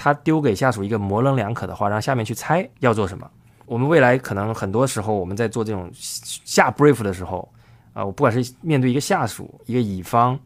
[0.03, 3.29] 他丢给下属一个模棱两可的话，让下面去猜要做什么。
[3.67, 7.47] 我们未来可能很多时候，我们在做这种下 brief 的时候，
[7.93, 10.39] 啊，我不管是面对一个下属、一个乙方，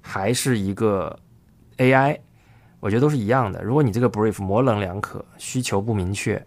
[0.00, 1.14] 还是一个
[1.76, 2.18] AI，
[2.80, 3.62] 我觉得都是一样的。
[3.62, 6.42] 如果你这个 brief 模棱两可，需求不明确，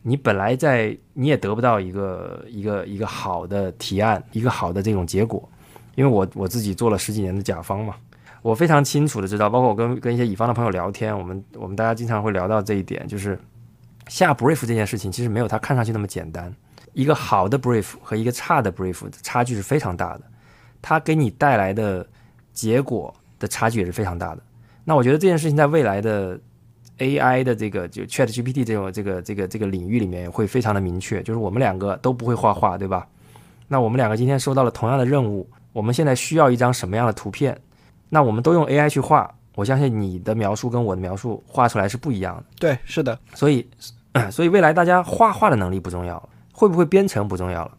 [0.00, 5.48] 你本来在你也得不到一个一个一个好的提案，一个好的这种结果。
[5.96, 7.96] 因为我我自己做了十几年的甲方嘛。
[8.46, 13.36] 我非常清楚的知道，包括我跟跟一些乙方的朋友聊天，我们我们大家经常会聊到这一点，就是
[14.06, 16.54] 下 brief 这件事情其实没有他看上去那么简单。
[16.92, 20.20] 一个好的 brief 和一个差的 brief 差距是非常大的，
[20.80, 22.06] 它给你带来的
[22.52, 24.42] 结果的差距也是非常大的。
[24.84, 26.38] 那我觉得这件事情在未来的
[26.98, 33.08] AI 的这个就 Chat GPT 这种这个这个这个领域里面会非常的明确，就是我们两个都不会画画，对吧？
[33.66, 37.60] 那我们两个今天收到了同样的任务，我们现在需要一张什么样的图片？
[38.08, 42.44] 那我们都用 AI 去画，我相信你的描述跟我的描述画出来是不一样的。
[42.58, 43.18] 对，是的。
[43.34, 43.66] 所以，
[44.30, 47.72] 所以未来大家画画的能力不重要了，会不会编程不重要了，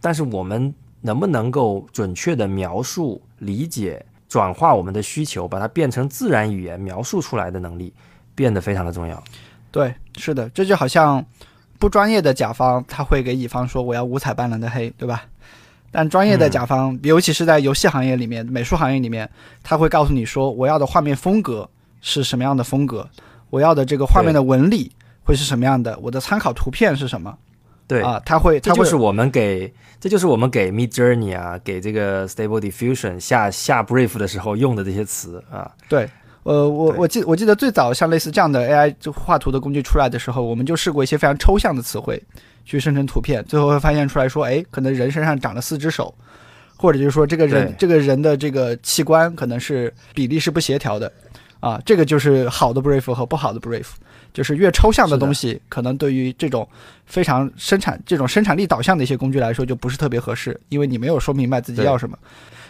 [0.00, 7.92] 但是我们能不能够准确的描述、理解、转化我们的需求，把它变成自然语言描述出来的能力，
[8.34, 9.22] 变得非常的重要。
[9.70, 11.24] 对，是的，这就好像
[11.78, 15.24] 不专业的甲方他会给乙方说我要五彩斑斓的黑，对吧？
[15.90, 19.28] 但专业的甲方，尤其是在游戏行业里面、美术行业里面，
[19.62, 21.68] 他会告诉你说，我要的画面风格
[22.00, 23.08] 是什么样的风格，
[23.50, 24.92] 我要的这个画面的纹理
[25.24, 27.36] 会是什么样的，我的参考图片是什么。
[27.88, 35.68] 对啊，他会，这就是我们给，这就是我们给 Mid Journey 啊，给这个 Stable Diffusion 下下 brief 的时候用的这些词啊。
[35.88, 36.08] 对，
[36.44, 42.22] 呃，我我记我记得最早像类似这样的 AI 就画图的工具出来的时候，我们就试过一些非常抽象的词汇
[42.70, 46.14] 去生成图片，最后会发现出来说，哎，可能人身上长了四只手，
[46.76, 51.12] 或者就是说这个人这个人的这个器官可能是比例是不协调的，
[51.58, 53.86] 啊，这个就是好的 brief 和不好的 brief。
[54.32, 56.66] 就是越抽象的东西，可能对于这种
[57.04, 62.16] 非常生产、这种生产力导向的一些工具来说，就不是特别合适，因为你没有说明白自己要什么。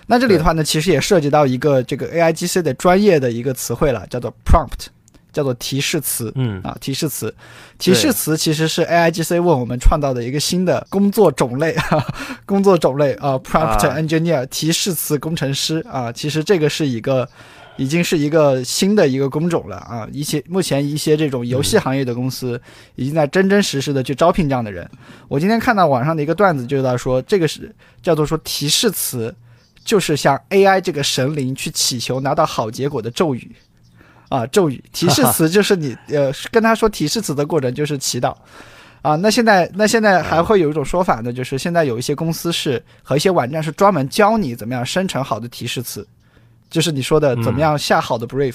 [0.06, 4.86] 那这里的话呢，其实也涉及到一个这个 A I G C 的专业的一个词汇了，叫做 prompt，
[5.32, 6.32] 叫做提示词。
[6.34, 7.34] 嗯啊，提示词，
[7.78, 11.76] 提示词其实是 A I G C 为我们创造的一个新的工作种类，
[12.46, 17.28] 工作种类啊，prompt engineer，提示词工程师啊，其实这个是一个。
[17.76, 20.06] 已经是一个新的一个工种了啊！
[20.12, 22.60] 一些目前一些这种游戏行业的公司
[22.94, 24.86] 已经在真真实实的去招聘这样的人。
[25.28, 29.34] 我今天看到网上的一个段子，就在说这个是叫做说提示词，
[29.82, 33.50] 就是向 AI 这个神灵去祈求拿到好结果的咒语
[34.30, 34.46] 啊！
[34.46, 38.34] 咒语提示词就是你呃跟他说提示词的过程就是祈祷
[39.02, 39.14] 啊。
[39.16, 46.06] 那现在那现在还会有一种说法呢，就是现在有一些公司是和一些网站是专门教你怎么样生成好的提示词。
[46.70, 48.54] 就是你说的怎么样下好的 brief，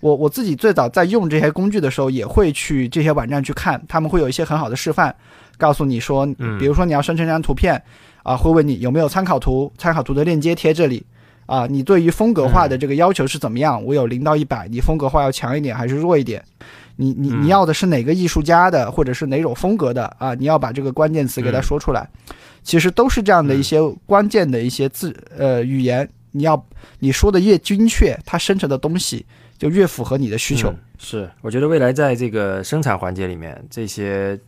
[0.00, 5.14] 我我自己最早在用这些工具的时候，也会去这些网站去看，他们会有一些很好的示范，
[5.56, 6.26] 告诉你说，
[6.58, 7.80] 比如说你要生成一张图片，
[8.24, 11.06] 啊，会问你有没有参考图，参考图的链接贴这里，
[11.52, 13.84] 啊，你对于风格化的这个要求是怎么样？
[13.84, 16.42] 我有零到一百，你风格化要强一点还是弱一点？
[16.96, 20.32] 你你你要的是哪个艺术家的，或者是哪种风格的啊？
[20.34, 22.08] 你要把这个关键词给它说出来，
[22.62, 26.08] 其实都是这样的一些关键的一些字呃语言。
[26.30, 26.66] 你要
[27.00, 29.26] 你说的越精确，它生成的东西
[29.58, 30.72] 就越符合你的需求。
[30.96, 34.40] 是，我觉得未来在这个生产环节里面，这些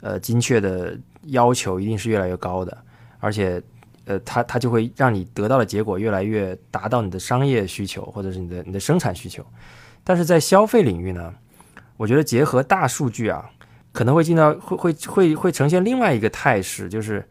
[0.00, 2.76] 呃精确的要求一定是越来越高的，
[3.20, 3.62] 而且
[4.08, 9.44] 呃，它它就会让你得到的结果越来越达到你的商业需求或者是你的你的生产需求。
[10.02, 11.34] 但是在消费领域呢，
[11.96, 13.48] 我觉得结合大数据啊，
[13.92, 17.28] 可能会进到会会会会呈现另外一个态势，就是。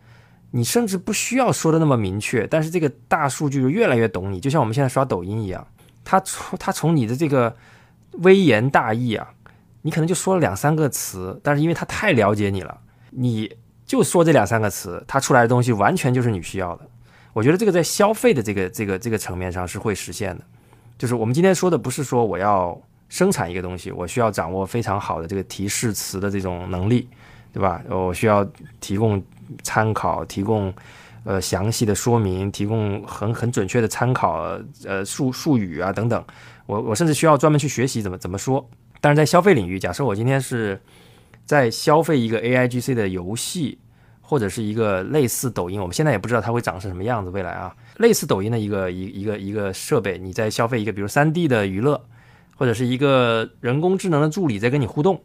[0.52, 5.68] 你甚至不需要说的那么明确，但是这个大数据就越来越懂你，就像我们现在刷抖音一样，
[6.06, 7.54] 它从它从你的这个
[8.20, 9.28] 微言大义啊，
[9.82, 12.80] 你可能就说了两三个词，但是因为它太了解你了，
[13.12, 13.52] 你
[13.88, 16.88] 就说这两三个词，它出来的东西完全就是你需要的。
[17.34, 20.44] 我觉得这个在消费的这个这个这个层面上是会实现的，
[21.00, 27.10] 就是我们今天说的不是说我要生产一个东西，我需要掌握非常好的这个提示词的这种能力，
[27.52, 27.82] 对吧？
[27.90, 28.46] 我需要
[28.80, 29.24] 提供。
[29.64, 30.74] 参考提供，
[31.24, 36.22] 呃，详细的说明，提供很很准确的参考，呃，术术语啊等等。
[36.66, 38.70] 我我甚至需要专门去学习怎么怎么说。
[39.00, 40.78] 但是在消费领域，假设我今天是
[41.48, 43.80] 在消费一个 A I G C 的游戏，
[44.22, 47.32] 或者是一个类似抖音，我们现在也不知道它会长成什么样子。
[47.32, 52.00] 未来啊，类似抖音的一个一一个一个设备，你在消费一个比如三 D 的娱乐，
[52.56, 55.20] 或者是一个人工智能的助理在跟你互动，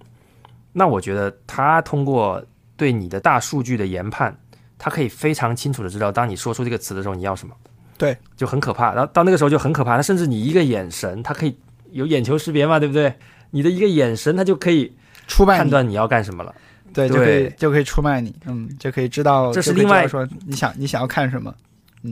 [0.72, 2.42] 那我觉得它通过。
[2.74, 4.36] 对你的大数据的研判，
[4.76, 7.54] 它可以非常清楚的知道，当你说出这个词的时候，你要什么。
[7.96, 8.92] 对，就很可怕。
[8.92, 9.96] 然后到那个时候就很可怕。
[9.96, 11.56] 它甚至你一个眼神，它可以
[11.92, 13.14] 有眼球识别嘛，对不对？
[13.50, 14.96] 你的一个眼神，它就可以
[15.32, 16.54] 出卖判断你要干什么了。
[16.92, 18.34] 对，就可以就可以出卖你。
[18.46, 19.50] 嗯，就可以知道。
[19.52, 21.54] 这是另外说你想你想要看什么。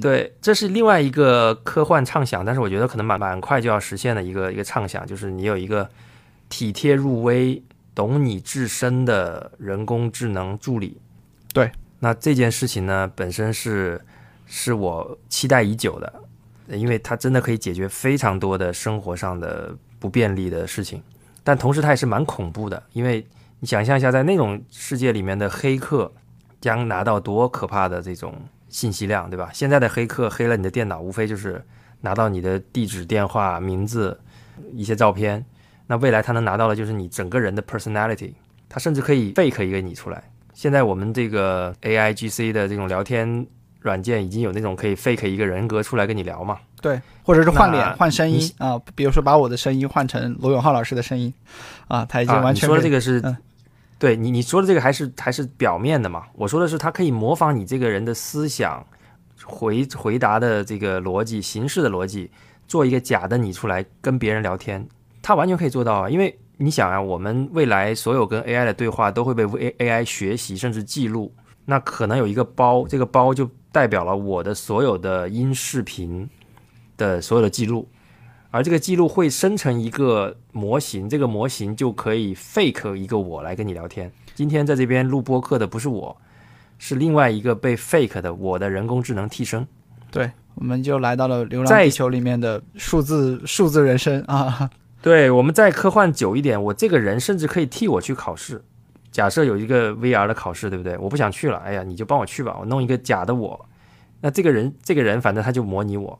[0.01, 5.89] 对，这是另外一个科幻畅想，但是我觉得可能蛮蛮快就要实现的一个一个畅想，就是你有一个
[6.49, 7.63] 体贴入微。
[7.93, 10.97] 懂你至深的人工智能助理，
[11.53, 14.01] 对，那这件事情呢，本身是
[14.47, 16.13] 是我期待已久的，
[16.69, 21.03] 因为它真的可以解决非常多的生活上的不便利的事情，
[21.43, 23.27] 但同时它也是蛮恐怖的，因为
[23.61, 26.13] 你想象一下，在那种世界里面的黑客
[26.61, 28.35] 将拿到多可怕的这种
[28.69, 29.51] 信息量，对吧？
[29.53, 31.65] 现在的黑客黑了你的电脑，无非就是
[32.01, 34.19] 拿到你的地址、电话、名字、
[34.73, 35.45] 一些照片。
[35.87, 38.33] 那未来他能拿到的就是你整个人的 personality，
[38.69, 40.23] 他甚至可以 fake 一个你出来。
[40.55, 43.47] 现在我们这个 A I G C 的这种聊天
[43.81, 46.59] 软件已经有那种可以 fake 一个人格出来跟你聊嘛？
[46.81, 51.33] 对，或者是换脸、换声音啊，比如说把我的声音换成罗永浩老师的声音
[51.89, 53.23] 啊，他已经完全说的这个是，
[53.99, 56.25] 对你你说的这个还是还是表面的嘛？
[56.35, 58.83] 我说的是他可以模仿你这个人的思想、
[59.45, 62.31] 回回答的这个逻辑、形式的逻辑，
[62.67, 64.87] 做一个假的你出来跟别人聊天。
[65.21, 71.31] 他完全可以做到啊，因为你想啊，我们未来所有跟 AI 的对话都会被 A AI 学习甚至记录，
[71.67, 76.29] 那可能有一个包，这个包就代表了我的所有的音视频
[76.97, 77.89] 的所有的记录，
[78.51, 84.11] 而这个记录会生成一个模型，这个模型就可以 fake 一个我来跟你聊天。
[84.35, 86.17] 今天在这边录播客的不是我，
[86.79, 89.67] 是另外一个被 fake 的我的人工智能替身。
[90.11, 94.69] 对，我们就来到了《流浪在地球》里面的数字数字人生啊。
[95.03, 98.63] 对，我们再科幻久一点，我这个人甚至可以替我去考试。
[99.11, 100.97] 假设有一个 VR 的考试，对不对？
[100.99, 103.59] 我不想去了，哎呀，你就帮我去吧，我弄一个假的我。
[104.21, 106.19] 那这个人，这个人反正他就模拟我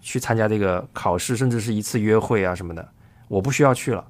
[0.00, 2.86] 去参加这个考试，甚至是一次约会啊什么的，
[3.26, 4.04] 我不需要去了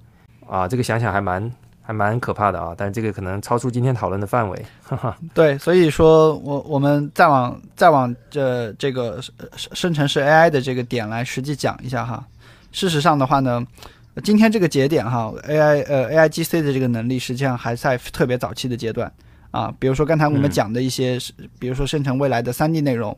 [0.46, 0.68] 啊。
[0.68, 1.50] 这个想想还蛮
[1.80, 5.16] 还蛮可怕的啊，但是这个可能超出今天讨论的范围，哈哈。
[5.32, 9.20] 对，所以说我我们再往再往这这个
[9.56, 12.22] 生生成式 AI 的这个点来实际讲一下哈。
[12.72, 13.66] 事实上的话呢，
[14.22, 19.12] 今天这个节点哈，AI 呃 AIGC 的这个能力实际上还在特别早期的阶段
[19.50, 19.72] 啊。
[19.78, 21.18] 比如说刚才我们嗯讲的一些，
[21.58, 23.16] 比如说生成未来的 3D 内容，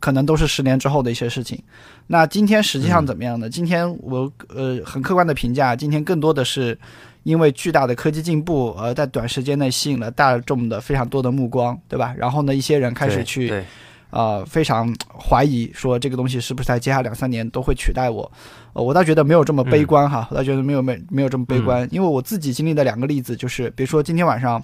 [0.00, 1.62] 可能都是十年之后的一些事情。
[2.08, 3.48] 那今天实际上怎么样呢？
[3.48, 6.76] 今天我呃很客观的评价，今天更多的是
[7.22, 12.14] 因为巨大的科技进步，而在短时间内吸引了大众的非常多的目光，对吧？
[12.18, 13.64] 然后呢，一些人开始去对，
[14.10, 18.30] 呃非常怀疑说这个东西是不是在接下来两三年都会取代我。
[18.74, 24.62] 呃，我倒觉得没有这么悲观哈，我倒觉得没有没没有这么悲观，因为我自己经历的两个例子就是，比如说今天晚上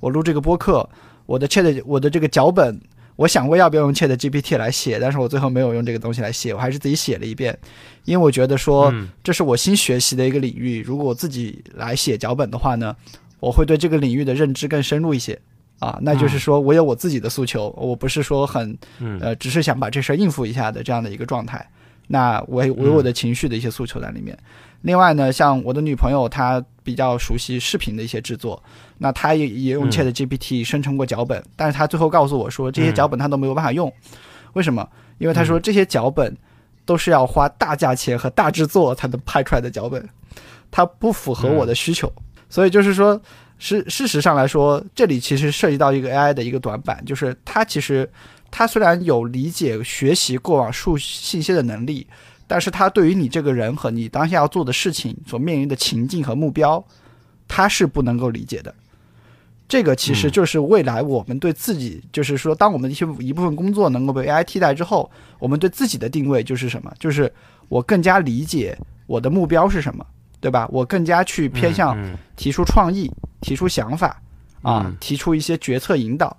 [0.00, 0.88] 我录这个播客，
[1.26, 2.80] 我的 Chat 我的这个脚本，
[3.16, 7.58] 我想过要不要用 Chat GPT 来写，但是我最后没有用这个东西来写，我还是自己写了一遍，
[8.04, 9.08] 因为我觉得说嗯。
[9.24, 12.94] 这是我新学习的一个领域，如果我自己来写脚本的话呢，
[13.40, 15.38] 我会对这个领域的认知更深入一些。
[15.80, 19.18] 啊，那就是说我有我自己的诉求，我不是说很嗯。
[19.20, 21.68] 呃，只是想把这事儿应付一下的这样的一个状态。
[22.08, 24.36] 那我我有我的情绪的一些诉求在里面。
[24.82, 28.62] 另外呢，像我的女朋友，她比较熟悉视频的一些制作，
[28.98, 33.92] 那她也也用嗯 Chat GPT 生成过脚本，但是她最后告诉我说，这些嗯脚本她都没有办法用。
[34.54, 34.88] 为什么？
[35.18, 36.36] 因为她说这些脚本
[36.84, 40.08] 都是要花大价钱和大制作才能拍出来的脚本，
[40.70, 42.10] 它不符合我的需求。
[42.48, 43.20] 所以就是说，
[43.58, 48.08] 事事实上来说，这里其实涉及到一个 AI 的一个短板，就是它其实
[48.50, 52.06] 它虽然有理解、学习过往数信息的能力，
[52.46, 56.82] 但是他对于你这个人和你当下要做的事情所面临的情境和目标，
[57.46, 58.74] 他是不能够理解的。
[59.68, 66.90] 这个其实嗯就是未来我们对自己，就是说，当我们一些一部分工作能够被 AI 替代之后，我们对自己的定位就是什么？
[66.98, 67.30] 就是
[67.68, 68.74] 我更加理解
[69.06, 70.02] 我的目标是什么，
[70.40, 70.66] 对吧？
[70.72, 73.12] 我更加去偏向嗯提出创意、
[73.42, 74.18] 提出想法
[74.62, 76.34] 啊嗯，提出一些决策引导，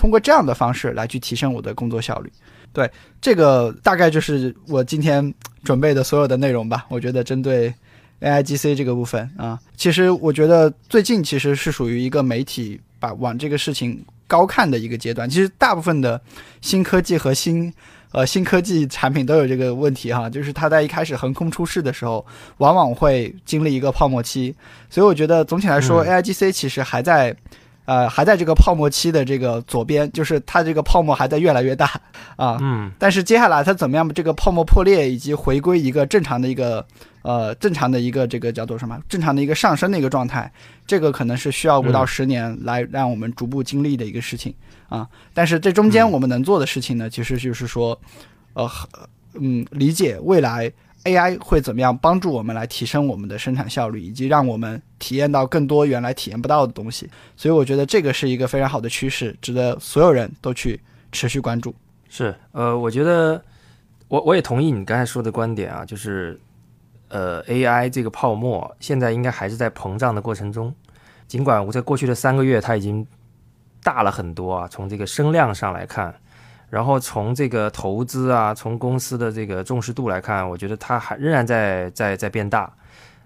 [0.00, 2.32] 通过这样的方式来去提升我的工作效率。
[2.72, 2.90] 对，
[3.20, 6.86] 这个大概就是我今天准备的所有的内容吧。
[6.88, 7.74] 我觉得针对
[8.22, 15.28] AIGC 这个部分啊，其实我觉得最近其实是属于一个媒体把往这个事情高看的一个阶段。
[15.28, 16.18] 其实大部分的
[16.62, 17.70] 新科技和新
[18.12, 22.24] 呃新科技产品都有这个问题哈，就是它在一开始横空出世的时候，
[22.56, 24.54] 往往会经历一个泡沫期。
[24.88, 27.36] 所以我觉得总体来说、嗯 AIGC 其实还在。
[27.90, 32.00] 呃，还在这个泡沫期的这个左边，就是它这个泡沫还在越来越大
[32.36, 32.56] 啊。
[32.60, 34.08] 嗯但是接下来它怎么样？
[34.14, 36.86] 这个泡沫破裂以及回归一个正常的一个
[37.22, 38.96] 呃正常的一个这个叫做什么？
[39.08, 40.48] 正常的一个上升的一个状态，
[40.86, 44.54] 这个可能是需要五到嗯十年来让我们逐步经历的一个事情
[44.88, 45.08] 啊。
[45.34, 48.00] 但是这中间嗯我们能做的事情呢，其实就是说，
[48.52, 48.70] 呃，
[49.34, 50.70] 嗯，理解未来
[51.04, 57.08] AI 会怎么样帮助我们来提升我们的生产效率，以及让我们体验到更多原来体验不到的东西。
[57.36, 60.78] 所以我觉得这个是一个非常好的趋势，值得所有人都去
[61.10, 61.74] 持续关注。
[62.08, 63.42] 是，呃，我觉得
[64.08, 66.38] 我我也同意你刚才说的观点啊，就是
[67.08, 70.74] 呃，AI 这个泡沫现在应该还是在膨胀的过程中，
[71.26, 73.06] 尽管我在过去的三个月它已经
[73.82, 76.14] 大了很多啊，从这个声量上来看，
[76.70, 82.72] 然后从这个投资啊，从公司的这个重视度来看，我觉得它还仍然在在在变大。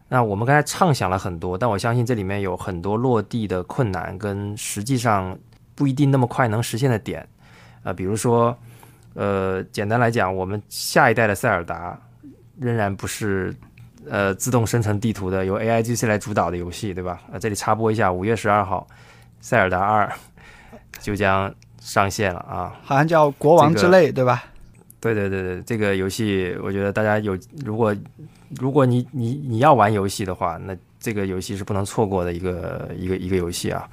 [0.08, 5.36] 那我们刚才畅想了很多，但我相信这里面有很多落地的困难，跟实际上
[5.74, 7.26] 不一定那么快能实现的点。
[7.82, 8.56] 啊，比如说，
[9.14, 11.98] 呃，简单来讲，我们下一代的塞尔达
[12.58, 13.54] 仍然不是
[14.08, 17.20] 呃自动生成地图的由 AIGC 来主导的游戏，对吧？
[17.32, 18.86] 呃，这里插播一下，五月十二号，
[19.40, 20.10] 塞尔达二
[21.00, 21.52] 就将
[21.84, 22.74] 上线了啊。
[22.82, 24.42] 好像叫《国王之泪》，对吧？
[24.98, 27.94] 对对对对，这个游戏我觉得大家有，如果
[28.58, 33.86] 如果你你你要玩游戏的话，那这个游戏是不能错过的一个一个一个游戏啊。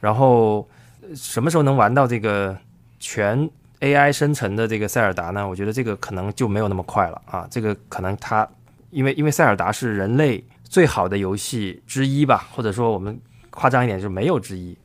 [0.00, 0.68] 然后
[1.00, 2.58] 呃什么时候能玩到这个
[2.98, 5.48] 全 AI 生成的这个塞尔达呢？
[5.48, 7.46] 我觉得这个可能就没有那么快了啊。
[7.48, 8.46] 这个可能它
[8.90, 13.16] 因为因为塞尔达是人类最好的游戏之一吧，或者说我们
[13.50, 14.76] 夸张一点就是没有之一。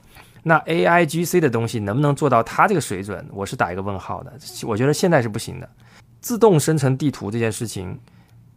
[0.48, 4.32] 那 AI GC 的东西能不能做到它这个水准，我是打一个问号的。
[4.65, 5.69] 我觉得现在是不行的。
[6.22, 7.99] 自动生成地图这件事情，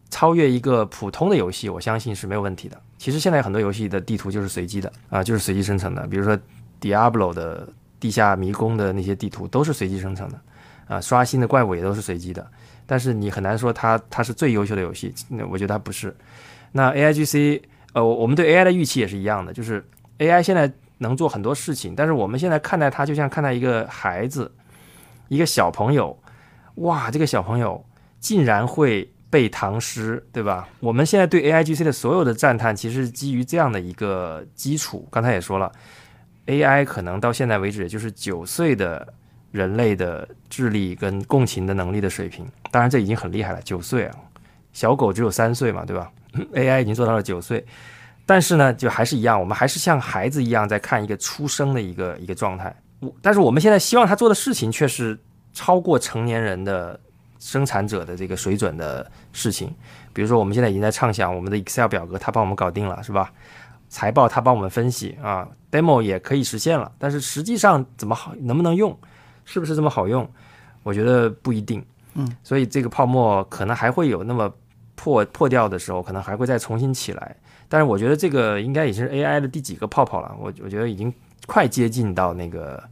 [0.08, 2.80] 超越一个普通的游戏，我相信是没有问题的。
[2.96, 6.06] 其实现在很多游戏的地图就是随机的啊，就是随机生成的。
[6.06, 6.38] 比如说
[6.80, 7.68] Diablo 的
[7.98, 10.40] 地下迷宫的那些地图都是随机生成的
[10.86, 12.46] 啊，刷新的怪物也都是随机的。
[12.86, 16.14] 但是你很难说它它是最优秀的游戏，那我觉得它不是。
[16.70, 17.62] 那 AIGC
[17.94, 19.84] 呃，我们对 AI 的预期也是一样的，就是
[20.18, 24.50] AI 现在能做很多事情，但是我们现在看待它就像看待一个孩子，
[25.28, 26.18] 一个小朋友。
[26.76, 27.84] 哇，这个小朋友
[28.20, 30.68] 竟然会背唐诗，对吧？
[30.78, 35.06] 我们现在对 AIGC 的所有的赞叹，其实基于这样的一个基础。
[35.10, 35.70] 刚才也说了
[36.46, 39.06] ，AI 可能到现在为止，也就是九岁的
[39.50, 42.46] 人类的智力跟共情的能力的水平。
[42.70, 44.16] 当然，这已经很厉害了，九岁啊，
[44.72, 46.10] 小狗只有三岁嘛，对吧
[46.54, 47.66] ？AI 已经做到了九岁，
[48.26, 52.74] 但是呢，就还是一样，我们还是像孩子一样在看一个出生的一个一个状态。
[53.00, 55.18] 我，但是我们现在希望他做的事情却是。
[55.52, 56.98] 超过成年人的
[57.40, 59.74] 生产者的这个水准的事情，
[60.12, 63.32] 比如说我们现在已经在畅想我们的 Excel 表格，他帮我们搞定了，是吧？
[63.88, 68.96] 财报他帮我们分析啊，Demo 也可以实现了，但是实际上怎么好，能不能用，
[69.44, 70.30] 是不是这么好用？
[70.84, 71.84] 我觉得不一定。
[72.14, 74.48] 嗯，所以这个泡沫可能还会有那么
[74.94, 77.36] 破破掉的时候，可能还会再重新起来。
[77.70, 81.10] 但是我觉得这个应该已经是 AI 的第几个泡泡了，我我觉得已经
[81.46, 82.82] 快接近到那个。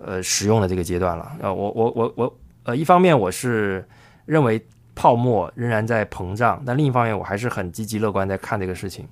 [0.00, 1.32] 呃，使用的这个阶段了。
[1.40, 3.84] 呃，我我我我，呃，一方面我是
[4.26, 4.64] 认为
[4.94, 9.04] 泡沫仍然在膨胀，但另一方面我还是很积极乐观在看这个事情，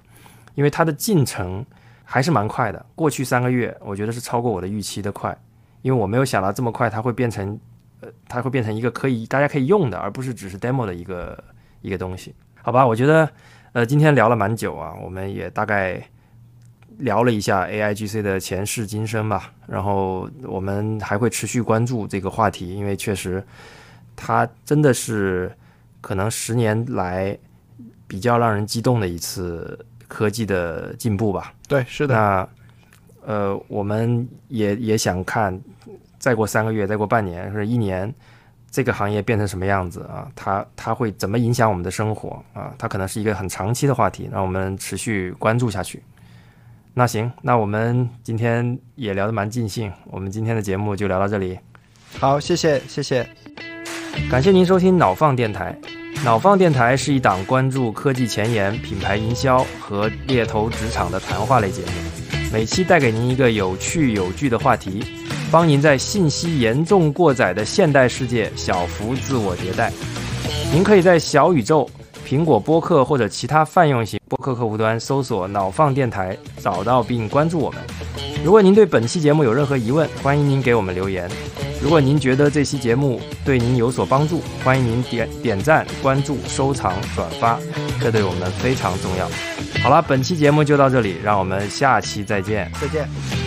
[0.55, 1.67] 因为它的进程
[2.05, 2.87] 还是蛮快的。
[2.95, 5.37] 过去三个月，我觉得是超过我的预期的快，
[5.83, 7.59] 因为我没有想到这么快它会变成，
[8.01, 11.43] 呃，它会变成一个可以大家可以用的，而不是只是 demo 的一个
[11.81, 12.33] 一个东西。
[12.63, 13.29] 好吧，我觉得，
[13.77, 16.03] 呃，今天聊了蛮久啊，我们也大概。
[17.01, 23.45] 聊了一下 AIGC 的前世今生吧，然后我们还会持续关注这个话题，因为确实
[24.17, 25.55] 它真的是
[26.01, 27.37] 可能十年来
[28.09, 29.79] 比较让人激动的一次
[30.09, 31.53] 科技的进步吧。
[31.69, 32.15] 对，是的。
[32.15, 32.49] 那
[33.27, 35.61] 呃，我们也也想看，
[36.19, 38.11] 再过三个月，再过半年或者一年，
[38.77, 40.29] 这个行业变成什么样子啊？
[40.37, 42.75] 它它会怎么影响我们的生活啊？
[42.77, 46.03] 它可能是一个很长期的话题，让我们持续关注下去。
[46.93, 51.59] 那行，那我们今天也聊得蛮尽兴，我们今天的节目就聊到这里。
[52.19, 53.27] 好，谢谢，谢谢，
[54.31, 55.75] 感谢您收听脑放电台。
[56.23, 61.93] 脑放电台是一档关注科技前沿、品牌营销和猎头职场的谈话类节目，
[62.53, 65.03] 每期带给您一个有趣有据的话题，
[65.51, 69.93] 帮您在信息严重过载的现代世界小幅自我迭代。
[70.73, 71.89] 您可以在小宇宙。
[72.27, 77.81] 苹果播客或者其他泛用型播客客户端搜索“脑放电台”，找到并关注我们。
[78.45, 81.31] 如果您对本期节目有任何疑问，欢迎您给我们留言。
[81.81, 87.61] 如果您觉得这期节目对您有所帮助，欢迎您点点赞、关注、收藏、转发，
[88.01, 89.31] 这对我们非常重要。
[89.81, 92.69] 好了，本期节目就到这里，让我们下期再见。
[92.81, 93.46] 再见。